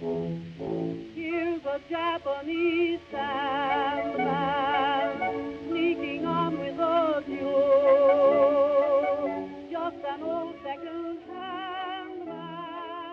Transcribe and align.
Here's 0.00 1.62
a 1.66 1.78
Japanese 1.90 3.00
sandman 3.10 4.28
sneaking 5.68 6.24
on 6.24 6.58
with 6.58 6.78
a 6.78 7.22
mule. 7.28 8.70
Just 9.70 9.96
an 10.08 10.22
old 10.22 10.54
second-hand. 10.64 12.30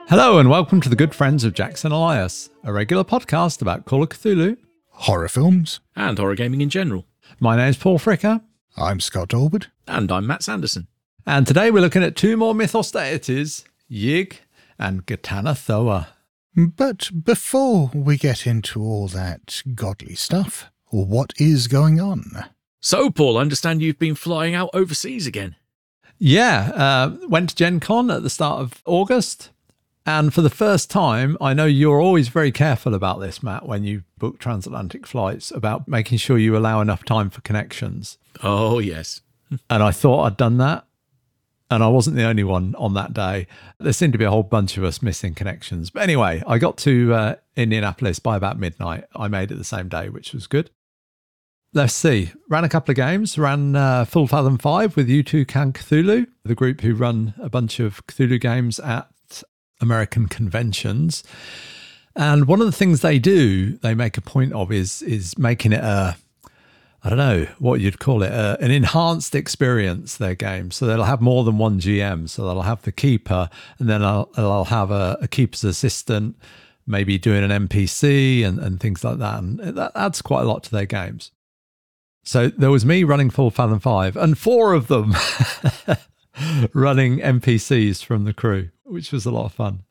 Hello, 0.07 0.39
and 0.39 0.49
welcome 0.49 0.79
to 0.79 0.87
the 0.87 0.95
good 0.95 1.13
friends 1.13 1.43
of 1.43 1.53
Jackson 1.53 1.91
Elias, 1.91 2.49
a 2.63 2.71
regular 2.71 3.03
podcast 3.03 3.61
about 3.61 3.83
Call 3.83 4.01
of 4.03 4.07
Cthulhu. 4.07 4.55
horror 4.91 5.27
films. 5.27 5.81
and 5.93 6.17
horror 6.17 6.35
gaming 6.35 6.61
in 6.61 6.69
general. 6.69 7.05
My 7.41 7.57
name's 7.57 7.75
Paul 7.75 7.99
Fricker, 7.99 8.39
I'm 8.77 9.01
Scott 9.01 9.27
Dorward. 9.27 9.65
And 9.89 10.09
I'm 10.09 10.25
Matt 10.25 10.41
Sanderson. 10.43 10.87
and 11.25 11.45
today 11.45 11.69
we're 11.69 11.81
looking 11.81 12.03
at 12.03 12.15
two 12.15 12.37
more 12.37 12.55
mythos 12.55 12.91
deities, 12.91 13.65
Yig 13.91 14.35
and 14.79 15.05
Ghatanothoa. 15.05 16.07
But 16.57 17.11
before 17.23 17.91
we 17.93 18.17
get 18.17 18.47
into 18.47 18.81
all 18.81 19.07
that 19.09 19.61
godly 19.75 20.15
stuff, 20.15 20.71
what 20.89 21.31
is 21.37 21.67
going 21.67 22.01
on? 22.01 22.45
So, 22.81 23.11
Paul, 23.11 23.37
I 23.37 23.41
understand 23.41 23.83
you've 23.83 23.99
been 23.99 24.15
flying 24.15 24.55
out 24.55 24.71
overseas 24.73 25.27
again. 25.27 25.55
Yeah, 26.17 26.71
uh, 26.73 27.27
went 27.27 27.51
to 27.51 27.55
Gen 27.55 27.79
Con 27.79 28.09
at 28.09 28.23
the 28.23 28.29
start 28.31 28.59
of 28.59 28.81
August. 28.87 29.51
And 30.03 30.33
for 30.33 30.41
the 30.41 30.49
first 30.49 30.89
time, 30.89 31.37
I 31.39 31.53
know 31.53 31.65
you're 31.65 32.01
always 32.01 32.29
very 32.29 32.51
careful 32.51 32.95
about 32.95 33.19
this, 33.19 33.43
Matt, 33.43 33.67
when 33.67 33.83
you 33.83 34.01
book 34.17 34.39
transatlantic 34.39 35.05
flights, 35.05 35.51
about 35.51 35.87
making 35.87 36.17
sure 36.17 36.39
you 36.39 36.57
allow 36.57 36.81
enough 36.81 37.05
time 37.05 37.29
for 37.29 37.41
connections. 37.41 38.17
Oh, 38.41 38.79
yes. 38.79 39.21
And 39.69 39.83
I 39.83 39.91
thought 39.91 40.23
I'd 40.23 40.37
done 40.37 40.57
that. 40.57 40.86
And 41.69 41.83
I 41.83 41.87
wasn't 41.87 42.15
the 42.15 42.23
only 42.23 42.45
one 42.45 42.75
on 42.75 42.93
that 42.93 43.13
day. 43.13 43.47
There 43.79 43.91
seemed 43.91 44.13
to 44.13 44.19
be 44.19 44.25
a 44.25 44.29
whole 44.29 44.43
bunch 44.43 44.77
of 44.77 44.83
us 44.83 45.01
missing 45.01 45.35
connections. 45.35 45.89
But 45.89 46.03
anyway, 46.03 46.41
I 46.47 46.59
got 46.59 46.77
to 46.79 47.13
uh, 47.13 47.35
Indianapolis 47.57 48.19
by 48.19 48.37
about 48.37 48.57
midnight. 48.57 49.03
I 49.15 49.27
made 49.27 49.51
it 49.51 49.55
the 49.55 49.65
same 49.65 49.89
day, 49.89 50.07
which 50.07 50.33
was 50.33 50.47
good. 50.47 50.71
Let's 51.73 51.93
see. 51.93 52.31
Ran 52.49 52.63
a 52.63 52.69
couple 52.69 52.91
of 52.91 52.95
games. 52.95 53.37
Ran 53.37 53.75
uh, 53.75 54.05
Full 54.05 54.27
Fathom 54.27 54.57
5 54.57 54.95
with 54.95 55.09
U2 55.09 55.47
Can 55.47 55.73
Cthulhu, 55.73 56.25
the 56.45 56.55
group 56.55 56.81
who 56.81 56.95
run 56.95 57.33
a 57.37 57.49
bunch 57.49 57.81
of 57.81 58.05
Cthulhu 58.07 58.39
games 58.39 58.79
at 58.79 59.09
American 59.81 60.27
conventions. 60.27 61.23
And 62.15 62.47
one 62.47 62.61
of 62.61 62.65
the 62.65 62.71
things 62.71 63.01
they 63.01 63.19
do, 63.19 63.73
they 63.77 63.93
make 63.93 64.17
a 64.17 64.21
point 64.21 64.53
of, 64.53 64.71
is 64.71 65.03
is 65.03 65.37
making 65.37 65.73
it 65.73 65.83
a 65.83 66.17
I 67.07 67.09
don't 67.09 67.19
know 67.19 67.47
what 67.59 67.79
you'd 67.79 67.99
call 67.99 68.21
it, 68.21 68.33
uh, 68.33 68.57
an 68.59 68.69
enhanced 68.69 69.33
experience, 69.33 70.17
their 70.17 70.35
game. 70.35 70.71
So 70.71 70.85
they'll 70.85 71.03
have 71.03 71.21
more 71.21 71.45
than 71.45 71.57
one 71.57 71.79
GM. 71.79 72.27
So 72.27 72.45
they'll 72.45 72.63
have 72.63 72.81
the 72.81 72.91
keeper, 72.91 73.49
and 73.79 73.87
then 73.87 74.03
I'll, 74.03 74.25
they'll 74.35 74.65
have 74.65 74.91
a, 74.91 75.17
a 75.21 75.27
keeper's 75.29 75.63
assistant, 75.63 76.35
maybe 76.85 77.17
doing 77.17 77.49
an 77.49 77.67
NPC 77.69 78.43
and, 78.43 78.59
and 78.59 78.77
things 78.81 79.05
like 79.05 79.19
that. 79.19 79.39
And 79.39 79.59
that 79.59 79.93
adds 79.95 80.21
quite 80.21 80.41
a 80.41 80.47
lot 80.49 80.63
to 80.63 80.71
their 80.71 80.85
games. 80.85 81.31
So 82.25 82.49
there 82.49 82.71
was 82.71 82.85
me 82.85 83.05
running 83.05 83.29
Full 83.29 83.51
Fathom 83.51 83.79
5, 83.79 84.17
and 84.17 84.37
four 84.37 84.73
of 84.73 84.87
them 84.87 85.15
running 86.73 87.19
NPCs 87.19 88.03
from 88.03 88.25
the 88.25 88.33
crew, 88.33 88.71
which 88.83 89.13
was 89.13 89.25
a 89.25 89.31
lot 89.31 89.45
of 89.45 89.53
fun. 89.53 89.83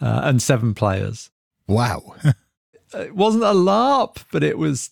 Uh, 0.00 0.22
and 0.24 0.42
seven 0.42 0.74
players 0.74 1.30
Wow. 1.68 2.16
it 2.94 3.14
wasn't 3.14 3.44
a 3.44 3.54
LARP, 3.54 4.24
but 4.32 4.42
it 4.42 4.58
was 4.58 4.90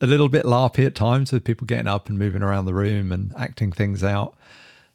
a 0.00 0.06
little 0.06 0.28
bit 0.28 0.44
LARPy 0.44 0.86
at 0.86 0.94
times 0.94 1.32
with 1.32 1.44
people 1.44 1.66
getting 1.66 1.86
up 1.86 2.08
and 2.08 2.18
moving 2.18 2.42
around 2.42 2.66
the 2.66 2.74
room 2.74 3.12
and 3.12 3.32
acting 3.36 3.72
things 3.72 4.02
out. 4.04 4.36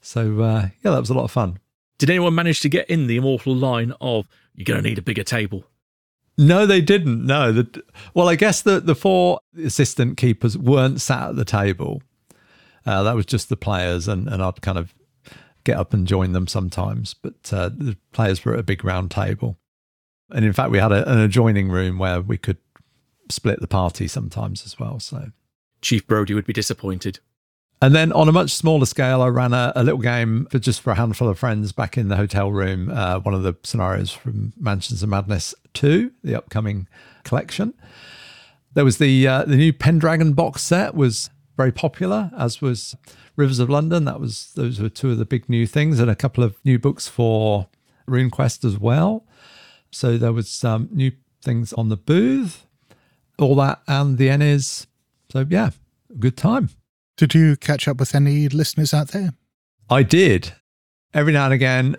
So, 0.02 0.42
uh, 0.42 0.70
yeah, 0.84 0.92
that 0.92 1.00
was 1.00 1.10
a 1.10 1.14
lot 1.14 1.26
of 1.26 1.32
fun. 1.32 1.60
Did 1.98 2.10
anyone 2.10 2.36
manage 2.36 2.62
to 2.62 2.70
get 2.70 2.90
in 2.90 3.08
the 3.08 3.18
immortal 3.18 3.56
line 3.56 3.94
of, 4.00 4.28
you're 4.56 4.66
going 4.66 4.82
to 4.82 4.90
need 4.90 4.98
a 4.98 5.02
bigger 5.02 5.24
table? 5.24 5.66
No, 6.38 6.66
they 6.66 6.80
didn't. 6.80 7.26
No. 7.26 7.52
The, 7.52 7.84
well, 8.14 8.30
I 8.30 8.36
guess 8.36 8.62
the, 8.62 8.80
the 8.80 8.96
four 8.96 9.42
assistant 9.62 10.18
keepers 10.18 10.58
weren't 10.58 11.02
sat 11.02 11.30
at 11.30 11.36
the 11.36 11.44
table. 11.44 12.02
Uh, 12.86 13.04
that 13.04 13.16
was 13.16 13.26
just 13.26 13.50
the 13.50 13.58
players, 13.58 14.08
and, 14.08 14.30
and 14.30 14.42
I'd 14.42 14.62
kind 14.62 14.78
of 14.78 14.96
get 15.66 15.78
up 15.78 15.94
and 15.94 16.08
join 16.08 16.32
them 16.32 16.48
sometimes. 16.48 17.14
But 17.14 17.52
uh, 17.52 17.70
the 17.70 17.98
players 18.14 18.46
were 18.46 18.54
at 18.54 18.60
a 18.60 18.64
big 18.64 18.86
round 18.86 19.12
table. 19.12 19.58
And 20.30 20.46
in 20.46 20.54
fact, 20.54 20.72
we 20.72 20.78
had 20.78 20.94
a, 20.94 21.12
an 21.12 21.20
adjoining 21.20 21.70
room 21.70 22.00
where 22.00 22.22
we 22.22 22.38
could 22.38 22.58
split 23.30 23.62
the 23.62 23.68
party 23.68 24.08
sometimes 24.08 24.66
as 24.66 24.80
well. 24.80 25.00
So 25.00 25.32
Chief 25.82 26.06
Brody 26.06 26.34
would 26.34 26.46
be 26.46 26.54
disappointed. 26.54 27.20
And 27.82 27.96
then 27.96 28.12
on 28.12 28.28
a 28.28 28.34
much 28.34 28.52
smaller 28.52 28.86
scale, 28.86 29.22
I 29.22 29.28
ran 29.28 29.54
a, 29.54 29.72
a 29.76 29.84
little 29.84 30.02
game 30.02 30.48
for 30.52 30.60
just 30.60 30.82
for 30.82 30.92
a 30.92 30.96
handful 30.96 31.30
of 31.30 31.40
friends 31.40 31.72
back 31.72 31.98
in 31.98 32.10
the 32.10 32.18
hotel 32.18 32.52
room. 32.52 32.90
Uh, 32.90 33.20
one 33.20 33.34
of 33.34 33.44
the 33.44 33.56
scenarios 33.64 34.12
from 34.12 34.52
Mansions 34.60 35.02
of 35.02 35.08
Madness 35.08 35.56
2, 35.76 36.12
the 36.24 36.36
upcoming 36.36 36.88
collection. 37.24 37.74
There 38.74 38.84
was 38.84 38.98
the 38.98 39.28
uh, 39.28 39.46
the 39.46 39.56
new 39.56 39.74
Pendragon 39.74 40.34
box 40.34 40.62
set 40.62 40.94
was 40.94 41.30
very 41.56 41.72
popular, 41.72 42.32
as 42.38 42.62
was 42.62 42.96
Rivers 43.36 43.60
of 43.60 43.70
London. 43.70 44.06
That 44.06 44.20
was 44.20 44.52
those 44.56 44.80
were 44.80 44.90
two 44.90 45.12
of 45.12 45.18
the 45.18 45.26
big 45.26 45.50
new 45.50 45.66
things, 45.66 46.00
and 46.00 46.12
a 46.12 46.16
couple 46.16 46.44
of 46.44 46.58
new 46.64 46.78
books 46.78 47.08
for 47.08 47.68
RuneQuest 48.08 48.66
as 48.66 48.78
well. 48.78 49.26
So 49.90 50.18
there 50.18 50.34
was 50.34 50.50
some 50.50 50.90
new 50.92 51.14
things 51.42 51.74
on 51.74 51.90
the 51.90 51.98
booth, 51.98 52.66
all 53.40 53.56
that, 53.56 53.82
and 53.88 54.18
the 54.18 54.28
ENnies. 54.28 54.88
So 55.32 55.46
yeah, 55.50 55.72
good 56.20 56.38
time. 56.38 56.70
Did 57.18 57.34
you 57.34 57.56
catch 57.58 57.88
up 57.88 57.98
with 58.00 58.16
any 58.16 58.48
listeners 58.50 58.94
out 58.94 59.10
there? 59.10 59.34
I 59.90 60.04
did. 60.04 60.54
Every 61.14 61.34
now 61.34 61.46
and 61.46 61.54
again, 61.54 61.96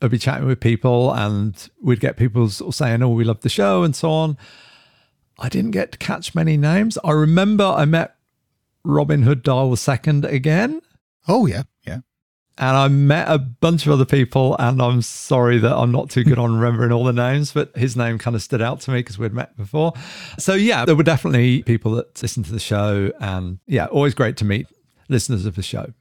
I'd 0.00 0.10
be 0.10 0.18
chatting 0.18 0.46
with 0.46 0.60
people 0.60 1.12
and 1.12 1.68
we'd 1.82 2.00
get 2.00 2.16
people 2.16 2.48
sort 2.48 2.68
of 2.68 2.74
saying, 2.74 3.02
Oh, 3.02 3.08
we 3.10 3.24
love 3.24 3.40
the 3.40 3.48
show 3.48 3.82
and 3.82 3.94
so 3.94 4.10
on. 4.10 4.36
I 5.38 5.48
didn't 5.48 5.72
get 5.72 5.92
to 5.92 5.98
catch 5.98 6.34
many 6.34 6.56
names. 6.56 6.96
I 7.04 7.10
remember 7.12 7.64
I 7.64 7.84
met 7.84 8.16
Robin 8.84 9.22
Hood 9.22 9.42
Dial 9.42 9.74
II 9.76 10.22
again, 10.24 10.80
Oh, 11.26 11.46
yeah. 11.46 11.62
And 12.56 12.76
I 12.76 12.88
met 12.88 13.28
a 13.28 13.38
bunch 13.38 13.86
of 13.86 13.92
other 13.92 14.04
people. 14.04 14.56
And 14.58 14.80
I'm 14.80 15.02
sorry 15.02 15.58
that 15.58 15.74
I'm 15.76 15.90
not 15.90 16.10
too 16.10 16.24
good 16.24 16.38
on 16.38 16.54
remembering 16.54 16.92
all 16.92 17.04
the 17.04 17.12
names, 17.12 17.52
but 17.52 17.76
his 17.76 17.96
name 17.96 18.18
kind 18.18 18.36
of 18.36 18.42
stood 18.42 18.62
out 18.62 18.80
to 18.82 18.90
me 18.90 19.00
because 19.00 19.18
we'd 19.18 19.32
met 19.32 19.56
before. 19.56 19.92
So, 20.38 20.54
yeah, 20.54 20.84
there 20.84 20.94
were 20.94 21.02
definitely 21.02 21.62
people 21.64 21.92
that 21.92 22.22
listened 22.22 22.46
to 22.46 22.52
the 22.52 22.60
show. 22.60 23.12
And 23.20 23.58
yeah, 23.66 23.86
always 23.86 24.14
great 24.14 24.36
to 24.38 24.44
meet 24.44 24.68
listeners 25.08 25.46
of 25.46 25.56
the 25.56 25.62
show. 25.62 25.92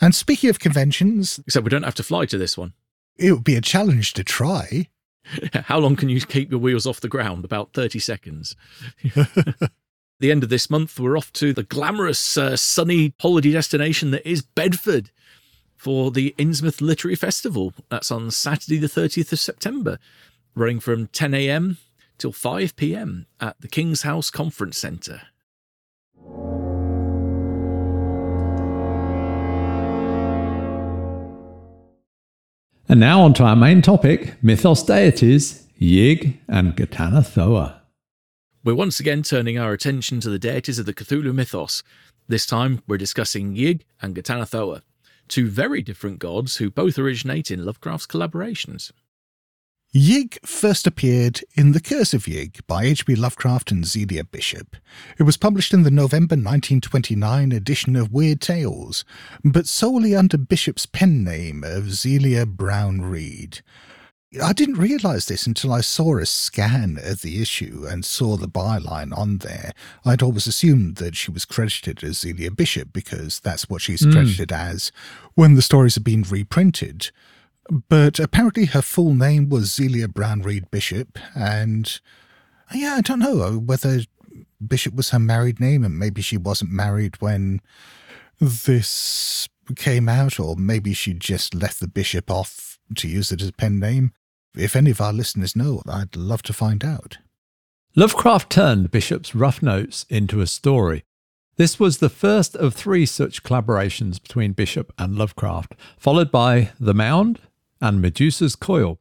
And 0.00 0.14
speaking 0.14 0.48
of 0.48 0.60
conventions, 0.60 1.40
Except 1.46 1.64
we 1.64 1.70
don't 1.70 1.82
have 1.82 1.94
to 1.96 2.02
fly 2.02 2.24
to 2.26 2.38
this 2.38 2.56
one. 2.56 2.72
it 3.18 3.32
would 3.32 3.44
be 3.44 3.56
a 3.56 3.60
challenge 3.60 4.14
to 4.14 4.24
try. 4.24 4.88
How 5.52 5.78
long 5.78 5.96
can 5.96 6.08
you 6.08 6.20
keep 6.20 6.50
your 6.50 6.60
wheels 6.60 6.86
off 6.86 7.00
the 7.00 7.08
ground? 7.08 7.44
About 7.44 7.72
30 7.74 7.98
seconds. 7.98 8.56
the 9.02 10.30
end 10.30 10.42
of 10.42 10.48
this 10.48 10.70
month, 10.70 10.98
we're 10.98 11.18
off 11.18 11.32
to 11.34 11.52
the 11.52 11.62
glamorous, 11.62 12.38
uh, 12.38 12.56
sunny 12.56 13.12
holiday 13.20 13.52
destination 13.52 14.12
that 14.12 14.28
is 14.28 14.42
Bedford 14.42 15.10
for 15.80 16.10
the 16.10 16.34
Innsmouth 16.38 16.82
Literary 16.82 17.14
Festival. 17.14 17.72
That's 17.88 18.10
on 18.10 18.30
Saturday, 18.30 18.76
the 18.76 18.86
30th 18.86 19.32
of 19.32 19.38
September, 19.38 19.98
running 20.54 20.78
from 20.78 21.06
10 21.06 21.32
a.m. 21.32 21.78
till 22.18 22.32
5 22.32 22.76
p.m. 22.76 23.24
at 23.40 23.58
the 23.62 23.66
King's 23.66 24.02
House 24.02 24.30
Conference 24.30 24.76
Centre. 24.76 25.22
And 32.86 33.00
now 33.00 33.22
on 33.22 33.32
to 33.34 33.44
our 33.44 33.56
main 33.56 33.80
topic 33.80 34.34
mythos 34.42 34.82
deities, 34.82 35.66
Yig 35.80 36.36
and 36.46 36.76
Ghatanothoa. 36.76 37.80
We're 38.64 38.74
once 38.74 39.00
again 39.00 39.22
turning 39.22 39.56
our 39.56 39.72
attention 39.72 40.20
to 40.20 40.28
the 40.28 40.38
deities 40.38 40.78
of 40.78 40.84
the 40.84 40.92
Cthulhu 40.92 41.34
mythos. 41.34 41.82
This 42.28 42.44
time, 42.44 42.82
we're 42.86 42.98
discussing 42.98 43.54
Yig 43.54 43.80
and 44.02 44.14
Gitana 44.14 44.46
two 45.30 45.48
very 45.48 45.80
different 45.80 46.18
gods 46.18 46.56
who 46.56 46.70
both 46.70 46.98
originate 46.98 47.50
in 47.50 47.64
Lovecraft's 47.64 48.06
collaborations. 48.06 48.92
Yig 49.94 50.38
first 50.46 50.86
appeared 50.86 51.40
in 51.56 51.72
The 51.72 51.80
Curse 51.80 52.14
of 52.14 52.26
Yig 52.26 52.64
by 52.68 52.84
H.P. 52.84 53.16
Lovecraft 53.16 53.72
and 53.72 53.84
Zelia 53.84 54.22
Bishop. 54.22 54.76
It 55.18 55.24
was 55.24 55.36
published 55.36 55.74
in 55.74 55.82
the 55.82 55.90
November 55.90 56.34
1929 56.34 57.50
edition 57.50 57.96
of 57.96 58.12
Weird 58.12 58.40
Tales, 58.40 59.04
but 59.42 59.66
solely 59.66 60.14
under 60.14 60.38
Bishop's 60.38 60.86
pen 60.86 61.24
name 61.24 61.64
of 61.64 61.90
Zelia 61.92 62.46
Brown 62.46 63.00
Reed. 63.00 63.62
I 64.40 64.52
didn't 64.52 64.76
realise 64.76 65.24
this 65.24 65.44
until 65.44 65.72
I 65.72 65.80
saw 65.80 66.16
a 66.16 66.24
scan 66.24 67.00
of 67.02 67.22
the 67.22 67.42
issue 67.42 67.84
and 67.88 68.04
saw 68.04 68.36
the 68.36 68.46
byline 68.46 69.16
on 69.16 69.38
there. 69.38 69.72
I'd 70.04 70.22
always 70.22 70.46
assumed 70.46 70.96
that 70.96 71.16
she 71.16 71.32
was 71.32 71.44
credited 71.44 72.04
as 72.04 72.20
Zelia 72.20 72.52
Bishop 72.52 72.92
because 72.92 73.40
that's 73.40 73.68
what 73.68 73.82
she's 73.82 74.04
hmm. 74.04 74.12
credited 74.12 74.52
as 74.52 74.92
when 75.34 75.54
the 75.54 75.62
stories 75.62 75.96
have 75.96 76.04
been 76.04 76.22
reprinted. 76.22 77.10
But 77.88 78.20
apparently 78.20 78.66
her 78.66 78.82
full 78.82 79.14
name 79.14 79.48
was 79.48 79.74
Zelia 79.74 80.06
Brown 80.06 80.42
Reed 80.42 80.70
Bishop, 80.70 81.18
and 81.34 82.00
yeah, 82.72 82.94
I 82.94 83.00
don't 83.00 83.18
know 83.18 83.42
uh, 83.42 83.52
whether 83.52 84.02
Bishop 84.64 84.94
was 84.94 85.10
her 85.10 85.18
married 85.18 85.58
name 85.58 85.82
and 85.82 85.98
maybe 85.98 86.22
she 86.22 86.36
wasn't 86.36 86.70
married 86.70 87.20
when 87.20 87.60
this 88.38 89.48
came 89.74 90.08
out, 90.08 90.38
or 90.38 90.54
maybe 90.54 90.94
she 90.94 91.14
just 91.14 91.52
left 91.52 91.80
the 91.80 91.88
Bishop 91.88 92.30
off 92.30 92.78
to 92.94 93.08
use 93.08 93.32
it 93.32 93.42
as 93.42 93.48
a 93.48 93.52
pen 93.52 93.80
name. 93.80 94.12
If 94.56 94.74
any 94.74 94.90
of 94.90 95.00
our 95.00 95.12
listeners 95.12 95.54
know, 95.54 95.82
I'd 95.88 96.16
love 96.16 96.42
to 96.42 96.52
find 96.52 96.84
out. 96.84 97.18
Lovecraft 97.94 98.50
turned 98.50 98.90
Bishop's 98.90 99.34
rough 99.34 99.62
notes 99.62 100.06
into 100.08 100.40
a 100.40 100.46
story. 100.46 101.04
This 101.56 101.78
was 101.78 101.98
the 101.98 102.08
first 102.08 102.56
of 102.56 102.74
three 102.74 103.04
such 103.04 103.42
collaborations 103.42 104.20
between 104.20 104.52
Bishop 104.52 104.92
and 104.98 105.16
Lovecraft, 105.16 105.74
followed 105.98 106.30
by 106.30 106.70
The 106.80 106.94
Mound 106.94 107.40
and 107.80 108.00
Medusa's 108.00 108.56
Coil. 108.56 108.98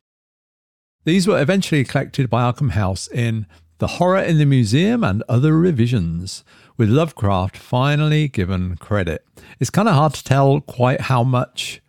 These 1.06 1.28
were 1.28 1.42
eventually 1.42 1.84
collected 1.84 2.30
by 2.30 2.52
Arkham 2.52 2.72
House 2.72 3.08
in 3.08 3.48
The 3.78 3.88
Horror 3.88 4.22
in 4.22 4.38
the 4.38 4.46
Museum 4.46 5.04
and 5.04 5.24
Other 5.30 5.58
Revisions, 5.58 6.44
with 6.78 6.90
Lovecraft 6.90 7.58
finally 7.58 8.28
given 8.28 8.76
credit. 8.76 9.26
It's 9.60 9.70
kind 9.70 9.88
of 9.88 9.96
hard 9.96 10.14
to 10.16 10.24
tell 10.24 10.62
quite 10.62 11.02
how 11.02 11.24
much 11.24 11.82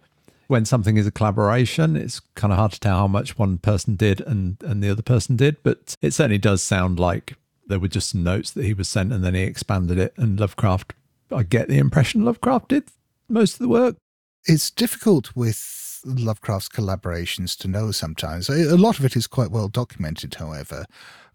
when 0.51 0.65
something 0.65 0.97
is 0.97 1.07
a 1.07 1.13
collaboration, 1.13 1.95
it's 1.97 2.19
kind 2.35 2.53
of 2.53 2.59
hard 2.59 2.73
to 2.73 2.81
tell 2.81 2.99
how 2.99 3.07
much 3.07 3.39
one 3.39 3.57
person 3.57 3.95
did 3.95 4.21
and, 4.23 4.57
and 4.63 4.83
the 4.83 4.91
other 4.91 5.03
person 5.03 5.37
did, 5.37 5.57
but 5.63 5.95
it 6.03 6.13
certainly 6.13 6.39
does 6.39 6.61
sound 6.61 6.99
like 6.99 7.35
there 7.69 7.79
were 7.79 7.87
just 7.87 8.11
some 8.11 8.25
notes 8.25 8.51
that 8.51 8.65
he 8.65 8.75
was 8.75 8.89
sent 8.89 9.13
and 9.13 9.23
then 9.23 9.35
he 9.35 9.43
expanded 9.43 9.97
it. 9.97 10.13
And 10.17 10.41
Lovecraft, 10.41 10.93
I 11.31 11.45
get 11.45 11.69
the 11.69 11.79
impression 11.79 12.25
Lovecraft 12.25 12.69
did 12.69 12.85
most 13.29 13.55
of 13.55 13.59
the 13.61 13.69
work. 13.69 13.97
It's 14.45 14.73
difficult 14.73 15.37
with 15.37 16.03
Lovecraft's 16.05 16.69
collaborations 16.69 17.57
to 17.59 17.69
know 17.69 17.93
sometimes. 17.93 18.49
A 18.49 18.77
lot 18.77 18.99
of 18.99 19.05
it 19.05 19.15
is 19.15 19.29
quite 19.29 19.53
well 19.53 19.69
documented, 19.69 20.35
however. 20.35 20.85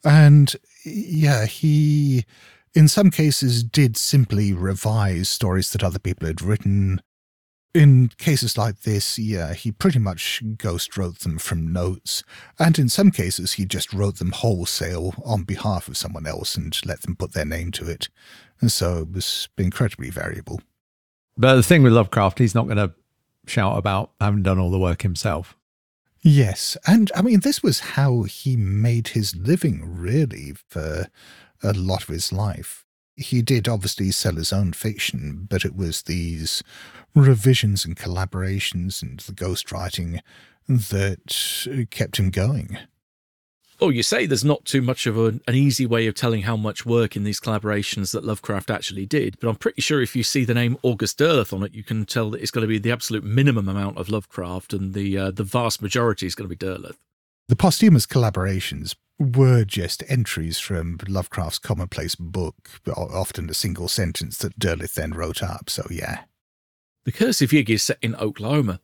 And 0.04 0.54
yeah, 0.84 1.46
he, 1.46 2.26
in 2.74 2.90
some 2.90 3.12
cases, 3.12 3.64
did 3.64 3.96
simply 3.96 4.52
revise 4.52 5.30
stories 5.30 5.72
that 5.72 5.84
other 5.84 6.00
people 6.00 6.28
had 6.28 6.42
written 6.42 7.02
in 7.76 8.10
cases 8.18 8.58
like 8.58 8.82
this, 8.82 9.20
yeah, 9.20 9.54
he 9.54 9.70
pretty 9.70 10.00
much 10.00 10.42
ghost 10.58 10.96
wrote 10.98 11.20
them 11.20 11.38
from 11.38 11.74
notes, 11.74 12.24
and 12.58 12.80
in 12.80 12.88
some 12.88 13.12
cases 13.12 13.54
he 13.54 13.66
just 13.66 13.94
wrote 13.94 14.18
them 14.18 14.32
wholesale 14.32 15.14
on 15.26 15.44
behalf 15.44 15.90
of 15.90 15.98
someone 15.98 16.26
else 16.26 16.56
and 16.56 16.80
let 16.86 17.02
them 17.02 17.18
put 17.18 17.34
their 17.34 17.44
name 17.44 17.72
to 17.74 17.90
it. 17.90 18.08
And 18.62 18.72
so 18.72 19.00
it 19.00 19.12
was 19.12 19.50
incredibly 19.58 20.10
variable. 20.10 20.62
But 21.38 21.56
the 21.56 21.64
thing 21.64 21.84
with 21.84 21.92
Lovecraft, 21.92 22.40
he's 22.40 22.56
not 22.56 22.66
going 22.66 22.78
to 22.78 22.94
shout 23.46 23.78
about 23.78 24.12
having 24.22 24.42
done 24.42 24.58
all 24.58 24.72
the 24.72 24.80
work 24.80 25.02
himself. 25.02 25.58
Yes, 26.22 26.78
and 26.88 27.12
I 27.14 27.22
mean, 27.22 27.42
this 27.42 27.62
was 27.62 27.80
how 27.82 28.24
he 28.24 28.56
made 28.56 29.10
his 29.10 29.36
living, 29.36 29.84
really, 29.86 30.54
for 30.70 31.08
a 31.62 31.74
lot 31.74 32.04
of 32.04 32.08
his 32.08 32.32
life 32.32 32.85
he 33.16 33.42
did 33.42 33.68
obviously 33.68 34.12
sell 34.12 34.36
his 34.36 34.52
own 34.52 34.74
fiction, 34.74 35.48
but 35.50 35.66
it 35.66 35.76
was 35.76 36.04
these 36.04 36.64
revisions 37.14 37.86
and 37.86 37.96
collaborations 37.96 39.02
and 39.02 39.20
the 39.22 39.32
ghostwriting 39.32 40.20
that 40.68 41.88
kept 41.92 42.18
him 42.18 42.30
going. 42.30 42.78
Oh, 43.82 43.90
you 43.90 44.04
say 44.04 44.26
there's 44.26 44.46
not 44.46 44.64
too 44.64 44.82
much 44.82 45.06
of 45.06 45.18
an, 45.18 45.42
an 45.48 45.56
easy 45.56 45.86
way 45.86 46.08
of 46.08 46.16
telling 46.16 46.44
how 46.44 46.56
much 46.56 46.86
work 46.86 47.18
in 47.18 47.26
these 47.26 47.42
collaborations 47.42 48.14
that 48.14 48.24
Lovecraft 48.24 48.72
actually 48.72 49.06
did, 49.06 49.38
but 49.42 49.50
I'm 49.50 49.58
pretty 49.58 49.82
sure 49.82 50.02
if 50.02 50.16
you 50.16 50.24
see 50.24 50.46
the 50.46 50.54
name 50.54 50.78
August 50.82 51.20
Derleth 51.20 51.52
on 51.52 51.62
it, 51.64 51.74
you 51.74 51.84
can 51.84 52.06
tell 52.06 52.30
that 52.32 52.42
it's 52.42 52.52
going 52.52 52.62
to 52.62 52.70
be 52.70 52.78
the 52.78 52.92
absolute 52.92 53.26
minimum 53.26 53.68
amount 53.68 53.98
of 53.98 54.08
Lovecraft, 54.08 54.72
and 54.72 54.94
the 54.94 55.18
uh, 55.18 55.32
the 55.32 55.44
vast 55.44 55.82
majority 55.82 56.26
is 56.26 56.36
going 56.36 56.50
to 56.50 56.56
be 56.56 56.66
Derleth. 56.66 56.96
The 57.50 57.58
posthumous 57.58 58.06
collaborations 58.06 58.96
were 59.18 59.64
just 59.64 60.04
entries 60.08 60.60
from 60.60 60.98
Lovecraft's 61.08 61.60
commonplace 61.60 62.16
book, 62.16 62.70
often 62.88 63.50
a 63.50 63.54
single 63.54 63.88
sentence 63.88 64.38
that 64.40 64.60
Derleth 64.60 64.96
then 64.96 65.12
wrote 65.12 65.42
up, 65.42 65.70
so 65.70 65.86
yeah. 65.90 66.24
The 67.06 67.12
Curse 67.12 67.42
of 67.42 67.52
Yig 67.52 67.70
is 67.70 67.84
set 67.84 68.00
in 68.02 68.16
Oklahoma. 68.16 68.80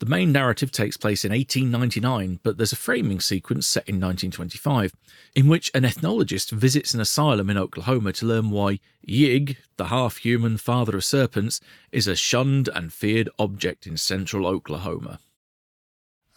The 0.00 0.06
main 0.06 0.32
narrative 0.32 0.72
takes 0.72 0.96
place 0.96 1.24
in 1.24 1.30
1899, 1.30 2.40
but 2.42 2.58
there's 2.58 2.72
a 2.72 2.76
framing 2.76 3.20
sequence 3.20 3.66
set 3.66 3.88
in 3.88 3.94
1925, 3.94 4.92
in 5.36 5.46
which 5.46 5.70
an 5.72 5.84
ethnologist 5.84 6.50
visits 6.50 6.94
an 6.94 7.00
asylum 7.00 7.48
in 7.48 7.56
Oklahoma 7.56 8.12
to 8.14 8.26
learn 8.26 8.50
why 8.50 8.80
Yig, 9.06 9.56
the 9.76 9.86
half 9.86 10.16
human 10.18 10.56
father 10.56 10.96
of 10.96 11.04
serpents, 11.04 11.60
is 11.92 12.08
a 12.08 12.16
shunned 12.16 12.68
and 12.68 12.92
feared 12.92 13.30
object 13.38 13.86
in 13.86 13.96
central 13.96 14.46
Oklahoma. 14.46 15.20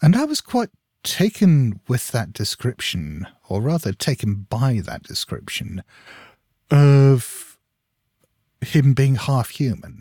And 0.00 0.14
I 0.14 0.24
was 0.24 0.40
quite 0.40 0.70
taken 1.02 1.80
with 1.88 2.08
that 2.08 2.32
description, 2.32 3.26
or 3.48 3.60
rather 3.60 3.92
taken 3.92 4.46
by 4.48 4.80
that 4.84 5.02
description, 5.02 5.82
of 6.70 7.58
him 8.60 8.92
being 8.92 9.14
half 9.14 9.50
human. 9.50 10.00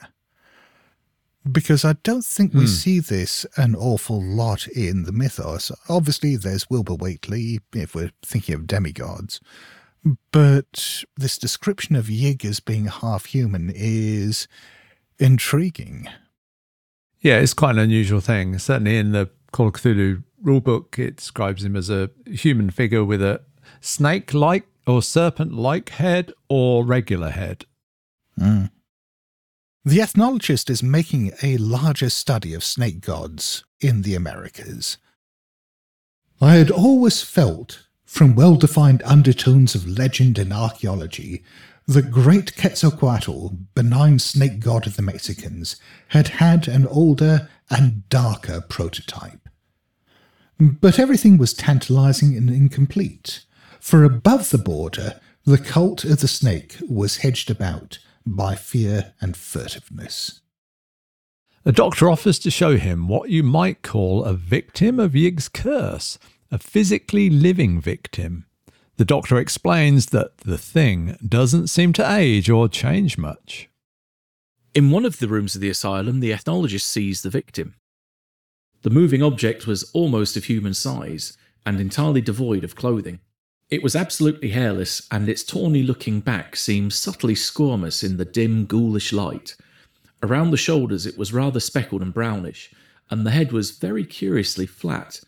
Because 1.49 1.85
I 1.85 1.93
don't 2.03 2.25
think 2.25 2.53
we 2.53 2.65
mm. 2.65 2.67
see 2.67 2.99
this 2.99 3.45
an 3.55 3.73
awful 3.75 4.21
lot 4.21 4.67
in 4.67 5.03
the 5.03 5.13
mythos. 5.13 5.71
Obviously, 5.87 6.35
there's 6.35 6.69
Wilbur 6.69 6.95
Whateley, 6.95 7.59
if 7.73 7.95
we're 7.95 8.11
thinking 8.21 8.55
of 8.55 8.67
demigods. 8.67 9.39
But 10.31 11.03
this 11.15 11.37
description 11.37 11.95
of 11.95 12.07
Yig 12.07 12.43
as 12.43 12.59
being 12.59 12.85
half 12.85 13.25
human 13.25 13.71
is 13.73 14.47
intriguing. 15.19 16.09
Yeah, 17.21 17.39
it's 17.39 17.53
quite 17.53 17.71
an 17.71 17.79
unusual 17.79 18.19
thing. 18.19 18.59
Certainly 18.59 18.97
in 18.97 19.11
the 19.11 19.29
Call 19.51 19.67
of 19.67 19.73
Cthulhu 19.73 20.23
rulebook, 20.43 20.99
it 20.99 21.17
describes 21.17 21.63
him 21.63 21.75
as 21.75 21.89
a 21.89 22.09
human 22.25 22.69
figure 22.69 23.03
with 23.03 23.21
a 23.21 23.41
snake 23.81 24.33
like 24.33 24.67
or 24.85 25.01
serpent 25.01 25.53
like 25.53 25.89
head 25.89 26.31
or 26.49 26.85
regular 26.85 27.29
head. 27.29 27.65
Mm. 28.39 28.71
The 29.83 30.01
ethnologist 30.01 30.69
is 30.69 30.83
making 30.83 31.31
a 31.41 31.57
larger 31.57 32.09
study 32.09 32.53
of 32.53 32.63
snake 32.63 33.01
gods 33.01 33.63
in 33.79 34.01
the 34.01 34.15
Americas. 34.15 34.97
I 36.41 36.55
had 36.55 36.69
always 36.69 37.21
felt, 37.23 37.87
from 38.05 38.35
well 38.35 38.55
defined 38.55 39.01
undertones 39.03 39.75
of 39.75 39.87
legend 39.87 40.37
and 40.37 40.53
archaeology, 40.53 41.43
that 41.87 42.11
great 42.11 42.55
Quetzalcoatl, 42.57 43.55
benign 43.73 44.19
snake 44.19 44.59
god 44.59 44.87
of 44.87 44.97
the 44.97 45.01
Mexicans, 45.01 45.77
had 46.09 46.27
had 46.27 46.67
an 46.67 46.85
older 46.87 47.49
and 47.69 48.07
darker 48.09 48.61
prototype. 48.61 49.46
But 50.59 50.97
everything 50.97 51.37
was 51.37 51.53
tantalizing 51.53 52.35
and 52.35 52.49
incomplete, 52.49 53.45
for 53.79 54.03
above 54.03 54.49
the 54.49 54.57
border, 54.57 55.19
the 55.45 55.57
cult 55.57 56.03
of 56.03 56.19
the 56.19 56.27
snake 56.27 56.77
was 56.89 57.17
hedged 57.17 57.51
about 57.51 57.99
by 58.25 58.55
fear 58.55 59.13
and 59.21 59.35
furtiveness. 59.35 60.41
The 61.63 61.71
doctor 61.71 62.09
offers 62.09 62.39
to 62.39 62.51
show 62.51 62.77
him 62.77 63.07
what 63.07 63.29
you 63.29 63.43
might 63.43 63.81
call 63.81 64.23
a 64.23 64.33
victim 64.33 64.99
of 64.99 65.15
Yig's 65.15 65.47
curse, 65.47 66.17
a 66.49 66.57
physically 66.57 67.29
living 67.29 67.79
victim. 67.79 68.45
The 68.95 69.05
doctor 69.05 69.37
explains 69.37 70.07
that 70.07 70.37
the 70.39 70.57
thing 70.57 71.17
doesn't 71.25 71.67
seem 71.67 71.93
to 71.93 72.11
age 72.11 72.49
or 72.49 72.67
change 72.67 73.17
much. 73.17 73.69
In 74.73 74.91
one 74.91 75.05
of 75.05 75.19
the 75.19 75.27
rooms 75.27 75.55
of 75.55 75.61
the 75.61 75.69
asylum, 75.69 76.19
the 76.19 76.31
ethnologist 76.31 76.87
sees 76.87 77.21
the 77.21 77.29
victim. 77.29 77.75
The 78.87 78.93
moving 78.93 79.21
object 79.21 79.67
was 79.67 79.91
almost 79.91 80.37
of 80.37 80.45
human 80.45 80.73
size 80.73 81.35
and 81.65 81.77
entirely 81.77 82.21
devoid 82.21 82.63
of 82.63 82.77
clothing. 82.77 83.19
It 83.69 83.83
was 83.83 83.97
absolutely 83.97 84.51
hairless, 84.51 85.05
and 85.11 85.27
its 85.27 85.43
tawny 85.43 85.83
looking 85.83 86.21
back 86.21 86.55
seemed 86.55 86.93
subtly 86.93 87.33
squamous 87.35 88.01
in 88.01 88.15
the 88.15 88.23
dim, 88.23 88.65
ghoulish 88.65 89.11
light. 89.11 89.57
Around 90.23 90.51
the 90.51 90.55
shoulders 90.55 91.05
it 91.05 91.17
was 91.17 91.33
rather 91.33 91.59
speckled 91.59 92.01
and 92.01 92.13
brownish, 92.13 92.73
and 93.09 93.25
the 93.25 93.31
head 93.31 93.51
was 93.51 93.71
very 93.71 94.05
curiously 94.05 94.65
flat. 94.65 95.19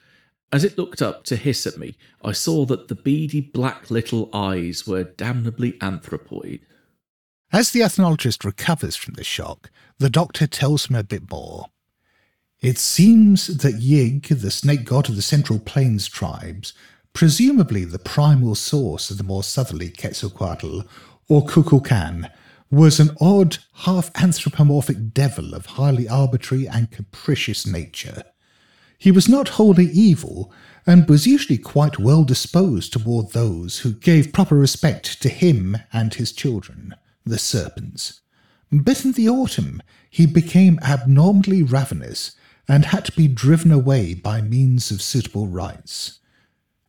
As 0.53 0.63
it 0.63 0.77
looked 0.77 1.01
up 1.01 1.25
to 1.25 1.35
hiss 1.35 1.67
at 1.67 1.77
me, 1.77 1.97
I 2.23 2.31
saw 2.31 2.65
that 2.67 2.87
the 2.87 2.95
beady 2.95 3.41
black 3.41 3.91
little 3.91 4.29
eyes 4.31 4.87
were 4.87 5.03
damnably 5.03 5.73
anthropoid. 5.79 6.61
As 7.51 7.71
the 7.71 7.81
ethnologist 7.81 8.45
recovers 8.45 8.95
from 8.95 9.15
the 9.15 9.25
shock, 9.25 9.69
the 9.97 10.09
doctor 10.09 10.47
tells 10.47 10.85
him 10.85 10.95
a 10.95 11.03
bit 11.03 11.29
more. 11.29 11.65
It 12.61 12.77
seems 12.77 13.47
that 13.47 13.75
Yig, 13.75 14.41
the 14.41 14.51
snake 14.51 14.83
god 14.83 15.07
of 15.07 15.15
the 15.15 15.21
Central 15.21 15.59
Plains 15.59 16.09
tribes, 16.09 16.73
presumably 17.13 17.85
the 17.85 17.99
primal 17.99 18.53
source 18.53 19.09
of 19.09 19.17
the 19.17 19.23
more 19.23 19.43
southerly 19.43 19.89
Quetzalcoatl, 19.89 20.81
or 21.29 21.45
Kukulkan, 21.45 22.29
was 22.69 22.99
an 22.99 23.11
odd, 23.21 23.59
half 23.73 24.11
anthropomorphic 24.21 25.13
devil 25.13 25.53
of 25.53 25.67
highly 25.67 26.09
arbitrary 26.09 26.67
and 26.67 26.91
capricious 26.91 27.65
nature. 27.65 28.23
He 28.97 29.09
was 29.09 29.29
not 29.29 29.49
wholly 29.49 29.85
evil, 29.85 30.51
and 30.85 31.07
was 31.07 31.25
usually 31.25 31.57
quite 31.57 31.97
well 31.97 32.25
disposed 32.25 32.91
toward 32.91 33.31
those 33.31 33.79
who 33.79 33.93
gave 33.93 34.33
proper 34.33 34.55
respect 34.55 35.21
to 35.21 35.29
him 35.29 35.77
and 35.93 36.13
his 36.13 36.33
children, 36.33 36.93
the 37.25 37.39
serpents. 37.39 38.19
But 38.69 39.05
in 39.05 39.13
the 39.13 39.29
autumn 39.29 39.81
he 40.09 40.25
became 40.25 40.77
abnormally 40.83 41.63
ravenous 41.63 42.35
and 42.69 42.85
had 42.85 43.03
to 43.03 43.11
be 43.11 43.27
driven 43.27 43.71
away 43.71 44.13
by 44.13 44.39
means 44.39 44.91
of 44.91 45.01
suitable 45.01 45.47
rites. 45.47 46.19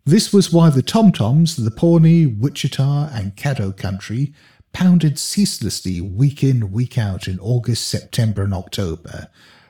This 0.04 0.30
was 0.32 0.52
why 0.52 0.68
the 0.68 0.82
Tom-Toms, 0.82 1.56
the 1.56 1.70
Pawnee, 1.70 2.26
Wichita, 2.26 3.08
and 3.12 3.34
Caddo 3.34 3.74
country 3.74 4.34
pounded 4.72 5.18
ceaselessly 5.18 6.00
week 6.00 6.44
in, 6.44 6.70
week 6.70 6.98
out 6.98 7.26
in 7.26 7.40
August, 7.40 7.88
September, 7.88 8.42
and 8.42 8.52
October, 8.52 9.28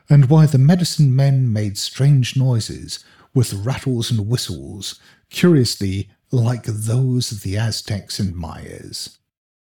and 0.08 0.28
why 0.28 0.46
the 0.46 0.58
medicine 0.58 1.14
men 1.14 1.52
made 1.52 1.78
strange 1.78 2.36
noises 2.36 3.04
with 3.32 3.64
rattles 3.64 4.10
and 4.10 4.28
whistles, 4.28 4.98
curiously 5.30 6.10
like 6.32 6.64
those 6.64 7.30
of 7.30 7.42
the 7.42 7.56
Aztecs 7.56 8.18
and 8.18 8.36
Mayas. 8.36 9.18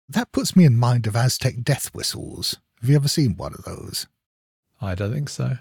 That 0.08 0.32
puts 0.32 0.56
me 0.56 0.64
in 0.64 0.76
mind 0.78 1.06
of 1.06 1.14
Aztec 1.14 1.62
death 1.62 1.94
whistles. 1.94 2.56
Have 2.80 2.88
you 2.88 2.96
ever 2.96 3.08
seen 3.08 3.36
one 3.36 3.52
of 3.52 3.64
those? 3.64 4.06
I 4.80 4.94
don't 4.94 5.12
think 5.12 5.28
so. 5.28 5.58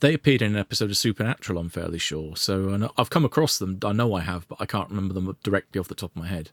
They 0.00 0.14
appeared 0.14 0.42
in 0.42 0.52
an 0.52 0.58
episode 0.58 0.90
of 0.90 0.96
Supernatural, 0.96 1.58
I'm 1.58 1.68
fairly 1.70 1.98
sure. 1.98 2.36
So 2.36 2.72
I 2.74 2.76
know- 2.76 2.92
I've 2.98 3.10
come 3.10 3.24
across 3.24 3.58
them. 3.58 3.78
I 3.84 3.92
know 3.92 4.14
I 4.14 4.20
have, 4.22 4.46
but 4.48 4.60
I 4.60 4.66
can't 4.66 4.90
remember 4.90 5.14
them 5.14 5.34
directly 5.42 5.78
off 5.78 5.88
the 5.88 5.94
top 5.94 6.10
of 6.10 6.16
my 6.22 6.26
head. 6.28 6.50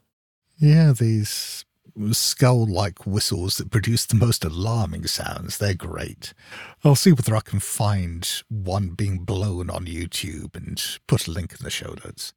Yeah, 0.58 0.92
these 0.92 1.64
skull 2.12 2.66
like 2.66 3.06
whistles 3.06 3.56
that 3.58 3.70
produce 3.70 4.06
the 4.06 4.14
most 4.14 4.44
alarming 4.44 5.06
sounds. 5.06 5.58
They're 5.58 5.74
great. 5.74 6.32
I'll 6.82 6.94
see 6.96 7.12
whether 7.12 7.36
I 7.36 7.40
can 7.40 7.60
find 7.60 8.28
one 8.48 8.90
being 8.90 9.18
blown 9.18 9.68
on 9.68 9.86
YouTube 9.86 10.56
and 10.56 10.82
put 11.06 11.26
a 11.26 11.30
link 11.30 11.52
in 11.52 11.62
the 11.62 11.70
show 11.70 11.94
notes. 12.04 12.32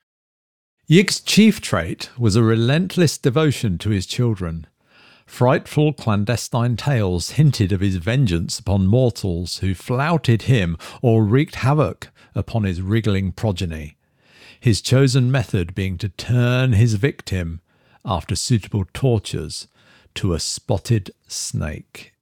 Yig's 0.87 1.19
chief 1.19 1.59
trait 1.61 2.09
was 2.17 2.35
a 2.35 2.43
relentless 2.43 3.17
devotion 3.17 3.77
to 3.79 3.89
his 3.89 4.05
children. 4.05 4.67
Frightful 5.27 5.93
clandestine 5.93 6.77
tales 6.77 7.31
hinted 7.31 7.71
of 7.71 7.81
his 7.81 7.97
vengeance 7.97 8.57
upon 8.57 8.87
mortals 8.87 9.57
who 9.57 9.75
flouted 9.75 10.43
him 10.43 10.77
or 11.01 11.23
wreaked 11.23 11.55
havoc 11.55 12.09
upon 12.33 12.63
his 12.63 12.81
wriggling 12.81 13.33
progeny. 13.33 13.97
His 14.59 14.81
chosen 14.81 15.29
method 15.29 15.75
being 15.75 15.97
to 15.99 16.09
turn 16.09 16.73
his 16.73 16.95
victim, 16.95 17.61
after 18.03 18.35
suitable 18.35 18.85
tortures, 18.93 19.67
to 20.15 20.33
a 20.33 20.39
spotted 20.39 21.11
snake. 21.27 22.13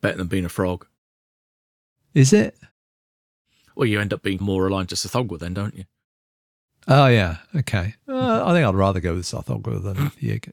Better 0.00 0.18
than 0.18 0.28
being 0.28 0.44
a 0.44 0.50
frog. 0.50 0.86
Is 2.12 2.32
it? 2.32 2.56
Well, 3.74 3.88
you 3.88 3.98
end 3.98 4.12
up 4.12 4.22
being 4.22 4.38
more 4.40 4.68
aligned 4.68 4.90
to 4.90 4.94
Tsathoggua 4.94 5.38
then, 5.40 5.54
don't 5.54 5.74
you? 5.74 5.84
Oh, 6.86 7.06
yeah. 7.06 7.38
Okay. 7.56 7.94
Uh, 8.06 8.44
I 8.44 8.52
think 8.52 8.64
I'd 8.64 8.74
rather 8.74 9.00
go 9.00 9.14
with 9.14 9.24
Tsathoggua 9.24 9.82
than 9.82 9.96
Yig. 10.20 10.52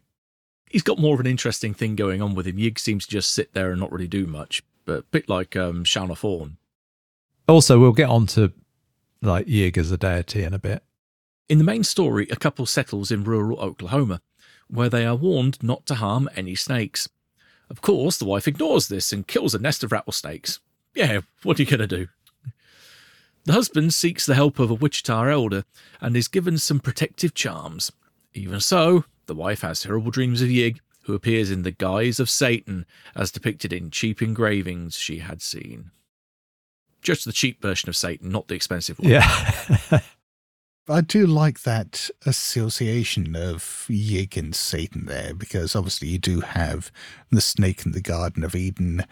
He's 0.71 0.83
got 0.83 0.99
more 0.99 1.13
of 1.13 1.19
an 1.19 1.27
interesting 1.27 1.73
thing 1.73 1.95
going 1.95 2.21
on 2.21 2.33
with 2.33 2.47
him. 2.47 2.57
Yig 2.57 2.79
seems 2.79 3.05
to 3.05 3.11
just 3.11 3.31
sit 3.31 3.53
there 3.53 3.71
and 3.71 3.79
not 3.79 3.91
really 3.91 4.07
do 4.07 4.25
much, 4.25 4.63
but 4.85 4.99
a 4.99 5.03
bit 5.03 5.27
like 5.27 5.55
um, 5.55 5.83
Chaugnar 5.83 6.17
Faugn. 6.17 6.55
Also, 7.47 7.79
we'll 7.79 7.91
get 7.91 8.09
on 8.09 8.25
to 8.27 8.53
like 9.21 9.47
Yig 9.47 9.77
as 9.77 9.91
a 9.91 9.97
deity 9.97 10.43
in 10.43 10.53
a 10.53 10.59
bit. 10.59 10.83
In 11.49 11.57
the 11.57 11.63
main 11.65 11.83
story, 11.83 12.27
a 12.31 12.37
couple 12.37 12.65
settles 12.65 13.11
in 13.11 13.25
rural 13.25 13.59
Oklahoma, 13.59 14.21
where 14.69 14.89
they 14.89 15.05
are 15.05 15.15
warned 15.15 15.61
not 15.61 15.85
to 15.87 15.95
harm 15.95 16.29
any 16.35 16.55
snakes. 16.55 17.09
Of 17.69 17.81
course, 17.81 18.17
the 18.17 18.25
wife 18.25 18.47
ignores 18.47 18.87
this 18.87 19.11
and 19.11 19.27
kills 19.27 19.53
a 19.53 19.59
nest 19.59 19.83
of 19.83 19.91
rattlesnakes. 19.91 20.59
Yeah, 20.95 21.21
what 21.43 21.59
are 21.59 21.63
you 21.63 21.69
going 21.69 21.87
to 21.87 21.87
do? 21.87 22.07
The 23.43 23.53
husband 23.53 23.93
seeks 23.93 24.25
the 24.25 24.35
help 24.35 24.59
of 24.59 24.69
a 24.69 24.75
Wichita 24.75 25.25
elder 25.27 25.65
and 25.99 26.15
is 26.15 26.27
given 26.27 26.57
some 26.57 26.79
protective 26.79 27.33
charms. 27.33 27.91
Even 28.33 28.59
so, 28.59 29.05
the 29.31 29.35
wife 29.35 29.61
has 29.61 29.79
terrible 29.79 30.11
dreams 30.11 30.41
of 30.41 30.50
Yig, 30.50 30.79
who 31.03 31.13
appears 31.13 31.50
in 31.50 31.63
the 31.63 31.71
guise 31.71 32.19
of 32.19 32.29
Satan, 32.29 32.85
as 33.15 33.31
depicted 33.31 33.71
in 33.71 33.89
cheap 33.89 34.21
engravings 34.21 34.97
she 34.97 35.19
had 35.19 35.41
seen. 35.41 35.91
Just 37.01 37.23
the 37.23 37.31
cheap 37.31 37.61
version 37.61 37.88
of 37.88 37.95
Satan, 37.95 38.29
not 38.29 38.50
the 38.50 38.55
expensive 38.55 39.00
one. 39.00 39.09
Yeah. 39.09 39.61
I 40.89 41.00
do 41.00 41.25
like 41.25 41.61
that 41.61 42.09
association 42.25 43.38
of 43.38 43.85
Yig 43.88 44.35
and 44.35 44.53
Satan 44.53 45.05
there, 45.05 45.33
because 45.33 45.77
obviously 45.77 46.09
you 46.09 46.17
do 46.17 46.41
have 46.41 46.91
the 47.29 47.39
snake 47.39 47.85
in 47.85 47.93
the 47.93 48.01
Garden 48.01 48.43
of 48.43 48.53
Eden 48.53 49.05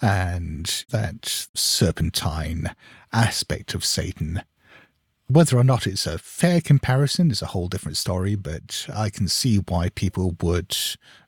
and 0.00 0.84
that 0.90 1.48
serpentine 1.52 2.76
aspect 3.12 3.74
of 3.74 3.84
Satan. 3.84 4.44
Whether 5.28 5.56
or 5.56 5.64
not 5.64 5.86
it's 5.86 6.06
a 6.06 6.18
fair 6.18 6.60
comparison 6.60 7.30
is 7.30 7.40
a 7.42 7.46
whole 7.46 7.68
different 7.68 7.96
story, 7.96 8.34
but 8.34 8.86
I 8.94 9.08
can 9.10 9.26
see 9.28 9.56
why 9.56 9.88
people 9.88 10.36
would 10.42 10.76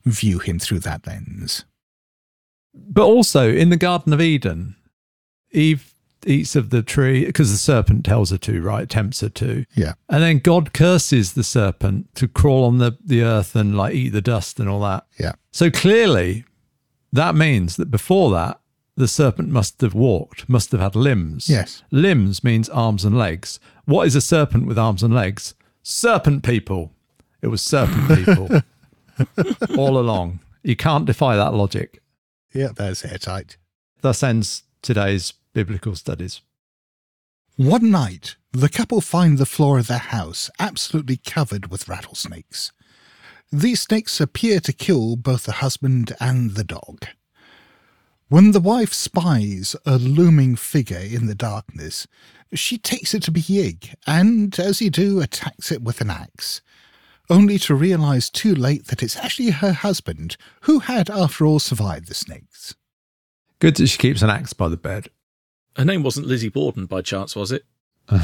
view 0.04 0.38
him 0.38 0.58
through 0.58 0.80
that 0.80 1.06
lens. 1.06 1.64
but 2.74 3.04
also 3.04 3.50
in 3.50 3.70
the 3.70 3.76
Garden 3.76 4.12
of 4.12 4.20
Eden, 4.20 4.76
Eve 5.50 5.94
eats 6.26 6.56
of 6.56 6.70
the 6.70 6.82
tree 6.82 7.24
because 7.24 7.50
the 7.52 7.58
serpent 7.58 8.04
tells 8.04 8.30
her 8.30 8.38
to, 8.38 8.60
right? 8.60 8.88
Tempts 8.88 9.20
her 9.20 9.28
to. 9.30 9.64
Yeah. 9.74 9.94
And 10.08 10.22
then 10.22 10.40
God 10.40 10.72
curses 10.72 11.32
the 11.32 11.44
serpent 11.44 12.14
to 12.16 12.28
crawl 12.28 12.64
on 12.64 12.78
the, 12.78 12.98
the 13.04 13.22
earth 13.22 13.54
and 13.56 13.76
like 13.76 13.94
eat 13.94 14.10
the 14.10 14.20
dust 14.20 14.58
and 14.60 14.68
all 14.68 14.80
that. 14.80 15.06
Yeah. 15.18 15.32
So 15.52 15.70
clearly, 15.70 16.44
that 17.12 17.34
means 17.34 17.76
that 17.76 17.90
before 17.90 18.30
that, 18.32 18.60
the 18.96 19.08
serpent 19.08 19.50
must 19.50 19.80
have 19.82 19.94
walked, 19.94 20.48
must 20.48 20.72
have 20.72 20.80
had 20.80 20.96
limbs. 20.96 21.48
Yes. 21.48 21.82
Limbs 21.90 22.42
means 22.42 22.68
arms 22.70 23.04
and 23.04 23.16
legs. 23.16 23.60
What 23.84 24.06
is 24.06 24.16
a 24.16 24.20
serpent 24.20 24.66
with 24.66 24.78
arms 24.78 25.02
and 25.02 25.14
legs? 25.14 25.54
Serpent 25.82 26.42
people. 26.42 26.92
It 27.42 27.48
was 27.48 27.62
serpent 27.62 28.08
people 28.16 28.62
all 29.76 29.98
along. 29.98 30.40
You 30.62 30.76
can't 30.76 31.04
defy 31.04 31.36
that 31.36 31.54
logic. 31.54 32.02
Yeah, 32.52 32.70
that's 32.74 33.04
airtight. 33.04 33.56
Thus 34.00 34.22
ends 34.22 34.62
today's 34.82 35.34
biblical 35.52 35.94
studies. 35.94 36.40
One 37.56 37.90
night, 37.90 38.36
the 38.52 38.68
couple 38.68 39.00
find 39.00 39.38
the 39.38 39.46
floor 39.46 39.78
of 39.78 39.86
their 39.86 39.98
house 39.98 40.50
absolutely 40.58 41.18
covered 41.18 41.70
with 41.70 41.88
rattlesnakes. 41.88 42.72
These 43.52 43.82
snakes 43.82 44.20
appear 44.20 44.60
to 44.60 44.72
kill 44.72 45.16
both 45.16 45.44
the 45.44 45.52
husband 45.52 46.14
and 46.20 46.52
the 46.52 46.64
dog. 46.64 47.06
When 48.28 48.50
the 48.50 48.61
wife 48.61 48.92
spies 48.92 49.76
a 49.87 49.99
looming 49.99 50.56
figure 50.56 50.99
in 50.99 51.26
the 51.26 51.35
darkness, 51.35 52.09
she 52.52 52.76
takes 52.76 53.14
it 53.14 53.23
to 53.23 53.30
be 53.30 53.40
Yig, 53.40 53.95
and 54.04 54.59
as 54.59 54.83
you 54.83 54.90
do, 54.90 55.21
attacks 55.21 55.71
it 55.71 55.80
with 55.80 56.00
an 56.00 56.11
axe, 56.11 56.61
only 57.30 57.56
to 57.61 57.75
realize 57.76 58.28
too 58.28 58.52
late 58.52 58.88
that 58.88 59.00
it's 59.00 59.16
actually 59.16 59.50
her 59.50 59.73
husband 59.73 60.37
who 60.62 60.80
had, 60.80 61.09
after 61.09 61.47
all, 61.47 61.61
survived 61.61 62.09
the 62.09 62.14
snakes. 62.14 62.75
Good 63.61 63.76
that 63.76 63.87
she 63.87 63.99
keeps 63.99 64.23
an 64.23 64.30
axe 64.30 64.52
by 64.52 64.68
the 64.68 64.76
bed. 64.76 65.09
Her 65.76 65.85
name 65.85 66.02
wasn't 66.02 66.26
Lizzie 66.26 66.49
Borden 66.49 66.87
by 66.87 67.02
chance, 67.02 67.37
was 67.37 67.52
it? 67.52 67.64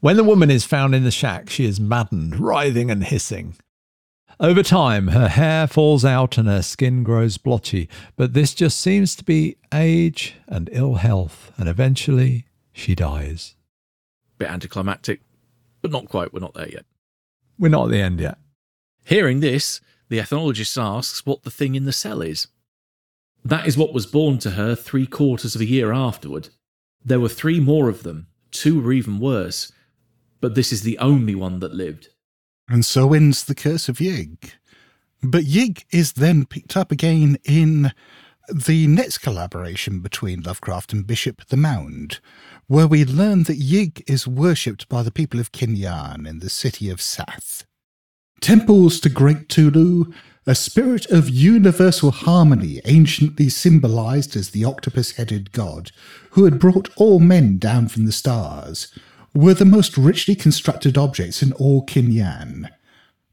When 0.00 0.16
the 0.16 0.24
woman 0.24 0.50
is 0.50 0.64
found 0.64 0.94
in 0.94 1.04
the 1.04 1.10
shack, 1.10 1.48
she 1.50 1.64
is 1.64 1.80
maddened, 1.80 2.38
writhing 2.38 2.90
and 2.90 3.02
hissing. 3.02 3.56
Over 4.38 4.62
time, 4.62 5.08
her 5.08 5.28
hair 5.28 5.66
falls 5.66 6.04
out 6.04 6.36
and 6.36 6.46
her 6.46 6.60
skin 6.60 7.02
grows 7.02 7.38
blotchy, 7.38 7.88
but 8.16 8.34
this 8.34 8.52
just 8.52 8.78
seems 8.78 9.16
to 9.16 9.24
be 9.24 9.56
age 9.72 10.34
and 10.46 10.68
ill 10.72 10.96
health, 10.96 11.50
and 11.56 11.70
eventually 11.70 12.44
she 12.70 12.94
dies. 12.94 13.54
Bit 14.36 14.50
anticlimactic, 14.50 15.22
but 15.80 15.90
not 15.90 16.10
quite. 16.10 16.34
We're 16.34 16.40
not 16.40 16.52
there 16.52 16.68
yet. 16.68 16.84
We're 17.58 17.70
not 17.70 17.86
at 17.86 17.90
the 17.92 18.02
end 18.02 18.20
yet. 18.20 18.36
Hearing 19.04 19.40
this, 19.40 19.80
the 20.10 20.18
ethnologist 20.18 20.76
asks 20.76 21.24
what 21.24 21.44
the 21.44 21.50
thing 21.50 21.74
in 21.74 21.86
the 21.86 21.92
cell 21.92 22.20
is. 22.20 22.48
That 23.42 23.66
is 23.66 23.78
what 23.78 23.94
was 23.94 24.04
born 24.04 24.36
to 24.40 24.50
her 24.50 24.74
three 24.74 25.06
quarters 25.06 25.54
of 25.54 25.62
a 25.62 25.66
year 25.66 25.92
afterward. 25.92 26.50
There 27.02 27.20
were 27.20 27.30
three 27.30 27.58
more 27.58 27.88
of 27.88 28.02
them, 28.02 28.26
two 28.50 28.82
were 28.82 28.92
even 28.92 29.18
worse, 29.18 29.72
but 30.42 30.54
this 30.54 30.72
is 30.72 30.82
the 30.82 30.98
only 30.98 31.34
one 31.34 31.60
that 31.60 31.72
lived. 31.72 32.08
And 32.68 32.84
so 32.84 33.12
ends 33.12 33.44
the 33.44 33.54
curse 33.54 33.88
of 33.88 33.98
Yig. 33.98 34.52
But 35.22 35.44
Yig 35.44 35.84
is 35.90 36.14
then 36.14 36.46
picked 36.46 36.76
up 36.76 36.90
again 36.90 37.38
in 37.44 37.92
the 38.52 38.86
next 38.86 39.18
collaboration 39.18 40.00
between 40.00 40.42
Lovecraft 40.42 40.92
and 40.92 41.06
Bishop 41.06 41.46
the 41.46 41.56
Mound, 41.56 42.20
where 42.66 42.86
we 42.86 43.04
learn 43.04 43.44
that 43.44 43.58
Yig 43.58 44.02
is 44.08 44.26
worshipped 44.26 44.88
by 44.88 45.02
the 45.02 45.10
people 45.10 45.40
of 45.40 45.52
K'n-yan 45.52 46.26
in 46.26 46.40
the 46.40 46.50
city 46.50 46.90
of 46.90 47.00
Tsath. 47.00 47.64
Temples 48.40 49.00
to 49.00 49.08
Great 49.08 49.48
Tulu, 49.48 50.12
a 50.46 50.54
spirit 50.54 51.06
of 51.06 51.28
universal 51.28 52.12
harmony 52.12 52.80
anciently 52.84 53.48
symbolized 53.48 54.36
as 54.36 54.50
the 54.50 54.64
octopus 54.64 55.12
headed 55.12 55.50
god 55.50 55.90
who 56.30 56.44
had 56.44 56.60
brought 56.60 56.90
all 56.96 57.18
men 57.18 57.58
down 57.58 57.88
from 57.88 58.06
the 58.06 58.12
stars, 58.12 58.88
were 59.36 59.54
the 59.54 59.64
most 59.64 59.96
richly 59.98 60.34
constructed 60.34 60.96
objects 60.96 61.42
in 61.42 61.52
all 61.54 61.84
K'n-yan, 61.84 62.70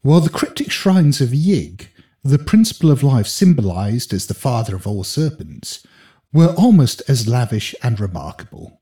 while 0.01 0.19
the 0.19 0.29
cryptic 0.29 0.69
shrines 0.69 1.21
of 1.21 1.29
Yig, 1.29 1.87
the 2.23 2.39
principle 2.39 2.91
of 2.91 3.03
life 3.03 3.27
symbolized 3.27 4.13
as 4.13 4.27
the 4.27 4.33
father 4.33 4.75
of 4.75 4.85
all 4.85 5.03
serpents, 5.03 5.85
were 6.33 6.53
almost 6.57 7.01
as 7.07 7.27
lavish 7.27 7.73
and 7.81 7.99
remarkable. 7.99 8.81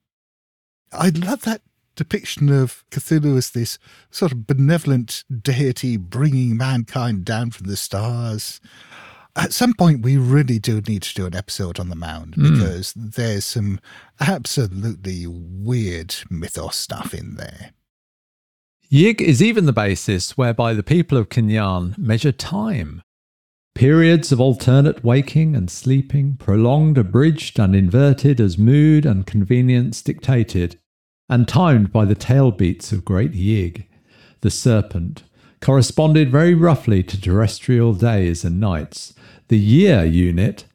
I 0.92 1.10
love 1.10 1.44
that 1.44 1.62
depiction 1.96 2.50
of 2.50 2.84
Cthulhu 2.90 3.38
as 3.38 3.52
this 3.52 3.78
sort 4.10 4.32
of 4.32 4.48
benevolent 4.48 5.24
deity 5.42 5.98
bringing 5.98 6.58
mankind 6.58 7.26
down 7.26 7.52
from 7.52 7.68
the 7.68 7.78
stars. 7.78 8.60
At 9.36 9.54
some 9.54 9.74
point, 9.74 10.02
we 10.02 10.18
really 10.18 10.60
do 10.60 10.82
need 10.82 11.04
to 11.04 11.14
do 11.14 11.26
an 11.26 11.36
episode 11.36 11.80
on 11.80 11.90
the 11.90 11.96
mound 11.96 12.36
hmm. 12.36 12.54
because 12.54 12.94
there's 12.94 13.46
some 13.46 13.80
absolutely 14.20 15.26
weird 15.28 16.16
mythos 16.30 16.76
stuff 16.76 17.14
in 17.14 17.36
there. 17.36 17.72
Yig 18.92 19.22
is 19.22 19.42
even 19.42 19.66
the 19.66 19.74
basis 19.74 20.38
whereby 20.38 20.74
the 20.74 20.84
people 20.84 21.18
of 21.18 21.30
K'n-yan 21.30 21.96
measure 21.98 22.34
time. 22.34 23.02
Periods 23.74 24.34
of 24.34 24.42
alternate 24.42 25.02
waking 25.02 25.56
and 25.56 25.72
sleeping, 25.72 26.36
prolonged, 26.36 26.98
abridged, 26.98 27.58
and 27.58 27.74
inverted 27.74 28.42
as 28.42 28.58
mood 28.58 29.06
and 29.06 29.26
convenience 29.26 30.02
dictated, 30.02 30.78
and 31.30 31.48
timed 31.48 31.94
by 31.94 32.04
the 32.04 32.16
tail 32.16 32.52
beats 32.52 32.92
of 32.92 33.06
Great 33.06 33.32
Yig, 33.32 33.86
the 34.42 34.52
serpent, 34.52 35.24
corresponded 35.62 36.32
very 36.32 36.54
roughly 36.54 37.04
to 37.04 37.22
terrestrial 37.22 37.94
days 37.94 38.44
and 38.44 38.60
nights. 38.60 39.14
The 39.48 39.60
year 39.60 40.04
unit, 40.04 40.66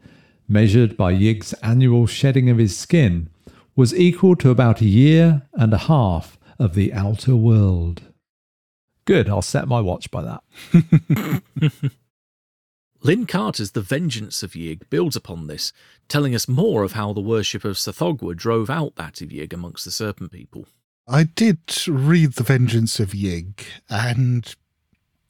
measured 0.48 0.96
by 0.96 1.12
Yig's 1.12 1.52
annual 1.54 2.06
shedding 2.06 2.48
of 2.48 2.58
his 2.58 2.78
skin, 2.78 3.28
was 3.74 3.94
equal 3.94 4.36
to 4.36 4.50
about 4.50 4.80
a 4.80 4.86
year 4.86 5.42
and 5.52 5.74
a 5.74 5.78
half 5.78 6.38
of 6.58 6.74
the 6.74 6.94
outer 6.94 7.36
world. 7.36 8.02
Good, 9.04 9.28
I'll 9.28 9.42
set 9.42 9.68
my 9.68 9.80
watch 9.80 10.10
by 10.10 10.22
that. 10.22 11.42
Lin 13.02 13.26
Carter's 13.26 13.72
The 13.72 13.82
Vengeance 13.82 14.42
of 14.42 14.52
Yig 14.52 14.88
builds 14.90 15.14
upon 15.14 15.46
this, 15.46 15.72
telling 16.08 16.34
us 16.34 16.48
more 16.48 16.82
of 16.82 16.92
how 16.92 17.12
the 17.12 17.20
worship 17.20 17.64
of 17.64 17.76
Tsathoggua 17.76 18.34
drove 18.34 18.70
out 18.70 18.96
that 18.96 19.20
of 19.20 19.28
Yig 19.28 19.52
amongst 19.52 19.84
the 19.84 19.90
Serpent 19.90 20.32
people. 20.32 20.66
I 21.06 21.24
did 21.24 21.58
read 21.86 22.32
The 22.32 22.42
Vengeance 22.42 22.98
of 22.98 23.10
Yig, 23.10 23.64
and 23.88 24.52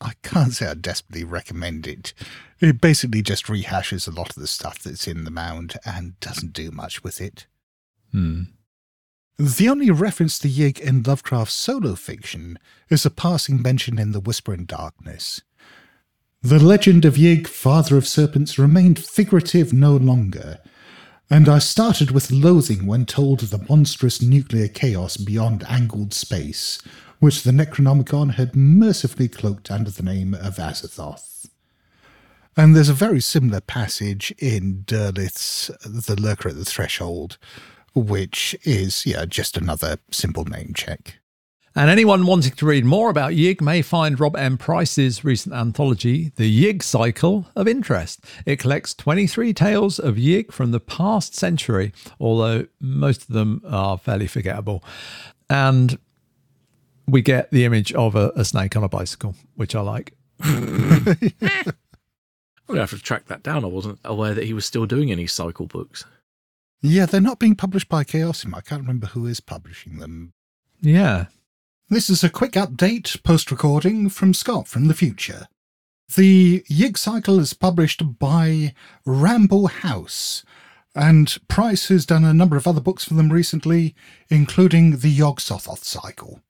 I 0.01 0.13
can't 0.23 0.53
say 0.53 0.67
I 0.67 0.75
desperately 0.75 1.25
recommend 1.25 1.87
it. 1.87 2.13
It 2.61 2.81
basically 2.81 3.23
just 3.23 3.47
rehashes 3.47 4.07
a 4.07 4.11
lot 4.11 4.31
of 4.31 4.37
the 4.37 4.47
stuff 4.47 4.79
that's 4.79 5.09
in 5.09 5.25
the 5.25 5.31
mound 5.31 5.77
and 5.85 6.19
doesn't 6.21 6.53
do 6.53 6.71
much 6.71 7.03
with 7.03 7.21
it. 7.21 7.47
Hmm. 8.13 8.43
The 9.39 9.69
only 9.69 9.91
reference 9.91 10.39
to 10.39 10.49
Yig 10.49 10.81
in 10.81 11.03
Lovecraft's 11.03 11.55
solo 11.55 11.95
fiction 11.95 12.59
is 12.89 13.05
a 13.05 13.11
passing 13.11 13.61
mention 13.61 13.99
in 13.99 14.13
The 14.13 14.21
Whisper 14.21 14.55
in 14.55 14.65
Darkness. 14.65 15.43
The 16.43 16.59
legend 16.59 17.05
of 17.05 17.17
Yig, 17.17 17.47
father 17.47 17.97
of 17.97 18.07
serpents, 18.07 18.59
remained 18.59 18.99
figurative 18.99 19.73
no 19.73 19.97
longer, 19.97 20.61
and 21.29 21.49
I 21.49 21.59
started 21.59 22.13
with 22.13 22.31
loathing 22.31 22.87
when 22.87 23.05
told 23.05 23.43
of 23.43 23.51
the 23.51 23.65
monstrous 23.69 24.23
nuclear 24.23 24.69
chaos 24.69 25.17
beyond 25.17 25.65
angled 25.69 26.15
space, 26.15 26.81
which 27.19 27.43
the 27.43 27.51
Necronomicon 27.51 28.35
had 28.35 28.55
mercifully 28.55 29.29
cloaked 29.29 29.71
under 29.71 29.91
the 29.91 30.03
name 30.03 30.35
of 30.35 30.57
Azathoth. 30.57 31.49
And 32.57 32.75
there's 32.75 32.89
a 32.89 32.95
very 32.95 33.21
similar 33.21 33.61
passage 33.61 34.33
in 34.39 34.85
Derleth's 34.87 35.71
The 35.85 36.21
Lurker 36.21 36.49
at 36.49 36.57
the 36.57 36.65
Threshold, 36.65 37.37
which 37.95 38.57
is, 38.63 39.05
yeah, 39.05 39.27
just 39.27 39.57
another 39.57 39.99
simple 40.11 40.45
name 40.45 40.73
check. 40.75 41.19
And 41.79 41.91
anyone 41.91 42.25
wanting 42.25 42.53
to 42.53 42.65
read 42.65 42.87
more 42.87 43.11
about 43.11 43.33
Yig 43.33 43.61
may 43.61 43.83
find 43.83 44.19
Rob 44.19 44.35
M. 44.35 44.57
Price's 44.57 45.23
recent 45.23 45.55
anthology, 45.55 46.33
The 46.37 46.65
Yig 46.65 46.83
Cycle, 46.83 47.49
of 47.55 47.69
interest. 47.69 48.25
It 48.47 48.59
collects 48.59 48.95
23 48.95 49.53
tales 49.53 49.99
of 49.99 50.15
Yig 50.15 50.51
from 50.51 50.71
the 50.71 50.81
past 50.81 51.35
century, 51.35 51.93
although 52.19 52.67
most 52.81 53.23
of 53.23 53.35
them 53.35 53.61
are 53.69 53.99
fairly 53.99 54.27
forgettable. 54.27 54.83
And 55.51 55.99
we 57.07 57.23
get 57.23 57.51
the 57.51 57.65
image 57.65 57.93
of 57.93 58.15
a, 58.15 58.33
a 58.37 58.45
snake 58.45 58.77
on 58.77 58.85
a 58.85 58.89
bicycle, 58.89 59.35
which 59.55 59.75
I 59.75 59.81
like. 59.81 60.15
I'm 60.41 61.05
going 62.67 62.79
to 62.79 62.81
have 62.81 62.91
to 62.91 62.99
track 62.99 63.27
that 63.27 63.43
down. 63.43 63.65
I 63.65 63.69
wasn't 63.69 64.01
aware 64.05 64.35
that 64.35 64.45
he 64.45 64.53
was 64.53 64.67
still 64.67 64.87
doing 64.87 65.11
any 65.11 65.27
cycle 65.27 65.67
books. 65.67 66.05
Yeah, 66.83 67.07
they're 67.07 67.21
not 67.21 67.39
being 67.39 67.55
published 67.55 67.89
by 67.89 68.05
Chaosium. 68.05 68.55
I 68.55 68.61
can't 68.61 68.83
remember 68.83 69.09
who 69.09 69.27
is 69.27 69.41
publishing 69.41 69.99
them. 69.99 70.33
Yeah. 70.81 71.27
This 71.89 72.11
is 72.11 72.25
a 72.25 72.29
quick 72.29 72.53
update, 72.53 73.23
post 73.23 73.51
recording 73.51 74.09
from 74.09 74.35
Scott 74.35 74.67
from 74.69 74.89
the 74.89 74.95
future. 74.95 75.47
The 76.15 76.65
Yig 76.71 76.99
Cycle 76.99 77.39
is 77.39 77.53
published 77.53 78.19
by 78.19 78.75
Ramble 79.05 79.69
House, 79.69 80.45
and 80.95 81.37
Price 81.49 81.89
has 81.89 82.07
done 82.07 82.25
a 82.25 82.35
number 82.35 82.57
of 82.57 82.67
other 82.67 82.81
books 82.81 83.05
for 83.05 83.15
them 83.15 83.33
recently, 83.33 83.95
including 84.29 84.99
the 84.99 85.11
Yog 85.11 85.39
Sothoth 85.39 85.85
Cycle. 85.85 86.41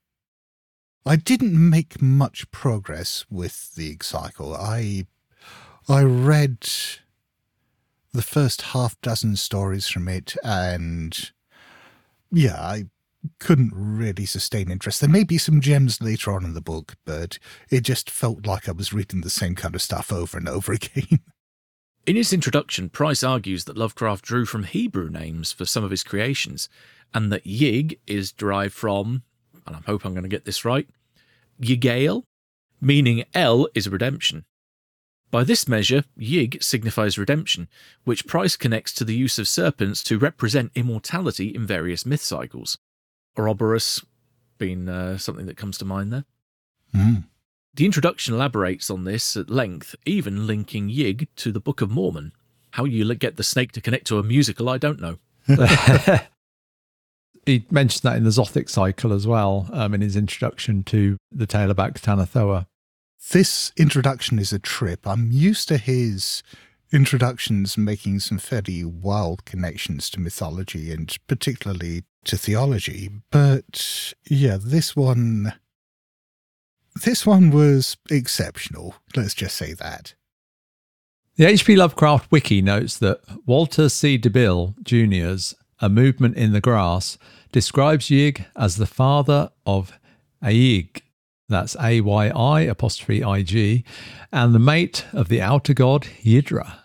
I 1.08 1.14
didn't 1.14 1.70
make 1.70 2.02
much 2.02 2.50
progress 2.50 3.24
with 3.30 3.76
the 3.76 3.96
Cycle. 4.02 4.56
I 4.56 5.06
I 5.88 6.02
read 6.02 6.66
the 8.12 8.22
first 8.22 8.62
half 8.62 9.00
dozen 9.02 9.36
stories 9.36 9.86
from 9.86 10.08
it, 10.08 10.34
and 10.42 11.30
yeah, 12.32 12.60
I 12.60 12.86
couldn't 13.38 13.70
really 13.72 14.26
sustain 14.26 14.68
interest. 14.68 15.00
There 15.00 15.08
may 15.08 15.22
be 15.22 15.38
some 15.38 15.60
gems 15.60 16.02
later 16.02 16.32
on 16.32 16.44
in 16.44 16.54
the 16.54 16.60
book, 16.60 16.96
but 17.04 17.38
it 17.70 17.82
just 17.82 18.10
felt 18.10 18.44
like 18.44 18.68
I 18.68 18.72
was 18.72 18.92
reading 18.92 19.20
the 19.20 19.30
same 19.30 19.54
kind 19.54 19.76
of 19.76 19.82
stuff 19.82 20.12
over 20.12 20.36
and 20.36 20.48
over 20.48 20.72
again. 20.72 21.20
In 22.04 22.16
his 22.16 22.32
introduction, 22.32 22.88
Price 22.88 23.22
argues 23.22 23.64
that 23.66 23.78
Lovecraft 23.78 24.24
drew 24.24 24.44
from 24.44 24.64
Hebrew 24.64 25.08
names 25.08 25.52
for 25.52 25.66
some 25.66 25.84
of 25.84 25.92
his 25.92 26.02
creations, 26.02 26.68
and 27.14 27.30
that 27.30 27.44
Yig 27.44 28.00
is 28.08 28.32
derived 28.32 28.74
from, 28.74 29.22
and 29.68 29.76
I 29.76 29.80
hope 29.86 30.04
I'm 30.04 30.12
going 30.12 30.24
to 30.24 30.28
get 30.28 30.44
this 30.44 30.64
right, 30.64 30.88
Yigael, 31.60 32.22
meaning 32.80 33.24
El 33.34 33.68
is 33.74 33.88
redemption. 33.88 34.44
By 35.30 35.44
this 35.44 35.66
measure, 35.66 36.04
Yig 36.18 36.62
signifies 36.62 37.18
redemption, 37.18 37.68
which 38.04 38.26
Price 38.26 38.56
connects 38.56 38.92
to 38.94 39.04
the 39.04 39.14
use 39.14 39.38
of 39.38 39.48
serpents 39.48 40.02
to 40.04 40.18
represent 40.18 40.72
immortality 40.74 41.48
in 41.48 41.66
various 41.66 42.06
myth 42.06 42.22
cycles. 42.22 42.78
Ouroboros 43.36 44.04
being 44.58 44.88
uh, 44.88 45.18
something 45.18 45.46
that 45.46 45.56
comes 45.56 45.76
to 45.78 45.84
mind 45.84 46.12
there. 46.12 46.24
Mm. 46.94 47.24
The 47.74 47.84
introduction 47.84 48.34
elaborates 48.34 48.88
on 48.88 49.04
this 49.04 49.36
at 49.36 49.50
length, 49.50 49.94
even 50.06 50.46
linking 50.46 50.88
Yig 50.88 51.28
to 51.36 51.52
the 51.52 51.60
Book 51.60 51.82
of 51.82 51.90
Mormon. 51.90 52.32
How 52.70 52.84
you 52.84 53.14
get 53.14 53.36
the 53.36 53.42
snake 53.42 53.72
to 53.72 53.80
connect 53.80 54.06
to 54.06 54.18
a 54.18 54.22
musical, 54.22 54.68
I 54.68 54.78
don't 54.78 55.00
know. 55.00 55.18
he 57.46 57.64
mentioned 57.70 58.02
that 58.02 58.16
in 58.16 58.24
the 58.24 58.30
Xothic 58.30 58.68
cycle 58.68 59.12
as 59.12 59.26
well, 59.26 59.70
um, 59.72 59.94
in 59.94 60.00
his 60.00 60.16
introduction 60.16 60.82
to 60.84 61.16
the 61.30 61.46
tale 61.46 61.70
about 61.70 61.94
Ghatanothoa. 61.94 62.66
This 63.30 63.72
introduction 63.76 64.38
is 64.38 64.52
a 64.52 64.58
trip. 64.58 65.06
I'm 65.06 65.30
used 65.30 65.68
to 65.68 65.78
his 65.78 66.42
introductions 66.92 67.78
making 67.78 68.20
some 68.20 68.38
fairly 68.38 68.84
wild 68.84 69.44
connections 69.44 70.10
to 70.10 70.20
mythology 70.20 70.92
and 70.92 71.16
particularly 71.26 72.04
to 72.24 72.36
theology. 72.36 73.10
But 73.30 74.14
yeah, 74.28 74.58
this 74.60 74.94
one 74.94 75.54
this 77.04 77.26
one 77.26 77.50
was 77.50 77.96
exceptional. 78.10 78.94
Let's 79.14 79.34
just 79.34 79.56
say 79.56 79.74
that. 79.74 80.14
The 81.36 81.44
H.P. 81.44 81.76
Lovecraft 81.76 82.32
wiki 82.32 82.62
notes 82.62 82.96
that 82.98 83.20
Walter 83.44 83.90
C. 83.90 84.18
DeBill 84.18 84.82
Jr.'s 84.82 85.54
A 85.80 85.88
Movement 85.88 86.36
in 86.36 86.52
the 86.52 86.60
Grass 86.60 87.18
describes 87.52 88.06
Yig 88.06 88.44
as 88.56 88.76
the 88.76 88.86
father 88.86 89.50
of 89.66 89.92
Aig. 90.42 91.02
that's 91.48 91.76
A 91.80 92.00
Y 92.00 92.28
I 92.28 92.60
apostrophe 92.62 93.22
I 93.22 93.42
G, 93.42 93.84
and 94.32 94.54
the 94.54 94.58
mate 94.58 95.04
of 95.12 95.28
the 95.28 95.40
outer 95.42 95.74
god 95.74 96.02
Yidhra. 96.22 96.78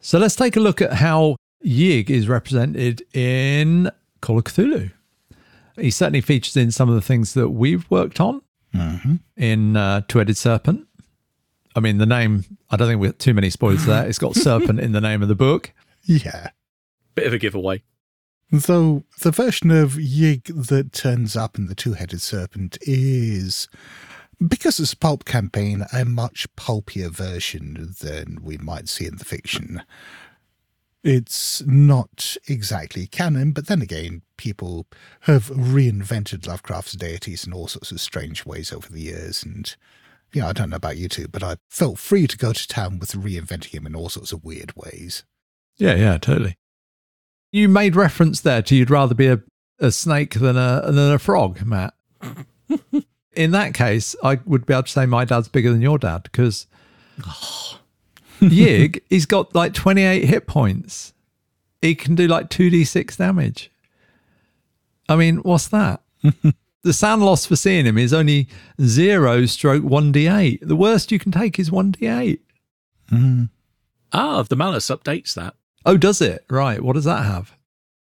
So 0.00 0.18
let's 0.18 0.36
take 0.36 0.56
a 0.56 0.60
look 0.60 0.82
at 0.82 0.94
how 0.94 1.36
Yig 1.64 2.10
is 2.10 2.28
represented 2.28 3.02
in 3.14 3.90
Call 4.20 4.38
of 4.38 4.44
Cthulhu. 4.44 4.90
He 5.76 5.90
certainly 5.90 6.20
features 6.20 6.56
in 6.56 6.70
some 6.70 6.88
of 6.88 6.94
the 6.94 7.00
things 7.00 7.34
that 7.34 7.50
we've 7.50 7.88
worked 7.90 8.20
on 8.20 8.42
Mm-hmm. 8.74 9.14
in 9.36 9.76
uh, 9.76 10.00
Two 10.08 10.18
Headed 10.18 10.36
Serpent. 10.36 10.88
I 11.76 11.80
mean, 11.80 11.98
the 11.98 12.06
name, 12.06 12.44
I 12.70 12.76
don't 12.76 12.88
think 12.88 13.00
we 13.00 13.06
have 13.06 13.18
too 13.18 13.32
many 13.32 13.48
spoilers 13.48 13.86
there. 13.86 14.04
It's 14.04 14.18
got 14.18 14.34
serpent 14.34 14.80
in 14.80 14.90
the 14.90 15.00
name 15.00 15.22
of 15.22 15.28
the 15.28 15.36
book. 15.36 15.70
Yeah. 16.02 16.48
Bit 17.14 17.26
of 17.26 17.32
a 17.32 17.38
giveaway. 17.38 17.82
Though 18.50 19.04
the 19.20 19.30
version 19.30 19.70
of 19.70 19.92
Yig 19.92 20.68
that 20.68 20.92
turns 20.92 21.36
up 21.36 21.58
in 21.58 21.66
the 21.66 21.74
Two 21.74 21.94
Headed 21.94 22.20
Serpent 22.20 22.78
is, 22.82 23.68
because 24.46 24.78
it's 24.78 24.92
a 24.92 24.96
pulp 24.96 25.24
campaign, 25.24 25.84
a 25.92 26.04
much 26.04 26.46
pulpier 26.56 27.08
version 27.08 27.94
than 28.00 28.38
we 28.42 28.58
might 28.58 28.88
see 28.88 29.06
in 29.06 29.16
the 29.16 29.24
fiction. 29.24 29.82
It's 31.02 31.62
not 31.66 32.36
exactly 32.48 33.06
canon, 33.06 33.52
but 33.52 33.66
then 33.66 33.82
again, 33.82 34.22
people 34.36 34.86
have 35.22 35.48
reinvented 35.48 36.46
Lovecraft's 36.46 36.94
deities 36.94 37.46
in 37.46 37.52
all 37.52 37.68
sorts 37.68 37.92
of 37.92 38.00
strange 38.00 38.46
ways 38.46 38.72
over 38.72 38.88
the 38.88 39.02
years. 39.02 39.42
And, 39.42 39.74
you 40.32 40.40
know, 40.40 40.48
I 40.48 40.52
don't 40.52 40.70
know 40.70 40.76
about 40.76 40.96
you 40.96 41.08
two, 41.08 41.28
but 41.28 41.42
I 41.42 41.56
felt 41.68 41.98
free 41.98 42.26
to 42.26 42.38
go 42.38 42.52
to 42.54 42.68
town 42.68 42.98
with 42.98 43.12
reinventing 43.12 43.74
him 43.74 43.86
in 43.86 43.94
all 43.94 44.08
sorts 44.08 44.32
of 44.32 44.44
weird 44.44 44.74
ways. 44.76 45.24
Yeah, 45.76 45.94
yeah, 45.94 46.16
totally. 46.18 46.56
You 47.54 47.68
made 47.68 47.94
reference 47.94 48.40
there 48.40 48.62
to 48.62 48.74
you'd 48.74 48.90
rather 48.90 49.14
be 49.14 49.28
a, 49.28 49.40
a 49.78 49.92
snake 49.92 50.34
than 50.34 50.56
a 50.56 50.82
than 50.86 51.12
a 51.12 51.20
frog, 51.20 51.64
Matt. 51.64 51.94
In 53.36 53.52
that 53.52 53.74
case, 53.74 54.16
I 54.24 54.40
would 54.44 54.66
be 54.66 54.74
able 54.74 54.82
to 54.82 54.90
say 54.90 55.06
my 55.06 55.24
dad's 55.24 55.46
bigger 55.46 55.70
than 55.70 55.80
your 55.80 55.96
dad 55.96 56.24
because 56.24 56.66
Yig, 58.40 59.02
he's 59.08 59.26
got 59.26 59.54
like 59.54 59.72
28 59.72 60.24
hit 60.24 60.48
points. 60.48 61.12
He 61.80 61.94
can 61.94 62.16
do 62.16 62.26
like 62.26 62.50
2d6 62.50 63.16
damage. 63.16 63.70
I 65.08 65.14
mean, 65.14 65.36
what's 65.36 65.68
that? 65.68 66.02
the 66.82 66.92
sound 66.92 67.22
loss 67.22 67.46
for 67.46 67.54
seeing 67.54 67.86
him 67.86 67.98
is 67.98 68.12
only 68.12 68.48
0 68.82 69.46
stroke 69.46 69.84
1d8. 69.84 70.58
The 70.60 70.74
worst 70.74 71.12
you 71.12 71.20
can 71.20 71.30
take 71.30 71.60
is 71.60 71.70
1d8. 71.70 72.40
Mm. 73.12 73.48
Ah, 74.12 74.42
the 74.42 74.56
Malleus 74.56 74.90
updates 74.90 75.34
that. 75.34 75.54
Oh, 75.84 75.96
does 75.96 76.20
it? 76.20 76.44
Right. 76.48 76.82
What 76.82 76.94
does 76.94 77.04
that 77.04 77.24
have? 77.24 77.54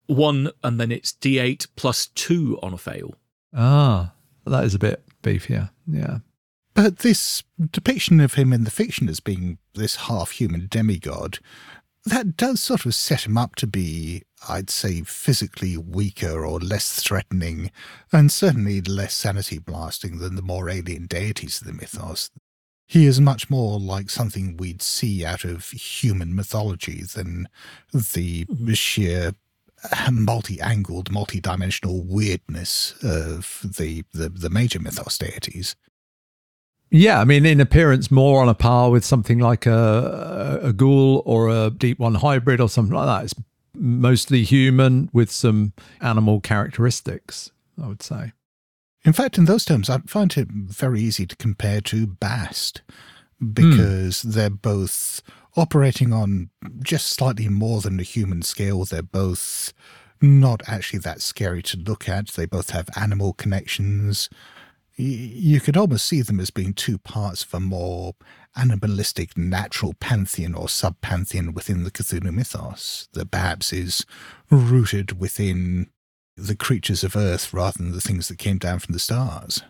one, 0.07 0.51
and 0.63 0.79
then 0.79 0.91
it's 0.91 1.13
D8 1.13 1.67
plus 1.75 2.07
two 2.07 2.59
on 2.61 2.73
a 2.73 2.77
fail. 2.77 3.15
Ah, 3.53 4.13
that 4.45 4.63
is 4.63 4.75
a 4.75 4.79
bit 4.79 5.03
beefier. 5.21 5.69
Yeah. 5.87 6.19
But 6.73 6.99
this 6.99 7.43
depiction 7.71 8.19
of 8.19 8.33
him 8.33 8.51
in 8.51 8.63
the 8.63 8.71
fiction 8.71 9.07
as 9.07 9.19
being 9.19 9.59
this 9.75 9.95
half 9.95 10.31
human 10.31 10.67
demigod, 10.69 11.39
that 12.05 12.35
does 12.35 12.59
sort 12.59 12.85
of 12.85 12.95
set 12.95 13.25
him 13.25 13.37
up 13.37 13.55
to 13.55 13.67
be, 13.67 14.23
I'd 14.49 14.69
say, 14.69 15.01
physically 15.03 15.77
weaker 15.77 16.45
or 16.45 16.59
less 16.59 17.01
threatening, 17.01 17.71
and 18.11 18.31
certainly 18.31 18.81
less 18.81 19.13
sanity 19.13 19.59
blasting 19.59 20.17
than 20.17 20.35
the 20.35 20.41
more 20.41 20.69
alien 20.69 21.05
deities 21.05 21.61
of 21.61 21.67
the 21.67 21.73
mythos. 21.73 22.31
He 22.85 23.05
is 23.05 23.19
much 23.19 23.49
more 23.49 23.79
like 23.79 24.09
something 24.09 24.57
we'd 24.57 24.81
see 24.81 25.25
out 25.25 25.45
of 25.45 25.69
human 25.69 26.35
mythology 26.35 27.03
than 27.03 27.47
the 27.91 28.45
mm-hmm. 28.45 28.73
sheer 28.73 29.33
uh, 29.91 30.11
multi-angled, 30.11 31.11
multi-dimensional 31.11 32.03
weirdness 32.03 32.93
of 33.03 33.65
the, 33.77 34.03
the, 34.13 34.29
the 34.29 34.49
major 34.49 34.79
mythos 34.79 35.17
deities. 35.17 35.75
Yeah, 36.91 37.19
I 37.19 37.25
mean, 37.25 37.45
in 37.45 37.59
appearance, 37.59 38.11
more 38.11 38.39
on 38.41 38.49
a 38.49 38.53
par 38.53 38.91
with 38.91 39.03
something 39.03 39.39
like 39.39 39.65
a, 39.65 40.59
a 40.61 40.73
ghoul 40.73 41.23
or 41.25 41.49
a 41.49 41.71
deep 41.71 41.97
one 41.97 42.15
hybrid 42.15 42.61
or 42.61 42.69
something 42.69 42.95
like 42.95 43.07
that. 43.07 43.23
It's 43.23 43.35
mostly 43.73 44.43
human 44.43 45.09
with 45.11 45.31
some 45.31 45.73
animal 46.01 46.39
characteristics, 46.39 47.51
I 47.81 47.87
would 47.87 48.03
say. 48.03 48.33
In 49.05 49.13
fact, 49.13 49.37
in 49.37 49.45
those 49.45 49.65
terms, 49.65 49.89
I 49.89 49.99
find 50.07 50.35
it 50.37 50.47
very 50.49 51.01
easy 51.01 51.25
to 51.25 51.35
compare 51.35 51.81
to 51.81 52.07
Bast 52.07 52.81
because 53.53 54.21
hmm. 54.21 54.31
they're 54.31 54.49
both 54.49 55.21
operating 55.55 56.13
on 56.13 56.49
just 56.81 57.07
slightly 57.07 57.49
more 57.49 57.81
than 57.81 57.99
a 57.99 58.03
human 58.03 58.41
scale. 58.41 58.85
They're 58.85 59.01
both 59.01 59.73
not 60.21 60.61
actually 60.67 60.99
that 60.99 61.21
scary 61.21 61.61
to 61.63 61.77
look 61.77 62.07
at. 62.07 62.29
They 62.29 62.45
both 62.45 62.69
have 62.69 62.89
animal 62.95 63.33
connections. 63.33 64.29
Y- 64.97 65.05
You 65.05 65.59
could 65.59 65.75
almost 65.75 66.05
see 66.05 66.21
them 66.21 66.39
as 66.39 66.49
being 66.49 66.73
two 66.73 66.97
parts 66.97 67.43
of 67.43 67.53
a 67.53 67.59
more 67.59 68.13
animalistic 68.55 69.37
natural 69.37 69.93
pantheon 69.95 70.53
or 70.53 70.69
sub 70.69 71.01
pantheon 71.01 71.53
within 71.53 71.83
the 71.83 71.91
Cthulhu 71.91 72.31
mythos 72.31 73.09
that 73.13 73.31
perhaps 73.31 73.73
is 73.73 74.05
rooted 74.49 75.19
within 75.19 75.89
the 76.35 76.55
creatures 76.55 77.03
of 77.03 77.15
Earth 77.15 77.53
rather 77.53 77.77
than 77.77 77.91
the 77.91 78.01
things 78.01 78.27
that 78.27 78.37
came 78.37 78.57
down 78.57 78.79
from 78.79 78.93
the 78.93 78.99
stars. 78.99 79.61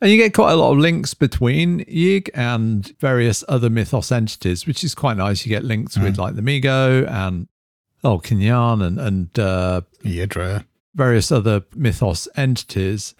And 0.00 0.10
you 0.10 0.16
get 0.16 0.32
quite 0.32 0.52
a 0.52 0.56
lot 0.56 0.72
of 0.72 0.78
links 0.78 1.12
between 1.12 1.84
Yig 1.84 2.30
and 2.32 2.86
various 3.00 3.44
other 3.48 3.68
mythos 3.68 4.10
entities, 4.10 4.66
which 4.66 4.82
is 4.82 4.94
quite 4.94 5.18
nice. 5.18 5.44
You 5.44 5.50
get 5.50 5.64
links 5.64 5.98
with 5.98 6.16
like 6.16 6.36
the 6.36 6.42
Mi-Go 6.42 7.04
and 7.06 7.48
oh 8.02 8.18
K'n-yan 8.18 8.80
and 8.80 8.98
and 8.98 9.38
uh, 9.38 9.82
Yidhra. 10.02 10.64
various 10.94 11.30
other 11.30 11.64
mythos 11.74 12.28
entities. 12.34 13.14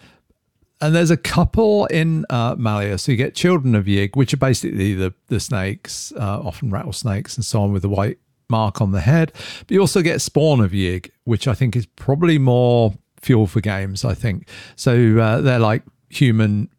And 0.79 0.95
there's 0.95 1.11
a 1.11 1.17
couple 1.17 1.85
in 1.85 2.25
uh, 2.31 2.55
Malleus. 2.57 3.03
So 3.03 3.11
you 3.11 3.17
get 3.17 3.35
Children 3.35 3.75
of 3.75 3.85
Yig, 3.85 4.15
which 4.15 4.33
are 4.33 4.37
basically 4.37 4.95
the 4.95 5.13
the 5.27 5.39
snakes, 5.39 6.11
uh, 6.17 6.41
often 6.41 6.71
rattlesnakes 6.71 7.35
and 7.35 7.45
so 7.45 7.61
on, 7.61 7.71
with 7.73 7.83
the 7.83 7.89
white 7.89 8.17
mark 8.51 8.81
on 8.81 8.91
the 8.91 9.01
head. 9.01 9.31
But 9.61 9.71
you 9.71 9.79
also 9.79 10.03
get 10.03 10.21
Spawn 10.21 10.59
of 10.59 10.71
Yig, 10.71 11.09
which 11.23 11.47
I 11.47 11.55
think 11.55 11.75
is 11.75 11.87
probably 11.87 12.37
more 12.37 12.93
fuel 13.19 13.47
for 13.47 13.61
games. 13.61 14.05
I 14.05 14.13
think 14.13 14.47
so. 14.75 15.17
Uh, 15.17 15.41
they're 15.41 15.57
like 15.59 15.83
human 16.09 16.69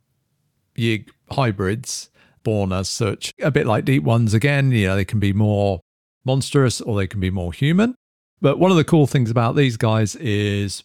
Yig 0.76 1.08
hybrids, 1.30 2.10
born 2.44 2.72
as 2.72 2.88
such, 2.88 3.32
a 3.42 3.50
bit 3.50 3.66
like 3.66 3.84
deep 3.84 4.04
ones. 4.04 4.34
Again, 4.34 4.70
you 4.70 4.86
know, 4.86 4.96
they 4.96 5.04
can 5.04 5.18
be 5.18 5.32
more 5.32 5.80
monstrous 6.24 6.80
or 6.80 6.96
they 6.96 7.06
can 7.06 7.20
be 7.20 7.30
more 7.30 7.52
human. 7.52 7.94
But 8.40 8.58
one 8.58 8.70
of 8.70 8.76
the 8.76 8.84
cool 8.84 9.06
things 9.06 9.30
about 9.30 9.56
these 9.56 9.76
guys 9.76 10.16
is 10.16 10.82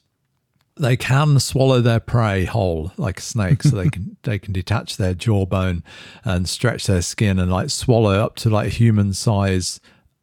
they 0.80 0.96
can 0.96 1.40
swallow 1.40 1.82
their 1.82 2.00
prey 2.00 2.46
whole 2.46 2.92
like 2.98 3.20
a 3.20 3.22
snake 3.22 3.64
so 3.64 3.76
they 3.76 3.90
can 3.92 4.18
they 4.24 4.38
can 4.38 4.54
detach 4.54 4.98
their 4.98 5.14
jawbone 5.14 5.84
and 6.24 6.48
stretch 6.48 6.86
their 6.86 7.02
skin 7.02 7.40
and 7.40 7.52
like 7.52 7.70
swallow 7.70 8.24
up 8.24 8.36
to 8.36 8.50
like 8.50 8.74
human 8.74 9.14
size 9.14 9.80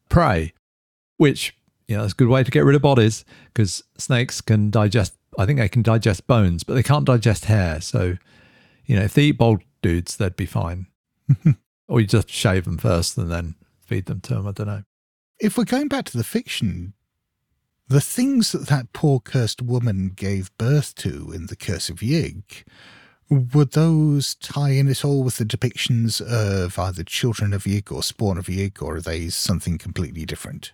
prey 0.09 0.53
which 1.17 1.55
you 1.87 1.95
know 1.95 2.03
is 2.03 2.11
a 2.11 2.15
good 2.15 2.27
way 2.27 2.43
to 2.43 2.51
get 2.51 2.63
rid 2.65 2.75
of 2.75 2.81
bodies 2.81 3.25
because 3.53 3.83
snakes 3.97 4.41
can 4.41 4.69
digest 4.69 5.13
i 5.37 5.45
think 5.45 5.59
they 5.59 5.69
can 5.69 5.81
digest 5.81 6.27
bones 6.27 6.63
but 6.63 6.73
they 6.73 6.83
can't 6.83 7.05
digest 7.05 7.45
hair. 7.45 7.81
So 7.81 8.17
you 8.85 8.95
know 8.95 9.03
if 9.03 9.13
they 9.13 9.23
eat 9.23 9.37
bald 9.37 9.61
dudes 9.81 10.17
they'd 10.17 10.35
be 10.35 10.45
fine. 10.45 10.87
Or 11.87 12.01
you 12.01 12.07
just 12.07 12.31
shave 12.31 12.65
them 12.65 12.79
first 12.79 13.15
and 13.15 13.31
then 13.31 13.53
feed 13.79 14.07
them 14.07 14.19
to 14.21 14.33
them 14.33 14.47
i 14.47 14.51
don't 14.51 14.65
know 14.65 14.83
If 15.39 15.55
we're 15.55 15.65
going 15.65 15.87
back 15.87 16.05
to 16.05 16.17
the 16.17 16.23
fiction, 16.23 16.93
the 17.87 18.01
things 18.01 18.51
that 18.51 18.67
that 18.67 18.91
poor 18.91 19.19
cursed 19.19 19.61
woman 19.61 20.11
gave 20.15 20.55
birth 20.57 20.95
to 20.95 21.31
in 21.31 21.45
The 21.45 21.55
Curse 21.55 21.89
of 21.89 21.97
Yig, 21.97 22.63
would 23.29 23.71
those 23.71 24.35
tie 24.35 24.71
in 24.71 24.87
at 24.87 25.03
all 25.03 25.23
with 25.23 25.37
the 25.37 25.45
depictions 25.45 26.21
of 26.21 26.77
either 26.77 27.03
Children 27.03 27.53
of 27.53 27.63
Yig 27.63 27.91
or 27.91 28.03
Spawn 28.03 28.37
of 28.37 28.45
Yig, 28.45 28.81
or 28.81 28.97
are 28.97 29.01
they 29.01 29.29
something 29.29 29.77
completely 29.77 30.25
different? 30.25 30.73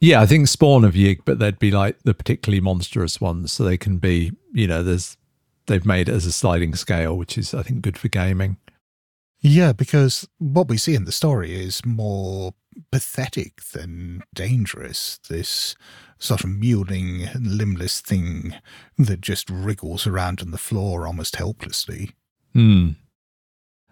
Yeah, 0.00 0.22
I 0.22 0.26
think 0.26 0.48
spawn 0.48 0.84
of 0.84 0.94
Yig, 0.94 1.20
but 1.26 1.38
they'd 1.38 1.58
be 1.58 1.70
like 1.70 2.02
the 2.04 2.14
particularly 2.14 2.60
monstrous 2.60 3.20
ones, 3.20 3.52
so 3.52 3.64
they 3.64 3.76
can 3.76 3.98
be, 3.98 4.32
you 4.52 4.66
know, 4.66 4.82
there's 4.82 5.16
they've 5.66 5.84
made 5.84 6.08
it 6.08 6.14
as 6.14 6.24
a 6.24 6.32
sliding 6.32 6.74
scale, 6.74 7.16
which 7.16 7.36
is 7.36 7.52
I 7.52 7.62
think 7.62 7.82
good 7.82 7.98
for 7.98 8.08
gaming. 8.08 8.56
Yeah, 9.40 9.72
because 9.72 10.28
what 10.38 10.68
we 10.68 10.76
see 10.76 10.94
in 10.94 11.04
the 11.04 11.12
story 11.12 11.54
is 11.54 11.84
more 11.84 12.54
pathetic 12.90 13.62
than 13.72 14.22
dangerous. 14.34 15.18
This 15.28 15.74
sort 16.18 16.44
of 16.44 16.50
mewling, 16.50 17.30
limbless 17.34 18.00
thing 18.00 18.54
that 18.98 19.20
just 19.20 19.48
wriggles 19.48 20.06
around 20.06 20.40
on 20.40 20.50
the 20.50 20.58
floor 20.58 21.06
almost 21.06 21.36
helplessly. 21.36 22.12
Hmm. 22.52 22.90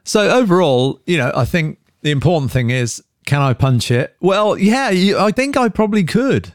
So 0.04 0.30
overall, 0.30 1.00
you 1.06 1.18
know, 1.18 1.32
I 1.34 1.44
think 1.44 1.78
the 2.02 2.10
important 2.10 2.50
thing 2.50 2.70
is, 2.70 3.02
can 3.26 3.42
I 3.42 3.52
punch 3.52 3.90
it? 3.90 4.16
Well, 4.20 4.56
yeah, 4.56 4.90
you, 4.90 5.18
I 5.18 5.32
think 5.32 5.56
I 5.56 5.68
probably 5.68 6.04
could. 6.04 6.52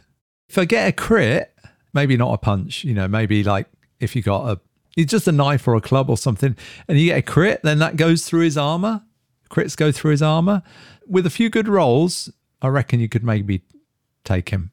If 0.50 0.58
I 0.58 0.65
get 0.65 0.88
a 0.88 0.91
crit, 0.91 1.54
maybe 1.93 2.17
not 2.17 2.34
a 2.34 2.38
punch. 2.38 2.84
You 2.84 2.93
know, 2.93 3.08
maybe 3.08 3.43
like 3.43 3.67
if 4.00 4.15
you 4.15 4.22
got 4.22 4.50
a, 4.50 4.60
it's 4.98 5.12
just 5.12 5.28
a 5.28 5.32
knife 5.32 5.67
or 5.67 5.76
a 5.76 5.82
club 5.82 6.10
or 6.10 6.17
something, 6.17 6.56
and 6.88 7.00
you 7.00 7.08
get 7.08 7.19
a 7.19 7.22
crit, 7.22 7.62
then 7.63 7.80
that 7.80 7.96
goes 7.96 8.26
through 8.26 8.41
his 8.41 8.58
armor. 8.58 9.04
Crits 9.50 9.78
go 9.78 9.91
through 9.91 10.12
his 10.12 10.24
armor. 10.24 10.63
With 11.08 11.26
a 11.26 11.32
few 11.32 11.50
good 11.50 11.68
rolls, 11.68 12.32
I 12.62 12.68
reckon 12.68 13.00
you 13.00 13.10
could 13.10 13.24
maybe 13.24 13.62
take 14.24 14.50
him. 14.50 14.72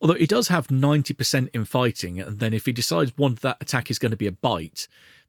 Although 0.00 0.14
he 0.14 0.26
does 0.26 0.48
have 0.48 0.66
90% 0.66 1.48
in 1.54 1.64
fighting, 1.64 2.20
and 2.20 2.38
then 2.38 2.52
if 2.52 2.66
he 2.66 2.72
decides 2.72 3.16
one 3.16 3.38
that 3.40 3.56
attack 3.60 3.90
is 3.90 3.98
going 3.98 4.10
to 4.10 4.16
be 4.16 4.26
a 4.26 4.32
bite, 4.32 4.86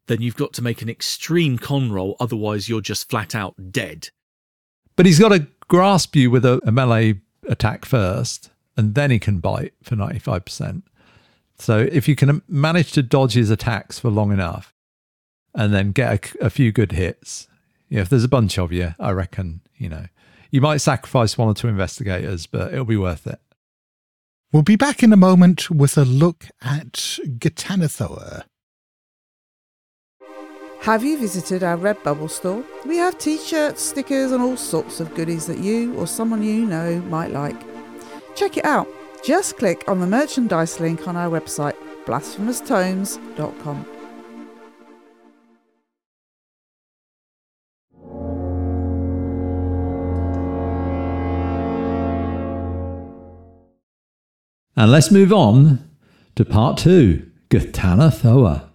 then 0.08 0.22
you've 0.22 0.36
got 0.36 0.54
to 0.54 0.62
make 0.62 0.82
an 0.82 0.90
extreme 0.90 1.58
con 1.58 1.92
roll, 1.92 2.16
otherwise 2.20 2.68
you're 2.68 2.82
just 2.82 3.10
flat 3.10 3.36
out 3.36 3.56
dead. 3.72 4.10
But 4.96 5.06
he's 5.06 5.20
got 5.20 5.30
to 5.30 5.48
grasp 5.68 6.16
you 6.16 6.30
with 6.30 6.46
a, 6.46 6.60
a 6.66 6.72
melee 6.72 7.22
attack 7.48 7.86
first, 7.86 8.50
and 8.76 8.96
then 8.96 9.12
he 9.12 9.20
can 9.20 9.40
bite 9.40 9.74
for 9.84 9.96
95%. 9.96 10.84
So 11.58 11.80
if 11.80 12.08
you 12.08 12.16
can 12.16 12.42
manage 12.48 12.92
to 12.94 13.04
dodge 13.04 13.34
his 13.34 13.50
attacks 13.50 14.00
for 14.00 14.10
long 14.10 14.32
enough 14.32 14.74
and 15.54 15.74
then 15.74 15.92
get 15.92 16.36
a, 16.36 16.46
a 16.48 16.50
few 16.50 16.72
good 16.72 16.92
hits, 16.92 17.48
yeah, 17.90 18.02
if 18.02 18.10
there's 18.10 18.24
a 18.24 18.30
bunch 18.30 18.60
of 18.60 18.74
you, 18.74 18.94
I 19.00 19.12
reckon, 19.12 19.62
you 19.78 19.90
know, 19.90 20.08
you 20.56 20.62
might 20.62 20.78
sacrifice 20.78 21.38
one 21.38 21.50
or 21.50 21.54
two 21.54 21.68
investigators, 21.68 22.48
but 22.48 22.72
it'll 22.72 22.86
be 22.86 22.96
worth 22.96 23.28
it. 23.28 23.40
We'll 24.54 24.64
be 24.64 24.78
back 24.78 25.04
in 25.04 25.12
a 25.12 25.18
moment 25.18 25.70
with 25.70 25.98
a 25.98 26.06
look 26.06 26.46
at 26.62 26.94
Ghatanothoa. 26.94 28.44
Have 30.80 31.04
you 31.04 31.18
visited 31.20 31.62
our 31.62 31.76
Redbubble 31.76 32.30
store? 32.30 32.64
We 32.86 32.96
have 32.96 33.18
t 33.18 33.38
shirts, 33.38 33.82
stickers, 33.82 34.32
and 34.32 34.42
all 34.42 34.56
sorts 34.56 35.02
of 35.02 35.14
goodies 35.14 35.46
that 35.48 35.58
you 35.58 35.94
or 35.96 36.08
someone 36.08 36.42
you 36.42 36.66
know 36.66 37.02
might 37.02 37.32
like. 37.32 37.60
Check 38.36 38.56
it 38.56 38.64
out. 38.64 38.88
Just 39.26 39.58
click 39.58 39.84
on 39.90 40.00
the 40.00 40.08
merchandise 40.08 40.80
link 40.80 41.06
on 41.06 41.18
our 41.18 41.30
website, 41.30 41.76
blasphemoustomes.com. 42.06 43.95
And 54.78 54.92
let's 54.92 55.12
move 55.12 55.32
on 55.32 55.90
to 56.36 56.44
part 56.44 56.78
two 56.78 57.32
Ghatanothoa. 57.50 58.70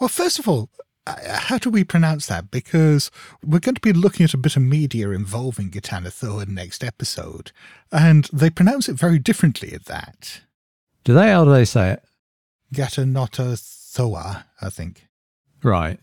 Well, 0.00 0.08
first 0.08 0.38
of 0.38 0.48
all, 0.48 0.68
uh, 1.06 1.38
how 1.38 1.58
do 1.58 1.70
we 1.70 1.84
pronounce 1.84 2.26
that? 2.26 2.50
Because 2.50 3.10
we're 3.44 3.60
going 3.60 3.76
to 3.76 3.80
be 3.80 3.92
looking 3.92 4.24
at 4.24 4.34
a 4.34 4.38
bit 4.38 4.56
of 4.56 4.62
media 4.62 5.10
involving 5.10 5.70
Ghatanothoa 5.70 6.48
next 6.48 6.82
episode, 6.82 7.52
and 7.92 8.28
they 8.32 8.50
pronounce 8.50 8.88
it 8.88 8.94
very 8.94 9.18
differently 9.18 9.72
at 9.72 9.84
that. 9.86 10.42
Do 11.04 11.14
they? 11.14 11.30
How 11.30 11.44
do 11.44 11.52
they 11.52 11.64
say 11.64 11.92
it? 11.92 12.02
Gatanotothoa, 12.74 14.44
I 14.60 14.70
think. 14.70 15.06
Right. 15.62 15.98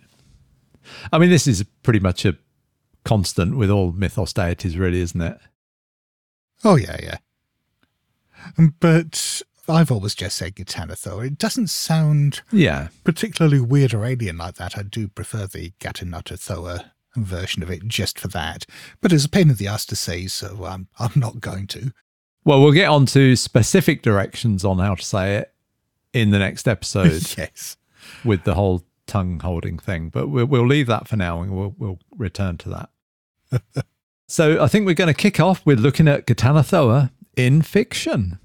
I 1.11 1.17
mean, 1.17 1.29
this 1.29 1.47
is 1.47 1.63
pretty 1.83 1.99
much 1.99 2.25
a 2.25 2.37
constant 3.03 3.57
with 3.57 3.69
all 3.69 3.91
mythos 3.91 4.33
deities, 4.33 4.77
really, 4.77 5.01
isn't 5.01 5.21
it? 5.21 5.37
Oh, 6.63 6.75
yeah, 6.75 6.97
yeah. 7.01 7.17
But 8.79 9.41
I've 9.67 9.91
always 9.91 10.15
just 10.15 10.37
said 10.37 10.55
Gatanathoa. 10.55 11.25
It 11.27 11.37
doesn't 11.37 11.69
sound 11.69 12.41
Yeah. 12.51 12.89
particularly 13.03 13.59
weird 13.59 13.93
or 13.93 14.05
alien 14.05 14.37
like 14.37 14.55
that. 14.55 14.77
I 14.77 14.83
do 14.83 15.07
prefer 15.07 15.47
the 15.47 15.71
Gatanathoa 15.79 16.91
version 17.15 17.63
of 17.63 17.71
it 17.71 17.87
just 17.87 18.19
for 18.19 18.27
that. 18.29 18.65
But 19.01 19.11
it's 19.13 19.25
a 19.25 19.29
pain 19.29 19.49
in 19.49 19.55
the 19.55 19.67
ass 19.67 19.85
to 19.87 19.95
say, 19.95 20.27
so 20.27 20.65
um, 20.65 20.87
I'm 20.99 21.13
not 21.15 21.39
going 21.41 21.67
to. 21.67 21.91
Well, 22.43 22.61
we'll 22.61 22.73
get 22.73 22.89
on 22.89 23.05
to 23.07 23.35
specific 23.35 24.01
directions 24.03 24.63
on 24.63 24.77
how 24.79 24.95
to 24.95 25.03
say 25.03 25.37
it 25.37 25.53
in 26.13 26.29
the 26.29 26.39
next 26.39 26.67
episode 26.67 27.23
yes. 27.37 27.77
with 28.23 28.43
the 28.43 28.53
whole 28.53 28.83
tongue 29.07 29.39
holding 29.39 29.79
thing, 29.79 30.09
but 30.09 30.27
we'll, 30.27 30.45
we'll 30.45 30.67
leave 30.67 30.87
that 30.87 31.07
for 31.07 31.15
now 31.15 31.41
and 31.41 31.55
we'll, 31.55 31.73
we'll 31.77 31.99
return 32.15 32.57
to 32.57 32.69
that. 32.69 33.85
so 34.27 34.61
I 34.63 34.67
think 34.67 34.85
we're 34.85 34.93
going 34.93 35.13
to 35.13 35.13
kick 35.13 35.39
off 35.39 35.65
with 35.65 35.79
looking 35.79 36.07
at 36.07 36.27
Ghatanothoa 36.27 37.09
in 37.35 37.61
fiction. 37.61 38.39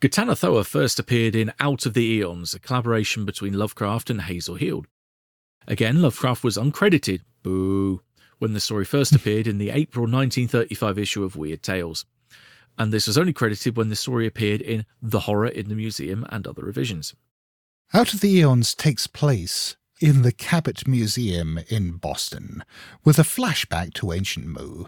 Ghatanothoa 0.00 0.66
first 0.66 0.98
appeared 0.98 1.34
in 1.34 1.52
Out 1.60 1.86
of 1.86 1.94
the 1.94 2.04
Eons, 2.04 2.54
a 2.54 2.58
collaboration 2.58 3.24
between 3.24 3.54
Lovecraft 3.54 4.10
and 4.10 4.22
Hazel 4.22 4.56
Heald. 4.56 4.86
Again, 5.66 6.02
Lovecraft 6.02 6.44
was 6.44 6.58
uncredited, 6.58 7.20
boo, 7.42 8.02
when 8.38 8.52
the 8.52 8.60
story 8.60 8.84
first 8.84 9.12
appeared 9.16 9.46
in 9.46 9.58
the 9.58 9.70
April 9.70 10.02
1935 10.04 10.98
issue 10.98 11.24
of 11.24 11.36
Weird 11.36 11.62
Tales. 11.62 12.04
And 12.76 12.92
this 12.92 13.06
was 13.06 13.16
only 13.16 13.32
credited 13.32 13.76
when 13.76 13.88
the 13.88 13.96
story 13.96 14.26
appeared 14.26 14.60
in 14.60 14.84
The 15.00 15.20
Horror 15.20 15.46
in 15.46 15.68
the 15.68 15.74
Museum 15.74 16.26
and 16.28 16.46
other 16.46 16.62
revisions. 16.62 17.14
Out 17.92 18.12
of 18.12 18.20
the 18.20 18.36
Eons 18.38 18.74
takes 18.74 19.06
place 19.06 19.76
in 20.00 20.22
the 20.22 20.32
Cabot 20.32 20.86
Museum 20.86 21.60
in 21.68 21.92
Boston, 21.92 22.64
with 23.04 23.18
a 23.18 23.22
flashback 23.22 23.94
to 23.94 24.12
ancient 24.12 24.46
Mu. 24.46 24.86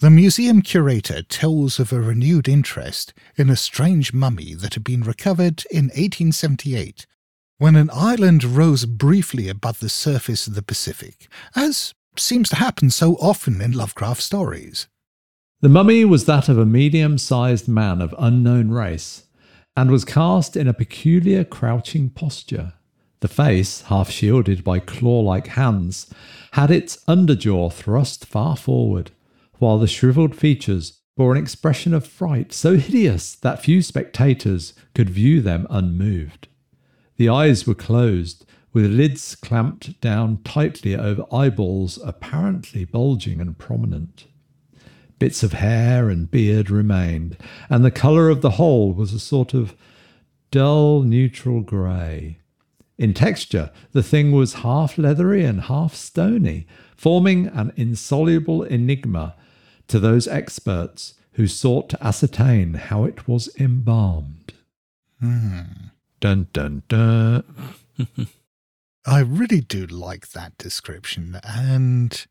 The 0.00 0.10
museum 0.10 0.60
curator 0.60 1.22
tells 1.22 1.78
of 1.78 1.92
a 1.92 2.00
renewed 2.00 2.48
interest 2.48 3.14
in 3.36 3.48
a 3.48 3.56
strange 3.56 4.12
mummy 4.12 4.52
that 4.54 4.74
had 4.74 4.84
been 4.84 5.02
recovered 5.02 5.64
in 5.70 5.84
1878 5.84 7.06
when 7.58 7.76
an 7.76 7.88
island 7.92 8.42
rose 8.42 8.84
briefly 8.84 9.48
above 9.48 9.78
the 9.78 9.88
surface 9.88 10.48
of 10.48 10.56
the 10.56 10.62
Pacific, 10.62 11.28
as 11.54 11.94
seems 12.16 12.48
to 12.48 12.56
happen 12.56 12.90
so 12.90 13.14
often 13.14 13.60
in 13.60 13.72
Lovecraft 13.72 14.20
stories. 14.20 14.88
The 15.60 15.68
mummy 15.68 16.04
was 16.04 16.24
that 16.26 16.48
of 16.48 16.58
a 16.58 16.66
medium 16.66 17.16
sized 17.16 17.68
man 17.68 18.02
of 18.02 18.14
unknown 18.18 18.70
race 18.70 19.24
and 19.76 19.90
was 19.90 20.04
cast 20.04 20.56
in 20.56 20.68
a 20.68 20.74
peculiar 20.74 21.44
crouching 21.44 22.10
posture. 22.10 22.74
The 23.20 23.28
face, 23.28 23.82
half 23.82 24.10
shielded 24.10 24.62
by 24.64 24.80
claw 24.80 25.20
like 25.20 25.46
hands, 25.46 26.12
had 26.52 26.70
its 26.70 27.02
underjaw 27.08 27.72
thrust 27.72 28.26
far 28.26 28.56
forward, 28.56 29.12
while 29.58 29.78
the 29.78 29.86
shriveled 29.86 30.34
features 30.34 31.00
bore 31.16 31.32
an 31.32 31.42
expression 31.42 31.94
of 31.94 32.06
fright 32.06 32.52
so 32.52 32.76
hideous 32.76 33.34
that 33.36 33.62
few 33.62 33.80
spectators 33.80 34.74
could 34.94 35.08
view 35.08 35.40
them 35.40 35.66
unmoved. 35.70 36.48
The 37.16 37.28
eyes 37.28 37.66
were 37.66 37.74
closed, 37.74 38.44
with 38.72 38.90
lids 38.90 39.36
clamped 39.36 40.00
down 40.00 40.42
tightly 40.42 40.96
over 40.96 41.24
eyeballs 41.32 41.98
apparently 42.04 42.84
bulging 42.84 43.40
and 43.40 43.56
prominent. 43.56 44.26
Bits 45.20 45.44
of 45.44 45.52
hair 45.52 46.10
and 46.10 46.28
beard 46.28 46.70
remained, 46.70 47.36
and 47.70 47.84
the 47.84 47.92
colour 47.92 48.28
of 48.28 48.42
the 48.42 48.50
whole 48.50 48.92
was 48.92 49.12
a 49.12 49.20
sort 49.20 49.54
of 49.54 49.76
dull 50.50 51.02
neutral 51.02 51.60
grey. 51.60 52.38
In 52.98 53.14
texture, 53.14 53.70
the 53.92 54.02
thing 54.02 54.32
was 54.32 54.54
half 54.54 54.98
leathery 54.98 55.44
and 55.44 55.62
half 55.62 55.94
stony, 55.94 56.66
forming 56.96 57.46
an 57.46 57.72
insoluble 57.76 58.64
enigma 58.64 59.36
to 59.88 59.98
those 59.98 60.28
experts 60.28 61.14
who 61.32 61.46
sought 61.46 61.88
to 61.90 62.06
ascertain 62.06 62.74
how 62.74 63.04
it 63.04 63.28
was 63.28 63.48
embalmed. 63.58 64.54
Hmm. 65.20 65.62
Dun 66.20 66.48
dun 66.52 66.82
dun. 66.88 67.44
I 69.06 69.20
really 69.20 69.60
do 69.60 69.86
like 69.86 70.30
that 70.30 70.56
description, 70.56 71.38
and 71.44 72.26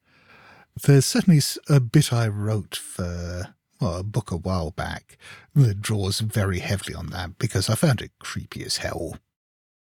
there's 0.82 1.06
certainly 1.06 1.42
a 1.70 1.80
bit 1.80 2.12
I 2.12 2.28
wrote 2.28 2.76
for 2.76 3.54
well, 3.80 3.98
a 3.98 4.04
book 4.04 4.32
a 4.32 4.38
while 4.38 4.72
back 4.72 5.18
that 5.54 5.82
draws 5.82 6.20
very 6.22 6.60
heavily 6.60 6.96
on 6.96 7.08
that 7.08 7.38
because 7.38 7.70
I 7.70 7.76
found 7.76 8.02
it 8.02 8.12
creepy 8.20 8.64
as 8.64 8.78
hell. 8.78 9.18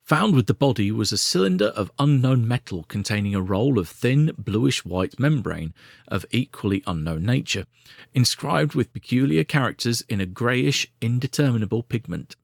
Found 0.10 0.34
with 0.34 0.48
the 0.48 0.56
body 0.56 0.91
was 0.91 1.12
a 1.12 1.19
cylinder 1.19 1.67
of 1.67 1.91
unknown 2.00 2.48
metal 2.48 2.84
containing 2.86 3.36
a 3.36 3.41
roll 3.43 3.78
of 3.78 3.88
thin, 3.88 4.32
bluish 4.39 4.84
white 4.84 5.19
membrane 5.19 5.72
of 6.08 6.26
equally 6.32 6.82
unknown 6.88 7.24
nature, 7.28 7.67
inscribed 8.15 8.74
with 8.74 8.91
peculiar 8.91 9.43
characters 9.43 10.02
in 10.10 10.19
a 10.19 10.26
greyish, 10.26 10.91
indeterminable 11.00 11.84
pigment. 11.84 12.36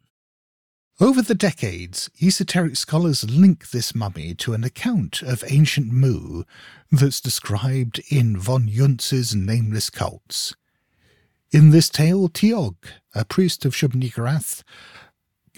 Over 1.02 1.24
the 1.24 1.34
decades, 1.34 2.08
esoteric 2.22 2.76
scholars 2.76 3.28
link 3.28 3.72
this 3.72 3.96
mummy 3.96 4.36
to 4.36 4.54
an 4.54 4.64
account 4.64 5.24
of 5.24 5.44
ancient 5.48 5.92
Mu 5.92 6.44
that's 6.92 7.20
described 7.20 8.00
in 8.12 8.38
von 8.38 8.70
Junzt's 8.70 9.34
nameless 9.34 9.90
cults. 9.90 10.54
In 11.52 11.72
this 11.72 11.90
tale, 11.90 12.30
T'yog, 12.30 12.76
a 13.16 13.26
priest 13.26 13.66
of 13.66 13.74
Shub-Niggurath, 13.74 14.62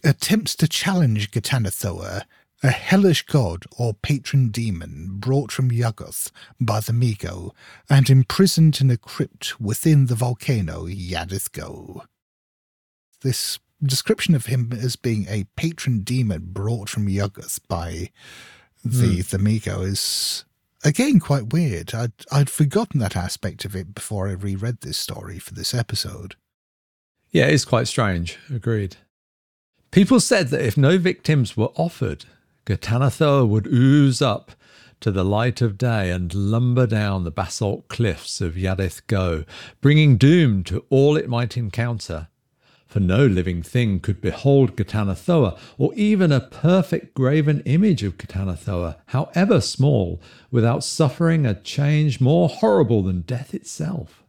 attempts 0.04 0.56
to 0.56 0.68
challenge 0.68 1.32
Ghatanothoa, 1.32 2.24
a 2.64 2.70
hellish 2.70 3.24
god 3.26 3.66
or 3.78 3.94
patron 3.94 4.50
demon 4.50 5.18
brought 5.20 5.52
from 5.52 5.70
Yuggoth 5.70 6.32
by 6.60 6.80
the 6.80 6.94
Mi-Go 6.94 7.54
and 7.90 8.10
imprisoned 8.10 8.82
in 8.82 8.90
a 8.90 8.98
crypt 8.98 9.60
within 9.62 10.08
the 10.08 10.16
volcano 10.16 10.86
Yaddith-Gho. 10.86 12.04
This 13.22 13.60
description 13.82 14.34
of 14.34 14.48
him 14.48 14.72
as 14.74 14.96
being 14.96 15.28
a 15.30 15.46
patron 15.56 16.02
demon 16.02 16.50
brought 16.52 16.90
from 16.90 17.08
Yuggoth 17.08 17.60
by 17.68 18.10
the 18.84 19.16
hmm. 19.16 19.22
the 19.30 19.38
Mi-Go 19.38 19.82
is 19.82 20.46
again 20.84 21.20
quite 21.20 21.54
weird. 21.54 21.94
I'd 21.94 22.14
I'd 22.32 22.50
forgotten 22.50 23.00
that 23.00 23.16
aspect 23.16 23.66
of 23.66 23.76
it 23.76 23.94
before 23.94 24.28
I 24.28 24.32
reread 24.32 24.82
this 24.82 24.98
story 24.98 25.38
for 25.40 25.54
this 25.54 25.74
episode. 25.74 26.36
Yeah, 27.30 27.46
it's 27.46 27.66
quite 27.66 27.88
strange. 27.88 28.40
Agreed. 28.50 28.98
People 29.98 30.20
said 30.20 30.50
that 30.50 30.64
if 30.64 30.78
no 30.78 31.00
victims 31.00 31.58
were 31.58 31.72
offered, 31.74 32.26
Ghatanothoa 32.68 33.48
would 33.48 33.66
ooze 33.66 34.22
up 34.22 34.52
to 35.00 35.10
the 35.10 35.26
light 35.26 35.60
of 35.60 35.76
day 35.76 36.12
and 36.12 36.32
lumber 36.36 36.86
down 36.86 37.24
the 37.24 37.32
basalt 37.32 37.88
cliffs 37.88 38.40
of 38.40 38.54
Yaddith-Gho, 38.54 39.44
bringing 39.82 40.16
doom 40.16 40.64
to 40.66 40.86
all 40.92 41.18
it 41.18 41.28
might 41.28 41.58
encounter. 41.58 42.28
For 42.86 43.00
no 43.00 43.26
living 43.26 43.64
thing 43.64 44.00
could 44.00 44.22
behold 44.22 44.76
Ghatanothoa, 44.76 45.58
or 45.80 45.92
even 45.96 46.32
a 46.32 46.42
perfect 46.42 47.16
graven 47.16 47.62
image 47.62 48.04
of 48.04 48.20
Ghatanothoa, 48.20 48.98
however 49.08 49.60
small, 49.60 50.22
without 50.52 50.84
suffering 50.84 51.48
a 51.48 51.56
change 51.56 52.22
more 52.22 52.50
horrible 52.50 53.02
than 53.02 53.22
death 53.22 53.56
itself 53.56 54.24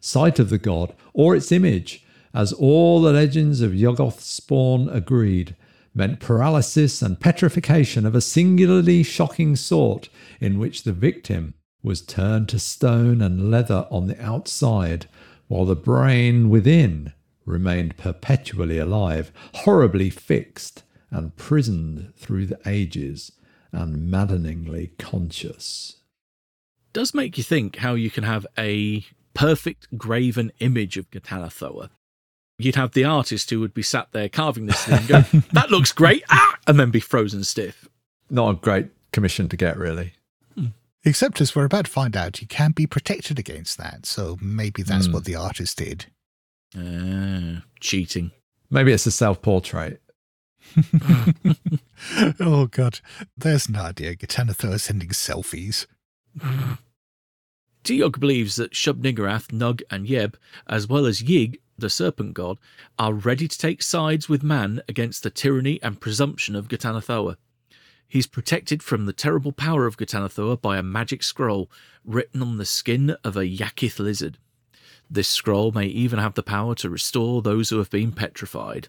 sight 0.00 0.38
of 0.38 0.48
the 0.48 0.58
god 0.58 0.94
or 1.12 1.34
its 1.34 1.50
image, 1.50 2.04
as 2.34 2.52
all 2.52 3.00
the 3.00 3.12
legends 3.12 3.60
of 3.60 3.72
Yuggoth's 3.72 4.24
spawn 4.24 4.88
agreed, 4.88 5.56
meant 5.94 6.20
paralysis 6.20 7.02
and 7.02 7.20
petrification 7.20 8.06
of 8.06 8.14
a 8.14 8.20
singularly 8.20 9.02
shocking 9.02 9.56
sort, 9.56 10.08
in 10.40 10.58
which 10.58 10.84
the 10.84 10.92
victim 10.92 11.54
was 11.82 12.02
turned 12.02 12.48
to 12.48 12.58
stone 12.58 13.20
and 13.22 13.50
leather 13.50 13.86
on 13.90 14.06
the 14.06 14.22
outside, 14.22 15.06
while 15.48 15.64
the 15.64 15.76
brain 15.76 16.48
within 16.48 17.12
remained 17.44 17.96
perpetually 17.96 18.78
alive, 18.78 19.32
horribly 19.54 20.10
fixed 20.10 20.82
and 21.10 21.36
prisoned 21.36 22.12
through 22.16 22.46
the 22.46 22.60
ages, 22.66 23.32
and 23.72 24.10
maddeningly 24.10 24.92
conscious. 24.98 25.96
Does 26.92 27.14
make 27.14 27.38
you 27.38 27.44
think 27.44 27.76
how 27.76 27.94
you 27.94 28.10
can 28.10 28.24
have 28.24 28.46
a 28.58 29.04
perfect 29.34 29.86
graven 29.96 30.50
image 30.58 30.96
of 30.96 31.08
Ghatanothoa. 31.10 31.90
You'd 32.58 32.74
have 32.74 32.92
the 32.92 33.04
artist 33.04 33.50
who 33.50 33.60
would 33.60 33.72
be 33.72 33.82
sat 33.82 34.08
there 34.12 34.28
carving 34.28 34.66
this 34.66 34.84
thing 34.84 34.98
and 34.98 35.08
go, 35.08 35.20
that 35.52 35.70
looks 35.70 35.92
great, 35.92 36.24
ah! 36.28 36.58
and 36.66 36.78
then 36.78 36.90
be 36.90 37.00
frozen 37.00 37.44
stiff. 37.44 37.88
Not 38.30 38.50
a 38.50 38.54
great 38.54 38.88
commission 39.12 39.48
to 39.48 39.56
get, 39.56 39.76
really. 39.76 40.14
Except 41.04 41.40
as 41.40 41.54
we're 41.54 41.64
about 41.64 41.84
to 41.84 41.90
find 41.90 42.16
out, 42.16 42.40
you 42.40 42.48
can 42.48 42.72
be 42.72 42.86
protected 42.86 43.38
against 43.38 43.78
that, 43.78 44.04
so 44.04 44.36
maybe 44.42 44.82
that's 44.82 45.08
what 45.08 45.24
the 45.24 45.36
artist 45.36 45.78
did. 45.78 46.06
Ah, 46.76 47.62
cheating. 47.80 48.32
Maybe 48.68 48.92
it's 48.92 49.06
a 49.06 49.10
self 49.10 49.40
portrait. 49.40 50.02
oh 52.40 52.66
god, 52.66 53.00
there's 53.36 53.68
an 53.68 53.76
idea. 53.76 54.16
Gatanatho 54.16 54.74
is 54.74 54.82
sending 54.82 55.10
selfies. 55.10 55.86
T'yog 57.84 58.18
believes 58.20 58.56
that 58.56 58.72
Shub-Niggurath, 58.72 59.48
Nug, 59.48 59.80
and 59.90 60.06
Yeb, 60.06 60.34
as 60.66 60.88
well 60.88 61.06
as 61.06 61.22
Yig, 61.22 61.58
the 61.78 61.90
serpent 61.90 62.34
god, 62.34 62.58
are 62.98 63.12
ready 63.12 63.48
to 63.48 63.58
take 63.58 63.82
sides 63.82 64.28
with 64.28 64.42
man 64.42 64.80
against 64.88 65.22
the 65.22 65.30
tyranny 65.30 65.80
and 65.82 66.00
presumption 66.00 66.54
of 66.54 66.68
Ghatanothoa. 66.68 67.36
He's 68.06 68.26
protected 68.26 68.82
from 68.82 69.04
the 69.04 69.12
terrible 69.12 69.52
power 69.52 69.86
of 69.86 69.96
Ghatanothoa 69.96 70.60
by 70.60 70.78
a 70.78 70.82
magic 70.82 71.22
scroll 71.22 71.70
written 72.04 72.42
on 72.42 72.56
the 72.56 72.64
skin 72.64 73.16
of 73.22 73.36
a 73.36 73.44
Yakith 73.44 73.98
lizard. 73.98 74.38
This 75.10 75.28
scroll 75.28 75.72
may 75.72 75.86
even 75.86 76.18
have 76.18 76.34
the 76.34 76.42
power 76.42 76.74
to 76.76 76.90
restore 76.90 77.42
those 77.42 77.70
who 77.70 77.78
have 77.78 77.90
been 77.90 78.12
petrified. 78.12 78.88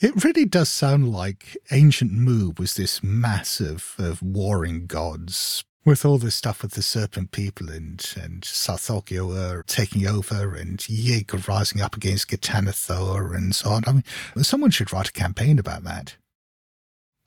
It 0.00 0.24
really 0.24 0.44
does 0.44 0.68
sound 0.68 1.12
like 1.12 1.56
ancient 1.72 2.12
Mu 2.12 2.52
was 2.56 2.74
this 2.74 3.02
mass 3.02 3.60
of, 3.60 3.94
of 3.98 4.22
warring 4.22 4.86
gods 4.86 5.64
with 5.84 6.04
all 6.04 6.18
this 6.18 6.34
stuff 6.34 6.62
with 6.62 6.72
the 6.72 6.82
serpent 6.82 7.30
people 7.30 7.70
and, 7.70 8.14
and 8.20 8.42
Tsathoggua 8.42 9.64
taking 9.66 10.06
over 10.06 10.54
and 10.54 10.78
Yig 10.78 11.48
rising 11.48 11.80
up 11.80 11.96
against 11.96 12.28
Ghatanothoa 12.28 13.34
and 13.34 13.54
so 13.54 13.70
on. 13.70 13.84
I 13.86 13.92
mean, 13.92 14.04
someone 14.42 14.70
should 14.70 14.92
write 14.92 15.08
a 15.08 15.12
campaign 15.12 15.58
about 15.58 15.84
that. 15.84 16.16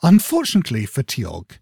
Unfortunately 0.03 0.85
for 0.85 1.03
T'yog, 1.03 1.57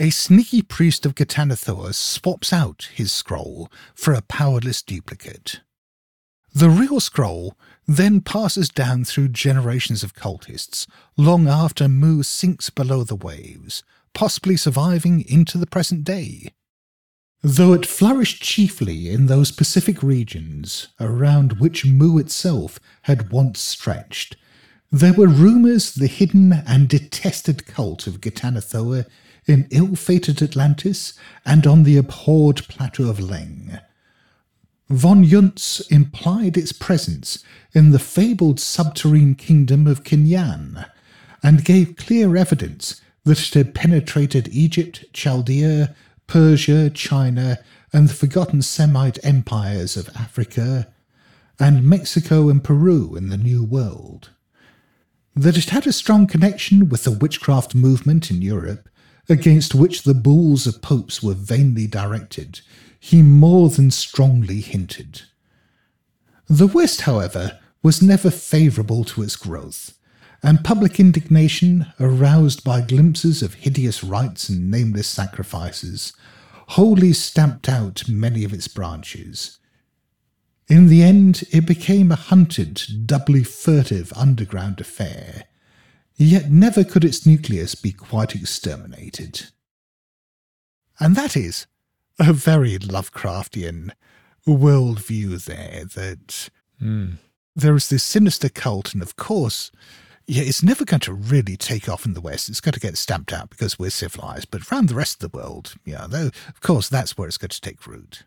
a 0.00 0.10
sneaky 0.10 0.62
priest 0.62 1.04
of 1.04 1.14
Ghatanothoa 1.14 1.92
swaps 1.92 2.52
out 2.52 2.88
his 2.94 3.10
scroll 3.10 3.70
for 3.94 4.14
a 4.14 4.22
powerless 4.22 4.82
duplicate. 4.82 5.60
The 6.54 6.70
real 6.70 7.00
scroll 7.00 7.56
then 7.86 8.20
passes 8.20 8.68
down 8.68 9.04
through 9.04 9.28
generations 9.28 10.02
of 10.02 10.14
cultists 10.14 10.86
long 11.16 11.48
after 11.48 11.88
Mu 11.88 12.22
sinks 12.22 12.70
below 12.70 13.04
the 13.04 13.16
waves, 13.16 13.82
possibly 14.18 14.56
surviving 14.56 15.24
into 15.28 15.56
the 15.56 15.66
present 15.66 16.02
day. 16.02 16.50
Though 17.40 17.72
it 17.72 17.86
flourished 17.86 18.42
chiefly 18.42 19.10
in 19.10 19.26
those 19.26 19.52
Pacific 19.52 20.02
regions 20.02 20.88
around 20.98 21.60
which 21.60 21.86
Mu 21.86 22.18
itself 22.18 22.80
had 23.02 23.30
once 23.30 23.60
stretched, 23.60 24.36
there 24.90 25.12
were 25.12 25.28
rumours 25.28 25.94
the 25.94 26.08
hidden 26.08 26.52
and 26.52 26.88
detested 26.88 27.64
cult 27.64 28.08
of 28.08 28.20
Ghatanothoa 28.20 29.06
in 29.46 29.68
ill-fated 29.70 30.42
Atlantis 30.42 31.12
and 31.46 31.64
on 31.64 31.84
the 31.84 31.96
abhorred 31.96 32.66
plateau 32.66 33.08
of 33.08 33.18
Leng. 33.18 33.80
Von 34.88 35.24
Junzt 35.24 35.88
implied 35.92 36.56
its 36.56 36.72
presence 36.72 37.44
in 37.72 37.92
the 37.92 38.00
fabled 38.00 38.58
subterranean 38.58 39.36
kingdom 39.36 39.86
of 39.86 40.02
K'n-yan, 40.02 40.86
and 41.40 41.64
gave 41.64 41.94
clear 41.94 42.36
evidence 42.36 43.00
that 43.28 43.40
it 43.40 43.54
had 43.54 43.74
penetrated 43.74 44.48
Egypt, 44.48 45.04
Chaldea, 45.12 45.94
Persia, 46.26 46.90
China, 46.90 47.58
and 47.92 48.08
the 48.08 48.14
forgotten 48.14 48.62
Semite 48.62 49.18
empires 49.22 49.96
of 49.96 50.10
Africa, 50.16 50.88
and 51.60 51.84
Mexico 51.84 52.48
and 52.48 52.64
Peru 52.64 53.16
in 53.16 53.28
the 53.28 53.36
New 53.36 53.62
World. 53.62 54.30
That 55.34 55.56
it 55.56 55.70
had 55.70 55.86
a 55.86 55.92
strong 55.92 56.26
connection 56.26 56.88
with 56.88 57.04
the 57.04 57.12
witchcraft 57.12 57.74
movement 57.74 58.30
in 58.30 58.42
Europe, 58.42 58.88
against 59.28 59.74
which 59.74 60.02
the 60.02 60.14
bulls 60.14 60.66
of 60.66 60.80
popes 60.80 61.22
were 61.22 61.34
vainly 61.34 61.86
directed, 61.86 62.60
he 62.98 63.22
more 63.22 63.68
than 63.68 63.90
strongly 63.90 64.60
hinted. 64.60 65.22
The 66.48 66.66
West, 66.66 67.02
however, 67.02 67.58
was 67.82 68.02
never 68.02 68.30
favourable 68.30 69.04
to 69.04 69.22
its 69.22 69.36
growth, 69.36 69.97
and 70.42 70.64
public 70.64 71.00
indignation, 71.00 71.86
aroused 71.98 72.62
by 72.62 72.80
glimpses 72.80 73.42
of 73.42 73.54
hideous 73.54 74.04
rites 74.04 74.48
and 74.48 74.70
nameless 74.70 75.08
sacrifices, 75.08 76.12
wholly 76.68 77.12
stamped 77.12 77.68
out 77.68 78.08
many 78.08 78.44
of 78.44 78.52
its 78.52 78.68
branches. 78.68 79.58
In 80.68 80.88
the 80.88 81.02
end, 81.02 81.44
it 81.50 81.66
became 81.66 82.12
a 82.12 82.16
hunted, 82.16 82.82
doubly 83.06 83.42
furtive 83.42 84.12
underground 84.14 84.80
affair, 84.80 85.44
yet 86.16 86.50
never 86.50 86.84
could 86.84 87.04
its 87.04 87.24
nucleus 87.24 87.74
be 87.74 87.90
quite 87.90 88.34
exterminated. 88.34 89.46
And 91.00 91.16
that 91.16 91.36
is 91.36 91.66
a 92.18 92.32
very 92.32 92.78
Lovecraftian 92.78 93.92
worldview 94.46 95.44
there 95.44 95.84
that 95.94 96.50
Mm. 96.82 97.18
there 97.56 97.74
is 97.74 97.88
this 97.88 98.04
sinister 98.04 98.48
cult, 98.48 98.92
and 98.92 99.02
of 99.02 99.16
course, 99.16 99.70
yeah, 100.28 100.42
it's 100.42 100.62
never 100.62 100.84
going 100.84 101.00
to 101.00 101.14
really 101.14 101.56
take 101.56 101.88
off 101.88 102.04
in 102.04 102.12
the 102.12 102.20
West. 102.20 102.50
It's 102.50 102.60
going 102.60 102.74
to 102.74 102.80
get 102.80 102.98
stamped 102.98 103.32
out 103.32 103.48
because 103.48 103.78
we're 103.78 103.88
civilized. 103.88 104.50
But 104.50 104.70
around 104.70 104.90
the 104.90 104.94
rest 104.94 105.22
of 105.22 105.30
the 105.30 105.36
world, 105.36 105.74
yeah, 105.86 106.06
though, 106.06 106.26
of 106.26 106.60
course, 106.60 106.90
that's 106.90 107.16
where 107.16 107.26
it's 107.26 107.38
going 107.38 107.48
to 107.48 107.60
take 107.60 107.86
root. 107.86 108.24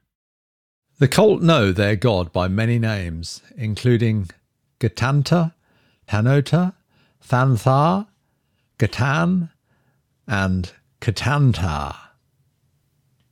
The 0.98 1.08
cult 1.08 1.44
know 1.44 1.72
their 1.72 1.96
god 1.96 2.34
by 2.34 2.48
many 2.48 2.80
names, 2.80 3.44
including 3.56 4.30
Gatanta, 4.80 5.54
Tanota, 6.08 6.74
Thanthar, 7.24 8.08
Gatan, 8.80 9.52
and 10.28 10.72
Katanta. 11.02 11.96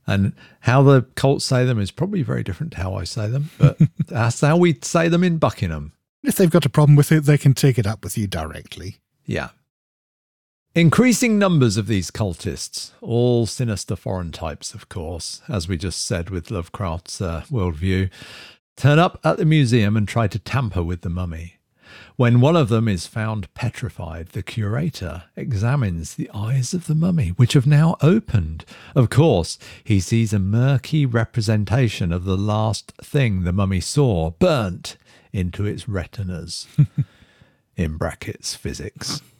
And 0.06 0.32
how 0.60 0.82
the 0.84 1.02
cult 1.16 1.42
say 1.42 1.64
them 1.64 1.80
is 1.80 1.90
probably 1.90 2.22
very 2.22 2.44
different 2.44 2.72
to 2.72 2.78
how 2.78 2.94
I 2.94 3.02
say 3.02 3.28
them, 3.28 3.50
but 3.58 3.78
that's 4.06 4.40
how 4.40 4.56
we 4.56 4.78
say 4.80 5.08
them 5.08 5.24
in 5.24 5.38
Buckingham. 5.38 5.92
If 6.22 6.36
they've 6.36 6.50
got 6.50 6.66
a 6.66 6.70
problem 6.70 6.96
with 6.96 7.12
it, 7.12 7.24
they 7.24 7.38
can 7.38 7.54
take 7.54 7.78
it 7.78 7.86
up 7.86 8.04
with 8.04 8.18
you 8.18 8.26
directly. 8.26 8.98
Yeah. 9.24 9.50
Increasing 10.74 11.38
numbers 11.38 11.76
of 11.76 11.88
these 11.88 12.10
cultists, 12.10 12.92
all 13.00 13.46
sinister 13.46 13.96
foreign 13.96 14.30
types, 14.30 14.72
of 14.72 14.88
course, 14.88 15.42
as 15.48 15.66
we 15.66 15.76
just 15.76 16.06
said 16.06 16.30
with 16.30 16.50
Lovecraft's 16.50 17.20
uh, 17.20 17.42
worldview, 17.50 18.10
turn 18.76 18.98
up 18.98 19.18
at 19.24 19.36
the 19.36 19.44
museum 19.44 19.96
and 19.96 20.06
try 20.06 20.28
to 20.28 20.38
tamper 20.38 20.82
with 20.82 21.00
the 21.00 21.08
mummy. 21.08 21.56
When 22.14 22.40
one 22.40 22.54
of 22.54 22.68
them 22.68 22.86
is 22.86 23.08
found 23.08 23.52
petrified, 23.54 24.28
the 24.28 24.44
curator 24.44 25.24
examines 25.34 26.14
the 26.14 26.30
eyes 26.32 26.72
of 26.72 26.86
the 26.86 26.94
mummy, 26.94 27.30
which 27.30 27.54
have 27.54 27.66
now 27.66 27.96
opened. 28.00 28.64
Of 28.94 29.10
course, 29.10 29.58
he 29.82 29.98
sees 29.98 30.32
a 30.32 30.38
murky 30.38 31.04
representation 31.04 32.12
of 32.12 32.24
the 32.24 32.36
last 32.36 32.92
thing 33.02 33.42
the 33.42 33.52
mummy 33.52 33.80
saw, 33.80 34.30
burnt 34.30 34.96
into 35.32 35.64
its 35.64 35.88
retinas. 35.88 36.66
In 37.76 37.96
brackets, 37.96 38.54
physics. 38.54 39.22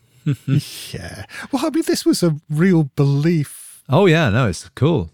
Yeah. 0.92 1.24
Well, 1.50 1.66
I 1.66 1.70
mean, 1.70 1.84
this 1.86 2.04
was 2.04 2.22
a 2.22 2.36
real 2.50 2.84
belief. 2.84 3.82
Oh, 3.88 4.06
yeah, 4.06 4.28
no, 4.28 4.48
it's 4.48 4.68
cool. 4.70 5.10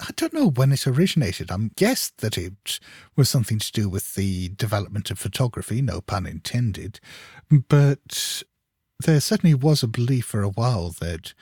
I 0.00 0.10
don't 0.16 0.32
know 0.34 0.50
when 0.50 0.72
it 0.72 0.86
originated. 0.86 1.50
I'm 1.50 1.70
guessed 1.76 2.18
that 2.18 2.36
it 2.36 2.80
was 3.16 3.28
something 3.30 3.58
to 3.58 3.72
do 3.72 3.88
with 3.88 4.14
the 4.14 4.48
development 4.50 5.10
of 5.10 5.18
photography, 5.18 5.80
no 5.80 6.00
pun 6.00 6.26
intended. 6.26 7.00
But 7.50 8.42
there 9.00 9.20
certainly 9.20 9.54
was 9.54 9.82
a 9.82 9.88
belief 9.88 10.26
for 10.26 10.42
a 10.42 10.50
while 10.50 10.90
that 11.00 11.34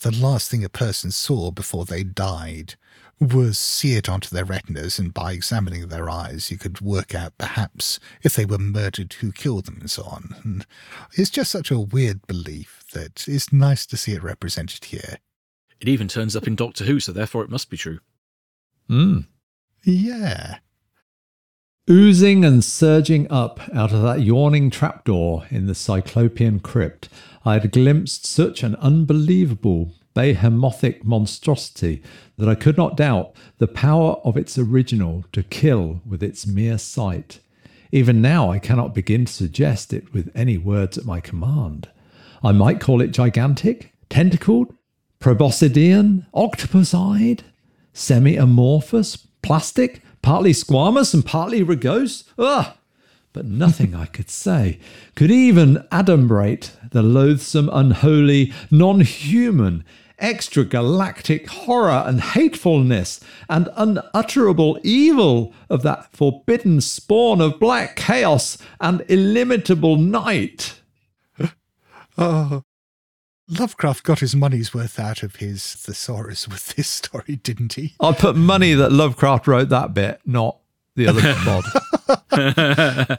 the 0.00 0.10
last 0.10 0.50
thing 0.50 0.64
a 0.64 0.68
person 0.68 1.10
saw 1.10 1.50
before 1.50 1.84
they 1.84 2.02
died 2.02 2.74
was 3.22 3.58
seared 3.58 4.08
onto 4.08 4.28
their 4.28 4.44
retinas, 4.44 4.98
and 4.98 5.14
by 5.14 5.32
examining 5.32 5.88
their 5.88 6.10
eyes, 6.10 6.50
you 6.50 6.58
could 6.58 6.80
work 6.80 7.14
out 7.14 7.38
perhaps 7.38 8.00
if 8.22 8.34
they 8.34 8.44
were 8.44 8.58
murdered, 8.58 9.12
who 9.14 9.32
killed 9.32 9.66
them, 9.66 9.78
and 9.80 9.90
so 9.90 10.02
on. 10.04 10.34
And 10.42 10.66
it's 11.14 11.30
just 11.30 11.50
such 11.50 11.70
a 11.70 11.78
weird 11.78 12.26
belief 12.26 12.84
that 12.92 13.26
it's 13.28 13.52
nice 13.52 13.86
to 13.86 13.96
see 13.96 14.12
it 14.12 14.22
represented 14.22 14.86
here. 14.86 15.18
It 15.80 15.88
even 15.88 16.08
turns 16.08 16.36
up 16.36 16.46
in 16.46 16.56
Doctor 16.56 16.84
Who, 16.84 17.00
so 17.00 17.12
therefore 17.12 17.42
it 17.42 17.50
must 17.50 17.70
be 17.70 17.76
true. 17.76 18.00
Hmm. 18.88 19.20
Yeah. 19.84 20.58
Oozing 21.90 22.44
and 22.44 22.62
surging 22.62 23.30
up 23.30 23.60
out 23.74 23.92
of 23.92 24.02
that 24.02 24.22
yawning 24.22 24.70
trapdoor 24.70 25.46
in 25.50 25.66
the 25.66 25.74
Cyclopean 25.74 26.60
crypt, 26.60 27.08
I 27.44 27.54
had 27.54 27.72
glimpsed 27.72 28.24
such 28.24 28.62
an 28.62 28.76
unbelievable 28.76 29.94
behemothic 30.14 31.04
monstrosity 31.04 32.02
that 32.42 32.50
I 32.50 32.56
could 32.56 32.76
not 32.76 32.96
doubt 32.96 33.36
the 33.58 33.68
power 33.68 34.16
of 34.24 34.36
its 34.36 34.58
original 34.58 35.24
to 35.30 35.44
kill 35.44 36.00
with 36.04 36.24
its 36.24 36.44
mere 36.44 36.76
sight. 36.76 37.38
Even 37.92 38.20
now, 38.20 38.50
I 38.50 38.58
cannot 38.58 38.96
begin 38.96 39.26
to 39.26 39.32
suggest 39.32 39.92
it 39.92 40.12
with 40.12 40.28
any 40.34 40.58
words 40.58 40.98
at 40.98 41.04
my 41.04 41.20
command. 41.20 41.88
I 42.42 42.50
might 42.50 42.80
call 42.80 43.00
it 43.00 43.12
gigantic, 43.12 43.92
tentacled, 44.10 44.74
proboscidean, 45.20 46.26
octopus 46.34 46.92
eyed, 46.92 47.44
semi 47.92 48.34
amorphous, 48.34 49.14
plastic, 49.42 50.02
partly 50.20 50.52
squamous 50.52 51.14
and 51.14 51.24
partly 51.24 51.62
rugose. 51.62 52.24
Ugh! 52.36 52.74
But 53.32 53.46
nothing 53.46 53.94
I 53.94 54.06
could 54.06 54.30
say 54.30 54.80
could 55.14 55.30
even 55.30 55.86
adumbrate 55.92 56.72
the 56.90 57.04
loathsome, 57.04 57.70
unholy, 57.72 58.52
non 58.68 58.98
human, 59.02 59.84
extragalactic 60.22 61.48
horror 61.48 62.04
and 62.06 62.20
hatefulness 62.20 63.20
and 63.50 63.68
unutterable 63.76 64.78
evil 64.82 65.52
of 65.68 65.82
that 65.82 66.10
forbidden 66.12 66.80
spawn 66.80 67.40
of 67.40 67.58
black 67.58 67.96
chaos 67.96 68.56
and 68.80 69.04
illimitable 69.08 69.96
night. 69.96 70.80
Oh, 72.18 72.62
Lovecraft 73.48 74.04
got 74.04 74.18
his 74.20 74.36
money's 74.36 74.74
worth 74.74 75.00
out 75.00 75.22
of 75.22 75.36
his 75.36 75.74
thesaurus 75.74 76.46
with 76.46 76.74
this 76.74 76.88
story, 76.88 77.36
didn't 77.36 77.72
he? 77.72 77.94
I 78.00 78.12
put 78.12 78.36
money 78.36 78.74
that 78.74 78.92
Lovecraft 78.92 79.46
wrote 79.46 79.70
that 79.70 79.94
bit, 79.94 80.20
not 80.26 80.58
the 80.94 81.08
other 81.08 81.34
bod. 81.44 81.64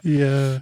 Yeah. 0.04 0.60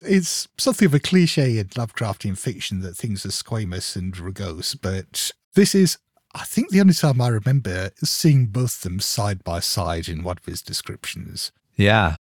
It's 0.00 0.48
something 0.58 0.86
of 0.86 0.94
a 0.94 1.00
cliche 1.00 1.58
in 1.58 1.66
Lovecraftian 1.68 2.36
fiction 2.36 2.80
that 2.80 2.96
things 2.96 3.24
are 3.24 3.30
squamous 3.30 3.94
and 3.94 4.14
rugose, 4.14 4.76
but 4.80 5.30
this 5.54 5.74
is, 5.74 5.98
I 6.34 6.44
think, 6.44 6.70
the 6.70 6.80
only 6.80 6.94
time 6.94 7.20
I 7.20 7.28
remember 7.28 7.90
seeing 8.02 8.46
both 8.46 8.76
of 8.76 8.82
them 8.82 9.00
side 9.00 9.44
by 9.44 9.60
side 9.60 10.08
in 10.08 10.22
one 10.22 10.38
of 10.38 10.46
his 10.46 10.62
descriptions. 10.62 11.52
Yeah. 11.76 12.16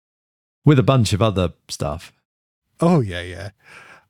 With 0.64 0.78
a 0.78 0.82
bunch 0.84 1.12
of 1.12 1.22
other 1.22 1.52
stuff. 1.68 2.12
Oh, 2.80 3.00
yeah, 3.00 3.22
yeah. 3.22 3.50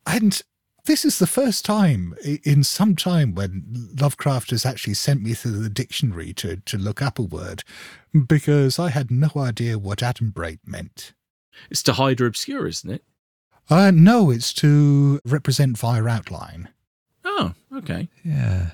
And 0.06 0.40
This 0.86 1.04
is 1.04 1.18
the 1.18 1.26
first 1.26 1.64
time 1.64 2.14
in 2.24 2.64
some 2.64 2.96
time 2.96 3.34
when 3.34 3.88
Lovecraft 4.00 4.50
has 4.50 4.64
actually 4.64 4.94
sent 4.94 5.22
me 5.22 5.34
through 5.34 5.58
the 5.62 5.68
dictionary 5.68 6.32
to, 6.34 6.56
to 6.56 6.78
look 6.78 7.02
up 7.02 7.18
a 7.18 7.22
word 7.22 7.62
because 8.26 8.78
I 8.78 8.88
had 8.90 9.10
no 9.10 9.30
idea 9.36 9.78
what 9.78 9.98
adumbrate 9.98 10.60
meant. 10.64 11.12
It's 11.70 11.82
to 11.84 11.92
hide 11.92 12.20
or 12.20 12.26
obscure, 12.26 12.66
isn't 12.66 12.90
it? 12.90 13.04
Uh, 13.68 13.90
no, 13.92 14.30
it's 14.30 14.52
to 14.54 15.20
represent 15.24 15.76
via 15.78 16.04
outline, 16.04 16.70
Oh, 17.24 17.52
okay. 17.76 18.08
Yeah. 18.24 18.70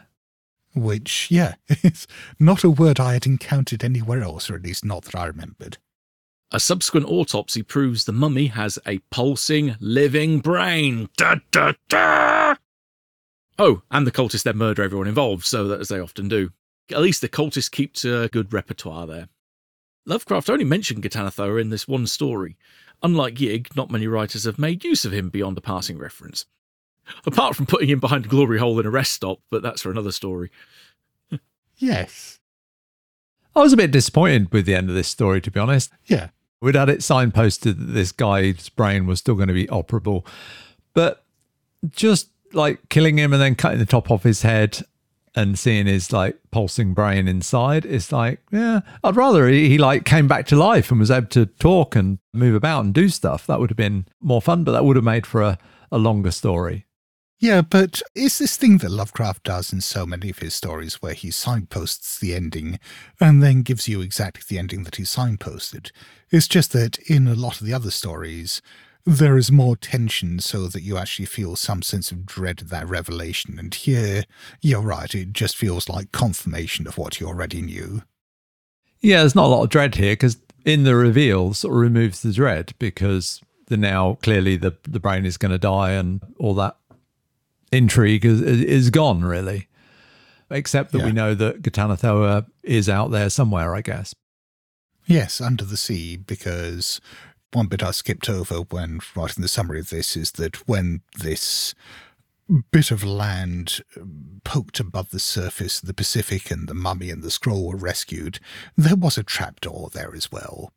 Which, 0.76 1.30
yeah, 1.30 1.54
is 1.82 2.06
not 2.38 2.62
a 2.62 2.68
word 2.68 3.00
I 3.00 3.14
had 3.14 3.24
encountered 3.24 3.82
anywhere 3.82 4.22
else, 4.22 4.50
or 4.50 4.56
at 4.56 4.62
least 4.62 4.84
not 4.84 5.04
that 5.04 5.14
I 5.14 5.24
remembered. 5.24 5.78
A 6.52 6.60
subsequent 6.60 7.06
autopsy 7.06 7.62
proves 7.62 8.04
the 8.04 8.12
mummy 8.12 8.48
has 8.48 8.78
a 8.86 8.98
pulsing, 9.10 9.76
living 9.80 10.40
brain. 10.40 11.08
Da, 11.16 11.36
da, 11.50 11.72
da! 11.88 12.56
Oh, 13.58 13.82
and 13.90 14.06
the 14.06 14.12
cultists 14.12 14.42
then 14.42 14.58
murder 14.58 14.82
everyone 14.82 15.08
involved, 15.08 15.46
so 15.46 15.66
that 15.66 15.80
as 15.80 15.88
they 15.88 15.98
often 15.98 16.28
do. 16.28 16.50
At 16.92 17.00
least 17.00 17.22
the 17.22 17.28
cultists 17.28 17.70
keep 17.70 17.94
to 17.94 18.22
a 18.22 18.28
good 18.28 18.52
repertoire 18.52 19.06
there. 19.06 19.28
Lovecraft 20.04 20.50
only 20.50 20.64
mentioned 20.64 21.02
Ghatanothoa 21.02 21.60
in 21.60 21.70
this 21.70 21.88
one 21.88 22.06
story. 22.06 22.58
Unlike 23.02 23.36
Yig, 23.36 23.74
not 23.74 23.90
many 23.90 24.06
writers 24.06 24.44
have 24.44 24.58
made 24.58 24.84
use 24.84 25.06
of 25.06 25.12
him 25.12 25.30
beyond 25.30 25.56
a 25.56 25.62
passing 25.62 25.96
reference. 25.98 26.44
Apart 27.24 27.56
from 27.56 27.66
putting 27.66 27.88
him 27.88 28.00
behind 28.00 28.26
a 28.26 28.28
glory 28.28 28.58
hole 28.58 28.78
in 28.80 28.86
a 28.86 28.90
rest 28.90 29.12
stop, 29.12 29.40
but 29.50 29.62
that's 29.62 29.82
for 29.82 29.90
another 29.90 30.12
story. 30.12 30.50
Yes. 31.76 32.40
I 33.54 33.60
was 33.60 33.72
a 33.72 33.76
bit 33.76 33.90
disappointed 33.90 34.52
with 34.52 34.66
the 34.66 34.74
end 34.74 34.88
of 34.88 34.94
this 34.94 35.08
story, 35.08 35.40
to 35.42 35.50
be 35.50 35.60
honest. 35.60 35.90
Yeah. 36.06 36.28
We'd 36.60 36.74
had 36.74 36.88
it 36.88 37.00
signposted 37.00 37.78
that 37.78 37.92
this 37.92 38.12
guy's 38.12 38.68
brain 38.68 39.06
was 39.06 39.18
still 39.18 39.34
going 39.34 39.48
to 39.48 39.54
be 39.54 39.66
operable. 39.66 40.26
But 40.94 41.24
just 41.90 42.30
like 42.52 42.88
killing 42.88 43.18
him 43.18 43.32
and 43.32 43.42
then 43.42 43.54
cutting 43.54 43.78
the 43.78 43.86
top 43.86 44.10
off 44.10 44.22
his 44.22 44.42
head 44.42 44.80
and 45.34 45.58
seeing 45.58 45.86
his 45.86 46.12
like 46.12 46.38
pulsing 46.50 46.94
brain 46.94 47.28
inside, 47.28 47.84
it's 47.84 48.10
like, 48.10 48.40
yeah, 48.50 48.80
I'd 49.04 49.16
rather 49.16 49.48
he, 49.48 49.68
he 49.68 49.78
like 49.78 50.04
came 50.04 50.26
back 50.26 50.46
to 50.46 50.56
life 50.56 50.90
and 50.90 50.98
was 50.98 51.10
able 51.10 51.28
to 51.28 51.46
talk 51.46 51.94
and 51.94 52.18
move 52.32 52.54
about 52.54 52.84
and 52.84 52.94
do 52.94 53.08
stuff. 53.10 53.46
That 53.46 53.60
would 53.60 53.70
have 53.70 53.76
been 53.76 54.06
more 54.20 54.40
fun, 54.40 54.64
but 54.64 54.72
that 54.72 54.84
would 54.84 54.96
have 54.96 55.04
made 55.04 55.26
for 55.26 55.42
a, 55.42 55.58
a 55.92 55.98
longer 55.98 56.30
story. 56.30 56.86
Yeah, 57.38 57.60
but 57.60 58.00
is 58.14 58.38
this 58.38 58.56
thing 58.56 58.78
that 58.78 58.90
Lovecraft 58.90 59.44
does 59.44 59.70
in 59.72 59.82
so 59.82 60.06
many 60.06 60.30
of 60.30 60.38
his 60.38 60.54
stories 60.54 61.02
where 61.02 61.12
he 61.12 61.30
signposts 61.30 62.18
the 62.18 62.34
ending 62.34 62.80
and 63.20 63.42
then 63.42 63.62
gives 63.62 63.86
you 63.86 64.00
exactly 64.00 64.42
the 64.48 64.58
ending 64.58 64.84
that 64.84 64.96
he 64.96 65.02
signposted? 65.02 65.90
It's 66.30 66.48
just 66.48 66.72
that 66.72 66.98
in 67.10 67.28
a 67.28 67.34
lot 67.34 67.60
of 67.60 67.66
the 67.66 67.74
other 67.74 67.90
stories, 67.90 68.62
there 69.04 69.36
is 69.36 69.52
more 69.52 69.76
tension 69.76 70.40
so 70.40 70.66
that 70.66 70.82
you 70.82 70.96
actually 70.96 71.26
feel 71.26 71.56
some 71.56 71.82
sense 71.82 72.10
of 72.10 72.24
dread 72.24 72.62
at 72.62 72.70
that 72.70 72.88
revelation. 72.88 73.58
And 73.58 73.74
here, 73.74 74.24
you're 74.62 74.80
right, 74.80 75.14
it 75.14 75.34
just 75.34 75.56
feels 75.58 75.90
like 75.90 76.12
confirmation 76.12 76.86
of 76.86 76.96
what 76.96 77.20
you 77.20 77.28
already 77.28 77.60
knew. 77.60 78.02
Yeah, 79.00 79.18
there's 79.18 79.34
not 79.34 79.44
a 79.44 79.48
lot 79.48 79.62
of 79.62 79.68
dread 79.68 79.94
here 79.94 80.12
because 80.12 80.38
in 80.64 80.84
the 80.84 80.96
reveal 80.96 81.52
sort 81.52 81.74
of 81.74 81.80
removes 81.80 82.22
the 82.22 82.32
dread 82.32 82.72
because 82.78 83.42
the 83.66 83.76
now 83.76 84.14
clearly 84.22 84.56
the 84.56 84.76
the 84.84 85.00
brain 85.00 85.26
is 85.26 85.36
going 85.36 85.52
to 85.52 85.58
die 85.58 85.92
and 85.92 86.20
all 86.38 86.54
that 86.54 86.76
intrigue 87.72 88.24
is, 88.24 88.40
is 88.40 88.90
gone 88.90 89.24
really. 89.24 89.68
Except 90.48 90.92
that 90.92 91.02
we 91.02 91.10
know 91.10 91.34
that 91.34 91.62
Ghatanothoa 91.62 92.46
is 92.62 92.88
out 92.88 93.10
there 93.10 93.28
somewhere, 93.30 93.74
I 93.74 93.80
guess. 93.80 94.14
Yes, 95.04 95.40
under 95.40 95.64
the 95.64 95.76
sea, 95.76 96.16
because 96.16 97.00
one 97.52 97.66
bit 97.66 97.82
I 97.82 97.90
skipped 97.90 98.28
over 98.28 98.58
when 98.58 99.00
writing 99.16 99.42
the 99.42 99.48
summary 99.48 99.80
of 99.80 99.90
this 99.90 100.16
is 100.16 100.32
that 100.32 100.68
when 100.68 101.00
this 101.18 101.74
bit 102.70 102.90
of 102.90 103.02
land 103.02 103.80
um, 104.00 104.40
poked 104.44 104.78
above 104.78 105.10
the 105.10 105.18
surface 105.18 105.80
of 105.80 105.88
the 105.88 105.94
Pacific 105.94 106.50
and 106.50 106.68
the 106.68 106.74
mummy 106.74 107.10
and 107.10 107.22
the 107.22 107.30
scroll 107.30 107.66
were 107.66 107.76
rescued, 107.76 108.38
there 108.76 108.94
was 108.94 109.18
a 109.18 109.24
trapdoor 109.24 109.90
there 109.90 110.14
as 110.14 110.30
well. 110.30 110.72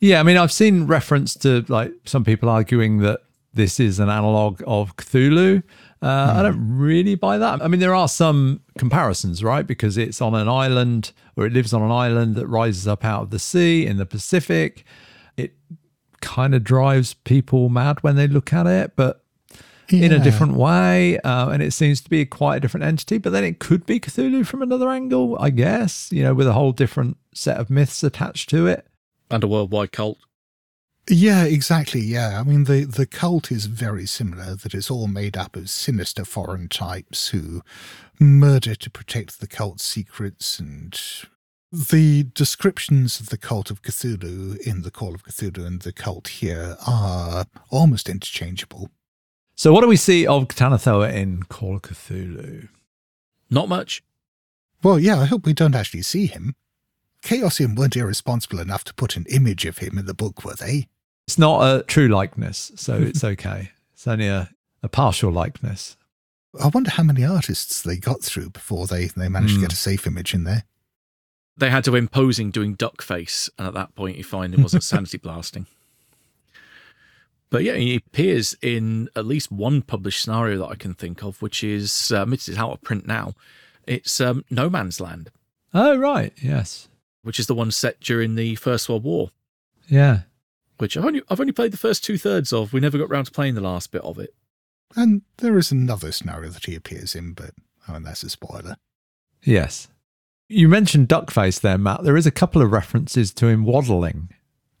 Yeah, 0.00 0.20
I 0.20 0.22
mean, 0.22 0.36
I've 0.36 0.52
seen 0.52 0.86
reference 0.86 1.34
to 1.36 1.64
like 1.68 1.92
some 2.04 2.24
people 2.24 2.48
arguing 2.48 2.98
that 2.98 3.20
this 3.54 3.78
is 3.78 3.98
an 3.98 4.08
analog 4.08 4.62
of 4.66 4.96
Cthulhu. 4.96 5.62
Uh, 6.00 6.34
I 6.36 6.42
don't 6.42 6.78
really 6.78 7.14
buy 7.14 7.38
that. 7.38 7.62
I 7.62 7.68
mean, 7.68 7.80
there 7.80 7.94
are 7.94 8.08
some 8.08 8.60
comparisons, 8.76 9.44
right? 9.44 9.66
Because 9.66 9.96
it's 9.96 10.20
on 10.20 10.34
an 10.34 10.48
island 10.48 11.12
or 11.36 11.46
it 11.46 11.52
lives 11.52 11.72
on 11.72 11.82
an 11.82 11.90
island 11.90 12.34
that 12.34 12.46
rises 12.46 12.88
up 12.88 13.04
out 13.04 13.22
of 13.22 13.30
the 13.30 13.38
sea 13.38 13.86
in 13.86 13.98
the 13.98 14.06
Pacific. 14.06 14.84
It 15.36 15.54
kind 16.20 16.54
of 16.54 16.64
drives 16.64 17.14
people 17.14 17.68
mad 17.68 18.02
when 18.02 18.16
they 18.16 18.26
look 18.26 18.52
at 18.52 18.66
it, 18.66 18.96
but 18.96 19.24
in 19.90 20.12
a 20.12 20.18
different 20.18 20.54
way. 20.54 21.18
Uh, 21.18 21.50
and 21.50 21.62
it 21.62 21.72
seems 21.72 22.00
to 22.00 22.10
be 22.10 22.24
quite 22.24 22.56
a 22.56 22.60
different 22.60 22.84
entity. 22.84 23.18
But 23.18 23.30
then 23.30 23.44
it 23.44 23.58
could 23.58 23.86
be 23.86 24.00
Cthulhu 24.00 24.46
from 24.46 24.62
another 24.62 24.90
angle, 24.90 25.36
I 25.38 25.50
guess, 25.50 26.10
you 26.10 26.22
know, 26.22 26.34
with 26.34 26.46
a 26.46 26.52
whole 26.52 26.72
different 26.72 27.16
set 27.34 27.58
of 27.58 27.70
myths 27.70 28.02
attached 28.02 28.48
to 28.50 28.66
it. 28.66 28.86
And 29.30 29.44
a 29.44 29.46
worldwide 29.46 29.92
cult. 29.92 30.18
Yeah, 31.08 31.44
exactly. 31.44 32.00
Yeah, 32.00 32.38
I 32.38 32.44
mean 32.44 32.64
the 32.64 32.84
the 32.84 33.06
cult 33.06 33.50
is 33.50 33.66
very 33.66 34.06
similar. 34.06 34.54
That 34.54 34.72
it's 34.74 34.90
all 34.90 35.08
made 35.08 35.36
up 35.36 35.56
of 35.56 35.68
sinister 35.68 36.24
foreign 36.24 36.68
types 36.68 37.28
who 37.28 37.62
murder 38.20 38.74
to 38.76 38.90
protect 38.90 39.40
the 39.40 39.48
cult's 39.48 39.84
secrets, 39.84 40.60
and 40.60 40.98
the 41.72 42.24
descriptions 42.34 43.18
of 43.18 43.30
the 43.30 43.38
cult 43.38 43.70
of 43.70 43.82
Cthulhu 43.82 44.58
in 44.58 44.82
the 44.82 44.90
Call 44.90 45.14
of 45.14 45.24
Cthulhu 45.24 45.66
and 45.66 45.82
the 45.82 45.92
cult 45.92 46.28
here 46.28 46.76
are 46.86 47.46
almost 47.70 48.08
interchangeable. 48.08 48.90
So, 49.56 49.72
what 49.72 49.80
do 49.80 49.88
we 49.88 49.96
see 49.96 50.26
of 50.26 50.48
Tanathoa 50.48 51.12
in 51.12 51.42
Call 51.44 51.76
of 51.76 51.82
Cthulhu? 51.82 52.68
Not 53.50 53.68
much. 53.68 54.02
Well, 54.82 54.98
yeah, 54.98 55.18
I 55.18 55.24
hope 55.24 55.46
we 55.46 55.52
don't 55.52 55.74
actually 55.74 56.02
see 56.02 56.26
him. 56.26 56.54
Chaosium 57.22 57.76
weren't 57.76 57.96
irresponsible 57.96 58.58
enough 58.60 58.84
to 58.84 58.94
put 58.94 59.16
an 59.16 59.26
image 59.30 59.64
of 59.64 59.78
him 59.78 59.96
in 59.96 60.06
the 60.06 60.14
book, 60.14 60.44
were 60.44 60.54
they? 60.54 60.88
It's 61.26 61.38
not 61.38 61.62
a 61.62 61.82
true 61.84 62.08
likeness, 62.08 62.72
so 62.76 62.94
it's 62.94 63.22
okay. 63.32 63.70
It's 63.94 64.06
only 64.06 64.26
a, 64.28 64.50
a 64.82 64.88
partial 64.88 65.30
likeness. 65.30 65.96
I 66.60 66.68
wonder 66.68 66.90
how 66.90 67.02
many 67.04 67.24
artists 67.24 67.80
they 67.80 67.96
got 67.96 68.20
through 68.22 68.50
before 68.50 68.86
they, 68.86 69.06
they 69.06 69.28
managed 69.28 69.54
Hmm. 69.54 69.60
to 69.60 69.66
get 69.66 69.72
a 69.72 69.76
safe 69.76 70.06
image 70.06 70.34
in 70.34 70.44
there. 70.44 70.64
They 71.56 71.70
had 71.70 71.84
to 71.84 71.94
imposing 71.96 72.50
doing 72.50 72.74
duck 72.74 73.00
face, 73.02 73.48
and 73.58 73.66
at 73.68 73.74
that 73.74 73.94
point 73.94 74.16
you 74.18 74.24
find 74.24 74.52
it 74.52 74.60
wasn't 74.60 74.82
sanity 74.92 75.18
blasting. 75.18 75.66
But 77.50 77.64
yeah, 77.64 77.74
he 77.76 77.96
appears 77.96 78.54
in 78.62 79.08
at 79.14 79.26
least 79.26 79.52
one 79.52 79.82
published 79.82 80.22
scenario 80.22 80.58
that 80.58 80.68
I 80.70 80.74
can 80.74 80.94
think 80.94 81.22
of, 81.22 81.40
which 81.42 81.62
is 81.62 82.10
uh, 82.10 82.22
admitted 82.22 82.48
it's 82.50 82.58
out 82.58 82.72
of 82.72 82.82
print 82.82 83.06
now. 83.06 83.34
It's 83.86 84.20
um, 84.20 84.44
No 84.50 84.70
Man's 84.70 85.00
Land, 85.00 85.30
Oh, 85.74 85.96
right. 85.96 86.32
Yes. 86.40 86.88
which 87.22 87.38
is 87.38 87.46
the 87.46 87.54
one 87.54 87.70
set 87.70 88.00
during 88.00 88.34
the 88.34 88.54
First 88.56 88.88
World 88.88 89.04
War. 89.04 89.30
Yeah. 89.88 90.20
Which 90.82 90.96
I've 90.96 91.04
only 91.04 91.22
I've 91.30 91.38
only 91.38 91.52
played 91.52 91.72
the 91.72 91.76
first 91.76 92.02
two 92.02 92.18
thirds 92.18 92.52
of. 92.52 92.72
We 92.72 92.80
never 92.80 92.98
got 92.98 93.08
round 93.08 93.26
to 93.26 93.32
playing 93.32 93.54
the 93.54 93.60
last 93.60 93.92
bit 93.92 94.02
of 94.02 94.18
it. 94.18 94.34
And 94.96 95.22
there 95.36 95.56
is 95.56 95.70
another 95.70 96.10
scenario 96.10 96.50
that 96.50 96.66
he 96.66 96.74
appears 96.74 97.14
in, 97.14 97.34
but 97.34 97.50
I 97.86 97.92
mean, 97.92 98.02
that's 98.02 98.24
a 98.24 98.28
spoiler. 98.28 98.74
Yes. 99.44 99.86
You 100.48 100.68
mentioned 100.68 101.08
Duckface 101.08 101.60
there, 101.60 101.78
Matt. 101.78 102.02
There 102.02 102.16
is 102.16 102.26
a 102.26 102.32
couple 102.32 102.62
of 102.62 102.72
references 102.72 103.32
to 103.34 103.46
him 103.46 103.64
waddling 103.64 104.30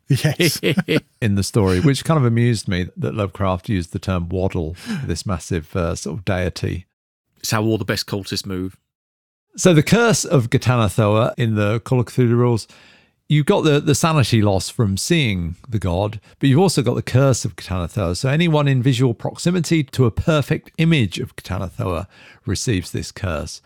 Yes. 0.08 0.60
in 1.22 1.36
the 1.36 1.44
story, 1.44 1.78
which 1.78 2.04
kind 2.04 2.18
of 2.18 2.24
amused 2.24 2.66
me 2.66 2.88
that 2.96 3.14
Lovecraft 3.14 3.68
used 3.68 3.92
the 3.92 4.00
term 4.00 4.28
waddle, 4.28 4.74
for 4.74 5.06
this 5.06 5.24
massive 5.24 5.74
uh, 5.76 5.94
sort 5.94 6.18
of 6.18 6.24
deity. 6.24 6.86
it's 7.38 7.52
how 7.52 7.62
all 7.62 7.78
the 7.78 7.84
best 7.84 8.06
cultists 8.06 8.44
move. 8.44 8.76
So 9.56 9.72
the 9.72 9.84
curse 9.84 10.24
of 10.24 10.50
Ghatanothoa 10.50 11.34
in 11.38 11.54
the 11.54 11.78
Call 11.80 12.00
of 12.00 12.06
Cthulhu 12.06 12.36
rules, 12.36 12.66
you've 13.32 13.46
got 13.46 13.62
the, 13.62 13.80
the 13.80 13.94
sanity 13.94 14.42
loss 14.42 14.68
from 14.68 14.98
seeing 14.98 15.56
the 15.66 15.78
god, 15.78 16.20
but 16.38 16.50
you've 16.50 16.58
also 16.58 16.82
got 16.82 16.94
the 16.94 17.02
curse 17.02 17.46
of 17.46 17.56
Ghatanothoa. 17.56 18.14
So 18.14 18.28
anyone 18.28 18.68
in 18.68 18.82
visual 18.82 19.14
proximity 19.14 19.82
to 19.84 20.04
a 20.04 20.10
perfect 20.10 20.70
image 20.76 21.18
of 21.18 21.34
Ghatanothoa 21.36 22.06
receives 22.44 22.92
this 22.92 23.10
curse. 23.10 23.62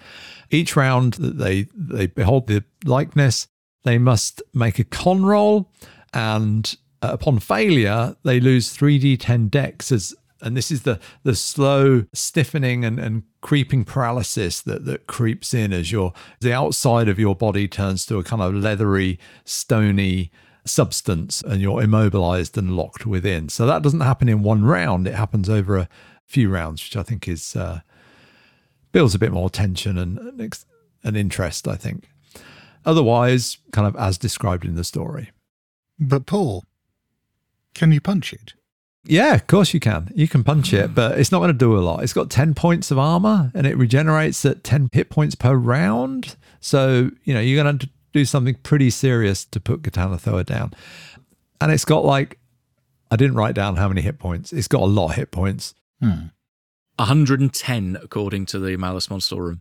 Each 0.52 0.76
round 0.76 1.14
that 1.14 1.38
they 1.38 1.66
they 1.74 2.06
behold 2.06 2.46
the 2.46 2.62
likeness, 2.84 3.48
they 3.82 3.98
must 3.98 4.40
make 4.54 4.78
a 4.78 4.84
con 4.84 5.24
roll, 5.24 5.72
and 6.14 6.76
upon 7.02 7.40
failure, 7.40 8.14
they 8.22 8.38
lose 8.38 8.72
3d10 8.72 9.50
dex 9.50 9.90
as 9.90 10.14
and 10.40 10.56
this 10.56 10.70
is 10.70 10.82
the 10.82 10.98
the 11.22 11.34
slow 11.34 12.04
stiffening 12.12 12.84
and, 12.84 12.98
and 12.98 13.22
creeping 13.40 13.84
paralysis 13.84 14.60
that 14.62 14.84
that 14.84 15.06
creeps 15.06 15.54
in 15.54 15.72
as 15.72 15.92
your 15.92 16.12
the 16.40 16.52
outside 16.52 17.08
of 17.08 17.18
your 17.18 17.34
body 17.34 17.66
turns 17.68 18.04
to 18.06 18.18
a 18.18 18.24
kind 18.24 18.42
of 18.42 18.54
leathery 18.54 19.18
stony 19.44 20.30
substance 20.64 21.42
and 21.42 21.60
you're 21.60 21.82
immobilized 21.82 22.58
and 22.58 22.76
locked 22.76 23.06
within. 23.06 23.48
So 23.48 23.66
that 23.66 23.82
doesn't 23.82 24.00
happen 24.00 24.28
in 24.28 24.42
one 24.42 24.64
round. 24.64 25.06
It 25.06 25.14
happens 25.14 25.48
over 25.48 25.76
a 25.76 25.88
few 26.26 26.48
rounds 26.48 26.82
which 26.82 26.96
i 26.96 27.04
think 27.04 27.28
is 27.28 27.54
uh, 27.54 27.80
builds 28.90 29.14
a 29.14 29.18
bit 29.18 29.30
more 29.30 29.48
tension 29.48 29.96
and 29.96 30.18
and 31.04 31.16
interest 31.16 31.68
i 31.68 31.76
think. 31.76 32.08
Otherwise 32.84 33.58
kind 33.72 33.86
of 33.86 33.96
as 33.96 34.18
described 34.18 34.64
in 34.64 34.74
the 34.74 34.84
story. 34.84 35.30
But 35.98 36.26
Paul, 36.26 36.64
can 37.74 37.92
you 37.92 38.00
punch 38.00 38.32
it? 38.32 38.54
Yeah, 39.08 39.34
of 39.34 39.46
course 39.46 39.72
you 39.72 39.80
can. 39.80 40.10
You 40.14 40.28
can 40.28 40.44
punch 40.44 40.72
it, 40.72 40.94
but 40.94 41.18
it's 41.18 41.30
not 41.30 41.38
going 41.38 41.52
to 41.52 41.54
do 41.54 41.76
a 41.76 41.80
lot. 41.80 42.02
It's 42.02 42.12
got 42.12 42.30
10 42.30 42.54
points 42.54 42.90
of 42.90 42.98
armor 42.98 43.50
and 43.54 43.66
it 43.66 43.76
regenerates 43.76 44.44
at 44.44 44.64
10 44.64 44.90
hit 44.92 45.10
points 45.10 45.34
per 45.34 45.54
round. 45.54 46.36
So, 46.60 47.10
you 47.24 47.32
know, 47.32 47.40
you're 47.40 47.62
going 47.62 47.78
to 47.78 47.88
do 48.12 48.24
something 48.24 48.54
pretty 48.62 48.90
serious 48.90 49.44
to 49.44 49.60
put 49.60 49.82
Ghatanothoa 49.82 50.44
down. 50.46 50.74
And 51.60 51.70
it's 51.72 51.84
got 51.84 52.04
like, 52.04 52.38
I 53.10 53.16
didn't 53.16 53.36
write 53.36 53.54
down 53.54 53.76
how 53.76 53.88
many 53.88 54.02
hit 54.02 54.18
points. 54.18 54.52
It's 54.52 54.68
got 54.68 54.82
a 54.82 54.86
lot 54.86 55.10
of 55.10 55.16
hit 55.16 55.30
points. 55.30 55.74
Hmm. 56.00 56.28
110 56.98 57.98
according 58.02 58.46
to 58.46 58.58
the 58.58 58.76
Malleus 58.76 59.08
Monstrorum. 59.08 59.60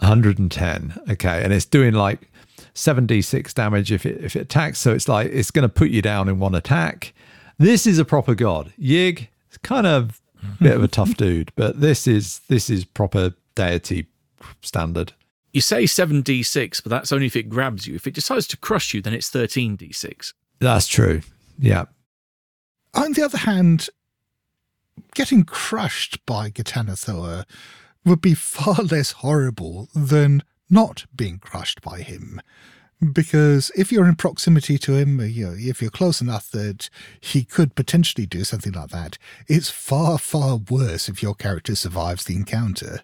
110. 0.00 1.00
Okay. 1.10 1.42
And 1.42 1.52
it's 1.52 1.64
doing 1.64 1.94
like 1.94 2.30
7d6 2.74 3.54
damage 3.54 3.92
if 3.92 4.04
it, 4.04 4.22
if 4.22 4.36
it 4.36 4.40
attacks. 4.40 4.78
So 4.78 4.92
it's 4.92 5.08
like, 5.08 5.30
it's 5.32 5.50
going 5.50 5.62
to 5.62 5.72
put 5.72 5.90
you 5.90 6.02
down 6.02 6.28
in 6.28 6.38
one 6.38 6.54
attack. 6.54 7.14
This 7.58 7.86
is 7.86 7.98
a 7.98 8.04
proper 8.04 8.34
god. 8.34 8.72
Yig, 8.78 9.28
it's 9.48 9.58
kind 9.58 9.86
of 9.86 10.20
a 10.42 10.62
bit 10.62 10.76
of 10.76 10.82
a 10.82 10.88
tough 10.88 11.16
dude, 11.16 11.52
but 11.56 11.80
this 11.80 12.06
is 12.06 12.40
this 12.48 12.68
is 12.68 12.84
proper 12.84 13.34
deity 13.54 14.06
standard. 14.62 15.12
You 15.52 15.62
say 15.62 15.84
7d6, 15.84 16.82
but 16.82 16.90
that's 16.90 17.12
only 17.12 17.26
if 17.26 17.34
it 17.34 17.48
grabs 17.48 17.86
you. 17.86 17.94
If 17.94 18.06
it 18.06 18.12
decides 18.12 18.46
to 18.48 18.58
crush 18.58 18.92
you, 18.92 19.00
then 19.00 19.14
it's 19.14 19.30
13d6. 19.30 20.34
That's 20.58 20.86
true. 20.86 21.22
Yeah. 21.58 21.86
On 22.92 23.12
the 23.14 23.22
other 23.22 23.38
hand, 23.38 23.88
getting 25.14 25.44
crushed 25.44 26.24
by 26.26 26.50
Ghatanothoa 26.50 27.44
would 28.04 28.20
be 28.20 28.34
far 28.34 28.84
less 28.84 29.12
horrible 29.12 29.88
than 29.94 30.42
not 30.68 31.06
being 31.14 31.38
crushed 31.38 31.80
by 31.80 32.00
him. 32.00 32.40
Because 33.12 33.70
if 33.76 33.92
you're 33.92 34.08
in 34.08 34.16
proximity 34.16 34.78
to 34.78 34.94
him, 34.94 35.20
you 35.20 35.46
know, 35.46 35.54
if 35.56 35.82
you're 35.82 35.90
close 35.90 36.22
enough 36.22 36.50
that 36.52 36.88
he 37.20 37.44
could 37.44 37.74
potentially 37.74 38.26
do 38.26 38.42
something 38.42 38.72
like 38.72 38.88
that, 38.88 39.18
it's 39.48 39.68
far, 39.68 40.18
far 40.18 40.56
worse 40.56 41.08
if 41.08 41.22
your 41.22 41.34
character 41.34 41.74
survives 41.74 42.24
the 42.24 42.36
encounter. 42.36 43.02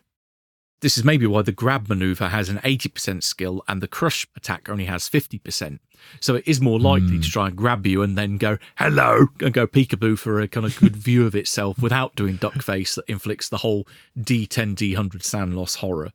This 0.81 0.99
is 0.99 1.05
maybe 1.05 1.27
why 1.27 1.43
the 1.43 1.53
grab 1.53 1.89
maneuver 1.89 2.29
has 2.29 2.49
an 2.49 2.59
80% 2.59 3.23
skill 3.23 3.63
and 3.69 3.81
the 3.81 3.87
crush 3.87 4.27
attack 4.35 4.69
only 4.69 4.87
has 4.87 5.09
50%. 5.09 5.79
So 6.21 6.35
it 6.37 6.45
is 6.47 6.61
more 6.61 6.81
likely 6.81 7.21
to 7.21 7.31
try 7.31 7.47
and 7.47 7.57
grab 7.57 7.87
you 7.87 8.03
and 8.03 8.19
then 8.19 8.37
go, 8.37 8.59
hello, 8.77 9.27
and 9.41 9.55
go 9.55 9.69
peekaboo 9.69 10.19
for 10.19 10.41
a 10.41 10.49
kind 10.49 10.67
of 10.67 10.77
good 10.81 10.97
view 10.97 11.25
of 11.25 11.37
itself 11.37 11.79
without 11.81 12.17
doing 12.17 12.37
duck 12.37 12.61
face 12.63 12.97
that 12.97 13.05
inflicts 13.09 13.49
the 13.49 13.59
whole 13.59 13.87
D10, 14.19 14.75
D100 14.75 15.23
sound 15.23 15.55
loss 15.55 15.77
horror. 15.77 16.11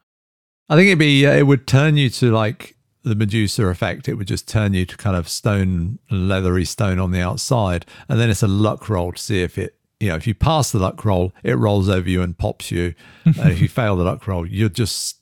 I 0.68 0.76
think 0.76 0.88
it'd 0.88 1.00
be 1.00 1.26
uh, 1.26 1.34
it 1.34 1.44
would 1.44 1.66
turn 1.66 1.96
you 1.96 2.10
to 2.10 2.32
like 2.32 2.76
the 3.08 3.16
Medusa 3.16 3.66
effect. 3.68 4.08
It 4.08 4.16
would 4.16 4.28
just 4.28 4.48
turn 4.48 4.74
you 4.74 4.86
to 4.86 4.98
kind 4.98 5.16
of 5.16 5.28
stone, 5.30 6.00
leathery 6.10 6.66
stone 6.66 7.00
on 7.00 7.12
the 7.12 7.22
outside, 7.22 7.86
and 8.08 8.20
then 8.20 8.30
it's 8.30 8.44
a 8.44 8.48
luck 8.48 8.90
roll 8.90 9.14
to 9.14 9.22
see 9.22 9.42
if 9.42 9.58
it. 9.58 9.76
You 10.00 10.10
know, 10.10 10.16
if 10.16 10.28
you 10.28 10.36
pass 10.36 10.72
the 10.72 10.78
luck 10.78 11.04
roll, 11.04 11.34
it 11.42 11.58
rolls 11.58 11.90
over 11.90 12.08
you 12.08 12.22
and 12.22 12.38
pops 12.38 12.70
you. 12.70 12.94
and 13.26 13.50
if 13.50 13.60
you 13.60 13.68
fail 13.68 13.96
the 13.96 14.04
luck 14.04 14.28
roll, 14.28 14.46
you're 14.46 14.70
just 14.70 15.18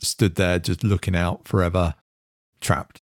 stood 0.00 0.34
there, 0.34 0.58
just 0.58 0.84
looking 0.84 1.16
out 1.16 1.48
forever, 1.48 1.94
trapped. 2.60 3.00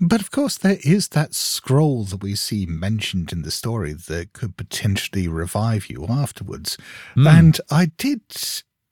But 0.00 0.22
of 0.22 0.30
course, 0.30 0.56
there 0.56 0.78
is 0.82 1.08
that 1.08 1.34
scroll 1.34 2.04
that 2.04 2.22
we 2.22 2.34
see 2.34 2.64
mentioned 2.64 3.32
in 3.32 3.42
the 3.42 3.50
story 3.50 3.92
that 3.92 4.32
could 4.32 4.56
potentially 4.56 5.28
revive 5.28 5.90
you 5.90 6.06
afterwards. 6.08 6.78
Hmm. 7.14 7.26
And 7.26 7.60
I 7.70 7.92
did 7.98 8.22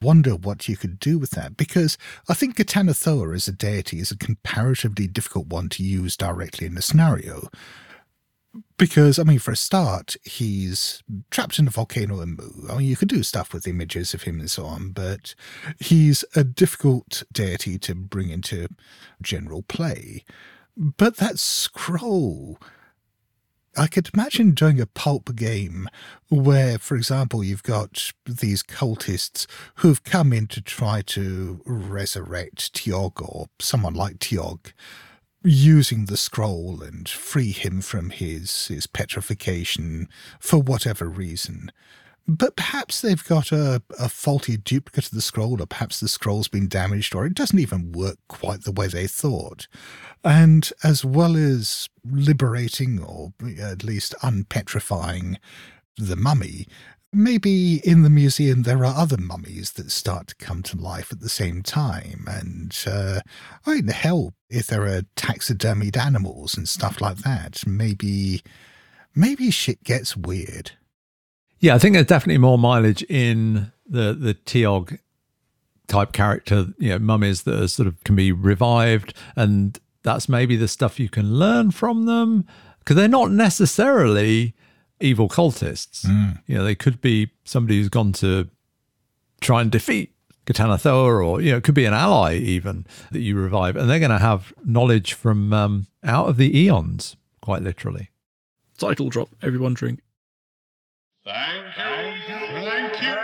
wonder 0.00 0.34
what 0.34 0.68
you 0.68 0.76
could 0.76 0.98
do 0.98 1.18
with 1.18 1.30
that 1.30 1.56
because 1.56 1.98
I 2.28 2.34
think 2.34 2.56
Ghatanothoa 2.56 3.34
as 3.34 3.48
a 3.48 3.52
deity 3.52 3.98
is 3.98 4.10
a 4.10 4.16
comparatively 4.16 5.06
difficult 5.06 5.48
one 5.48 5.68
to 5.70 5.82
use 5.82 6.16
directly 6.16 6.66
in 6.66 6.76
a 6.76 6.82
scenario. 6.82 7.48
Because, 8.78 9.18
I 9.18 9.24
mean, 9.24 9.38
for 9.38 9.52
a 9.52 9.56
start, 9.56 10.16
he's 10.24 11.02
trapped 11.30 11.58
in 11.58 11.66
a 11.66 11.70
volcano 11.70 12.20
in 12.20 12.36
Mu. 12.36 12.68
I 12.70 12.78
mean, 12.78 12.88
you 12.88 12.96
could 12.96 13.08
do 13.08 13.22
stuff 13.22 13.52
with 13.52 13.68
images 13.68 14.14
of 14.14 14.22
him 14.22 14.40
and 14.40 14.50
so 14.50 14.64
on, 14.64 14.90
but 14.90 15.34
he's 15.78 16.24
a 16.34 16.44
difficult 16.44 17.24
deity 17.30 17.78
to 17.80 17.94
bring 17.94 18.30
into 18.30 18.68
general 19.20 19.62
play. 19.62 20.24
But 20.76 21.16
that 21.16 21.38
scroll, 21.38 22.58
I 23.76 23.86
could 23.86 24.10
imagine 24.12 24.52
doing 24.52 24.80
a 24.80 24.86
pulp 24.86 25.34
game 25.36 25.88
where, 26.28 26.78
for 26.78 26.96
example, 26.96 27.44
you've 27.44 27.62
got 27.62 28.12
these 28.26 28.62
cultists 28.62 29.46
who've 29.76 30.02
come 30.02 30.32
in 30.32 30.46
to 30.48 30.60
try 30.60 31.02
to 31.02 31.60
resurrect 31.64 32.74
T'yog 32.74 33.20
or 33.22 33.46
someone 33.60 33.94
like 33.94 34.18
T'yog, 34.18 34.72
using 35.44 36.06
the 36.06 36.16
scroll 36.16 36.82
and 36.82 37.08
free 37.08 37.52
him 37.52 37.80
from 37.80 38.10
his, 38.10 38.66
his 38.66 38.86
petrification 38.86 40.08
for 40.40 40.58
whatever 40.58 41.08
reason. 41.08 41.70
But 42.30 42.56
perhaps 42.56 43.00
they've 43.00 43.24
got 43.24 43.52
a, 43.52 43.82
a 43.98 44.10
faulty 44.10 44.58
duplicate 44.58 45.06
of 45.06 45.12
the 45.12 45.22
scroll, 45.22 45.62
or 45.62 45.66
perhaps 45.66 45.98
the 45.98 46.08
scroll's 46.08 46.48
been 46.48 46.68
damaged, 46.68 47.14
or 47.14 47.24
it 47.24 47.32
doesn't 47.32 47.58
even 47.58 47.90
work 47.92 48.18
quite 48.28 48.64
the 48.64 48.72
way 48.72 48.86
they 48.86 49.06
thought. 49.06 49.66
And 50.22 50.70
as 50.84 51.06
well 51.06 51.36
as 51.36 51.88
liberating, 52.04 53.02
or 53.02 53.32
at 53.58 53.82
least 53.82 54.14
unpetrifying, 54.22 55.36
the 55.96 56.16
mummy, 56.16 56.66
maybe 57.14 57.76
in 57.76 58.02
the 58.02 58.10
museum 58.10 58.64
there 58.64 58.84
are 58.84 58.94
other 58.94 59.16
mummies 59.16 59.72
that 59.72 59.90
start 59.90 60.26
to 60.26 60.34
come 60.34 60.62
to 60.64 60.76
life 60.76 61.10
at 61.10 61.20
the 61.20 61.30
same 61.30 61.62
time. 61.62 62.26
And, 62.28 62.76
uh, 62.86 63.20
I 63.64 63.76
mean, 63.76 63.88
hell, 63.88 64.34
if 64.50 64.66
there 64.66 64.86
are 64.86 65.00
taxidermied 65.16 65.96
animals 65.96 66.58
and 66.58 66.68
stuff 66.68 67.00
like 67.00 67.16
that, 67.18 67.66
maybe, 67.66 68.42
maybe 69.14 69.50
shit 69.50 69.82
gets 69.82 70.14
weird. 70.14 70.72
Yeah, 71.60 71.74
I 71.74 71.78
think 71.78 71.94
there's 71.94 72.06
definitely 72.06 72.38
more 72.38 72.58
mileage 72.58 73.02
in 73.04 73.72
the 73.86 74.12
the 74.12 74.34
T'yog 74.34 74.98
type 75.88 76.12
character, 76.12 76.66
you 76.78 76.90
know, 76.90 76.98
mummies 76.98 77.42
that 77.44 77.60
are 77.60 77.68
sort 77.68 77.88
of 77.88 78.02
can 78.04 78.14
be 78.14 78.30
revived, 78.30 79.14
and 79.34 79.78
that's 80.02 80.28
maybe 80.28 80.56
the 80.56 80.68
stuff 80.68 81.00
you 81.00 81.08
can 81.08 81.34
learn 81.34 81.70
from 81.70 82.06
them 82.06 82.46
because 82.78 82.96
they're 82.96 83.08
not 83.08 83.30
necessarily 83.30 84.54
evil 85.00 85.28
cultists. 85.28 86.04
You 86.46 86.58
know, 86.58 86.64
they 86.64 86.74
could 86.74 87.00
be 87.00 87.30
somebody 87.44 87.78
who's 87.78 87.88
gone 87.88 88.12
to 88.14 88.48
try 89.40 89.60
and 89.60 89.70
defeat 89.70 90.12
Ghatanothoa, 90.46 91.26
or 91.26 91.40
you 91.40 91.50
know, 91.50 91.58
it 91.58 91.64
could 91.64 91.74
be 91.74 91.84
an 91.84 91.94
ally 91.94 92.36
even 92.36 92.86
that 93.10 93.20
you 93.20 93.36
revive, 93.36 93.76
and 93.76 93.90
they're 93.90 93.98
going 93.98 94.10
to 94.10 94.18
have 94.18 94.52
knowledge 94.64 95.12
from 95.12 95.52
um, 95.52 95.86
out 96.04 96.28
of 96.28 96.36
the 96.36 96.56
eons, 96.58 97.16
quite 97.42 97.62
literally. 97.62 98.10
Title 98.78 99.08
drop, 99.08 99.28
everyone 99.42 99.74
drink. 99.74 100.00
Thank 101.28 101.66
you. 101.76 102.36
Thank 102.62 103.02
you. 103.02 103.14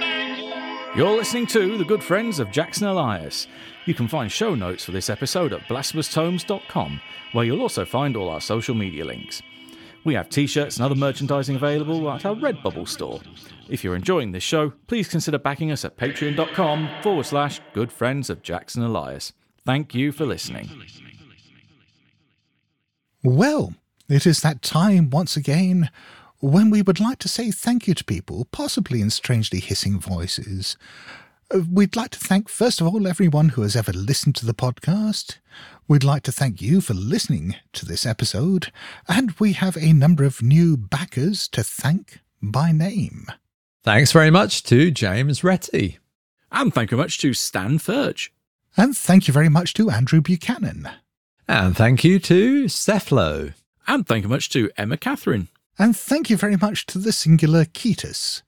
Thank 0.00 0.38
you. 0.38 0.54
You're 0.96 1.16
listening 1.16 1.46
to 1.48 1.78
The 1.78 1.84
Good 1.84 2.02
Friends 2.02 2.40
of 2.40 2.50
Jackson 2.50 2.88
Elias. 2.88 3.46
You 3.84 3.94
can 3.94 4.08
find 4.08 4.30
show 4.30 4.56
notes 4.56 4.84
for 4.84 4.90
this 4.90 5.08
episode 5.08 5.52
at 5.52 5.60
blasphemoustomes.com, 5.68 7.00
where 7.30 7.44
you'll 7.44 7.62
also 7.62 7.84
find 7.84 8.16
all 8.16 8.28
our 8.28 8.40
social 8.40 8.74
media 8.74 9.04
links. 9.04 9.40
We 10.02 10.14
have 10.14 10.30
t 10.30 10.48
shirts 10.48 10.78
and 10.78 10.84
other 10.84 10.96
merchandising 10.96 11.54
available 11.54 12.10
at 12.10 12.26
our 12.26 12.34
Redbubble 12.34 12.88
store. 12.88 13.20
If 13.68 13.84
you're 13.84 13.94
enjoying 13.94 14.32
this 14.32 14.42
show, 14.42 14.70
please 14.88 15.08
consider 15.08 15.38
backing 15.38 15.70
us 15.70 15.84
at 15.84 15.96
patreon.com 15.96 16.88
forward 17.02 17.26
slash 17.26 17.60
good 17.72 17.92
friends 17.92 18.30
of 18.30 18.42
Jackson 18.42 18.82
Elias. 18.82 19.32
Thank 19.64 19.94
you 19.94 20.10
for 20.10 20.26
listening. 20.26 20.68
Well, 23.22 23.74
it 24.08 24.26
is 24.26 24.40
that 24.40 24.60
time 24.60 25.08
once 25.08 25.36
again 25.36 25.88
when 26.44 26.68
we 26.68 26.82
would 26.82 27.00
like 27.00 27.18
to 27.20 27.28
say 27.28 27.50
thank 27.50 27.88
you 27.88 27.94
to 27.94 28.04
people, 28.04 28.46
possibly 28.52 29.00
in 29.00 29.08
strangely 29.08 29.60
hissing 29.60 29.98
voices. 29.98 30.76
Uh, 31.50 31.60
We'd 31.70 31.96
like 31.96 32.10
to 32.10 32.18
thank, 32.18 32.50
first 32.50 32.80
of 32.80 32.86
all, 32.86 33.06
everyone 33.06 33.50
who 33.50 33.62
has 33.62 33.74
ever 33.74 33.92
listened 33.92 34.34
to 34.36 34.46
the 34.46 34.52
podcast. 34.52 35.38
We'd 35.88 36.04
like 36.04 36.22
to 36.24 36.32
thank 36.32 36.60
you 36.60 36.82
for 36.82 36.92
listening 36.92 37.56
to 37.72 37.86
this 37.86 38.04
episode, 38.04 38.70
and 39.08 39.32
we 39.38 39.54
have 39.54 39.76
a 39.76 39.94
number 39.94 40.24
of 40.24 40.42
new 40.42 40.76
backers 40.76 41.48
to 41.48 41.62
thank 41.62 42.20
by 42.42 42.72
name. 42.72 43.26
Thanks 43.82 44.12
very 44.12 44.30
much 44.30 44.62
to 44.64 44.90
James 44.90 45.40
Retty. 45.40 45.96
And 46.52 46.74
thank 46.74 46.90
you 46.90 46.98
much 46.98 47.18
to 47.18 47.32
Stan 47.32 47.78
Furch. 47.78 48.28
And 48.76 48.94
thank 48.96 49.28
you 49.28 49.32
very 49.32 49.48
much 49.48 49.72
to 49.74 49.90
Andrew 49.90 50.20
Buchanan. 50.20 50.90
And 51.48 51.76
thank 51.76 52.04
you 52.04 52.18
to 52.20 52.64
Cephlo. 52.64 53.54
And 53.86 54.06
thank 54.06 54.24
you 54.24 54.28
much 54.28 54.50
to 54.50 54.70
Emma 54.76 54.96
Catherine. 54.96 55.48
And 55.78 55.96
thank 55.96 56.30
you 56.30 56.36
very 56.36 56.56
much 56.56 56.86
to 56.86 56.98
the 56.98 57.12
singular 57.12 57.64
Ketus. 57.64 58.42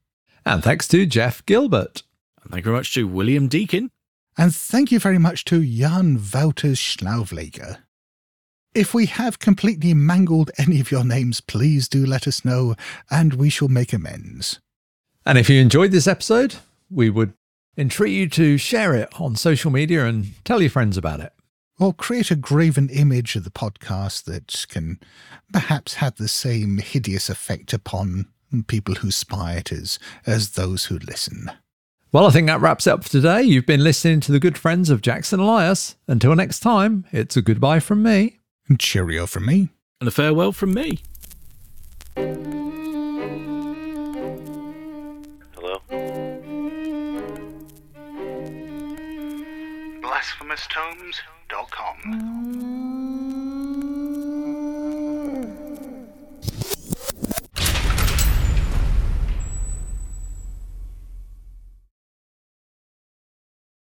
And 0.44 0.62
thanks 0.62 0.86
to 0.88 1.06
Jeff 1.06 1.44
Gilbert. 1.44 2.02
And 2.42 2.52
thank 2.52 2.64
you 2.64 2.70
very 2.70 2.78
much 2.78 2.94
to 2.94 3.08
William 3.08 3.48
Deakin. 3.48 3.90
And 4.38 4.54
thank 4.54 4.92
you 4.92 5.00
very 5.00 5.18
much 5.18 5.44
to 5.46 5.64
Jan 5.64 6.18
Wouters 6.18 6.78
Schlauvleger. 6.78 7.78
If 8.74 8.92
we 8.92 9.06
have 9.06 9.38
completely 9.38 9.94
mangled 9.94 10.50
any 10.58 10.80
of 10.80 10.90
your 10.90 11.02
names, 11.02 11.40
please 11.40 11.88
do 11.88 12.04
let 12.04 12.28
us 12.28 12.44
know, 12.44 12.76
and 13.10 13.34
we 13.34 13.48
shall 13.48 13.68
make 13.68 13.94
amends. 13.94 14.60
And 15.24 15.38
if 15.38 15.48
you 15.48 15.60
enjoyed 15.60 15.92
this 15.92 16.06
episode, 16.06 16.56
we 16.90 17.08
would 17.08 17.32
entreat 17.78 18.12
you 18.12 18.28
to 18.28 18.58
share 18.58 18.94
it 18.94 19.08
on 19.18 19.34
social 19.34 19.70
media 19.70 20.04
and 20.04 20.32
tell 20.44 20.60
your 20.60 20.70
friends 20.70 20.96
about 20.96 21.20
it. 21.20 21.32
Or 21.78 21.92
create 21.92 22.30
a 22.30 22.36
graven 22.36 22.88
image 22.88 23.36
of 23.36 23.44
the 23.44 23.50
podcast 23.50 24.24
that 24.24 24.64
can 24.68 24.98
perhaps 25.52 25.94
have 25.94 26.16
the 26.16 26.28
same 26.28 26.78
hideous 26.78 27.28
effect 27.28 27.72
upon 27.74 28.26
people 28.66 28.94
who 28.94 29.10
spy 29.10 29.56
at 29.56 29.72
us 29.72 29.98
as 30.26 30.50
those 30.50 30.86
who 30.86 30.98
listen. 30.98 31.50
Well, 32.12 32.26
I 32.26 32.30
think 32.30 32.46
that 32.46 32.60
wraps 32.60 32.86
it 32.86 32.90
up 32.90 33.02
for 33.04 33.10
today. 33.10 33.42
You've 33.42 33.66
been 33.66 33.84
listening 33.84 34.20
to 34.20 34.32
the 34.32 34.40
good 34.40 34.56
friends 34.56 34.88
of 34.88 35.02
Jackson 35.02 35.38
Elias. 35.38 35.96
Until 36.08 36.34
next 36.34 36.60
time, 36.60 37.04
it's 37.12 37.36
a 37.36 37.42
goodbye 37.42 37.80
from 37.80 38.02
me. 38.02 38.38
And 38.68 38.80
cheerio 38.80 39.26
from 39.26 39.44
me. 39.44 39.68
And 40.00 40.08
a 40.08 40.10
farewell 40.10 40.52
from 40.52 40.72
me. 40.72 41.00
Hello? 45.54 45.82
BlasphemousTomes.com. 51.48 51.96
Mm. 52.04 52.75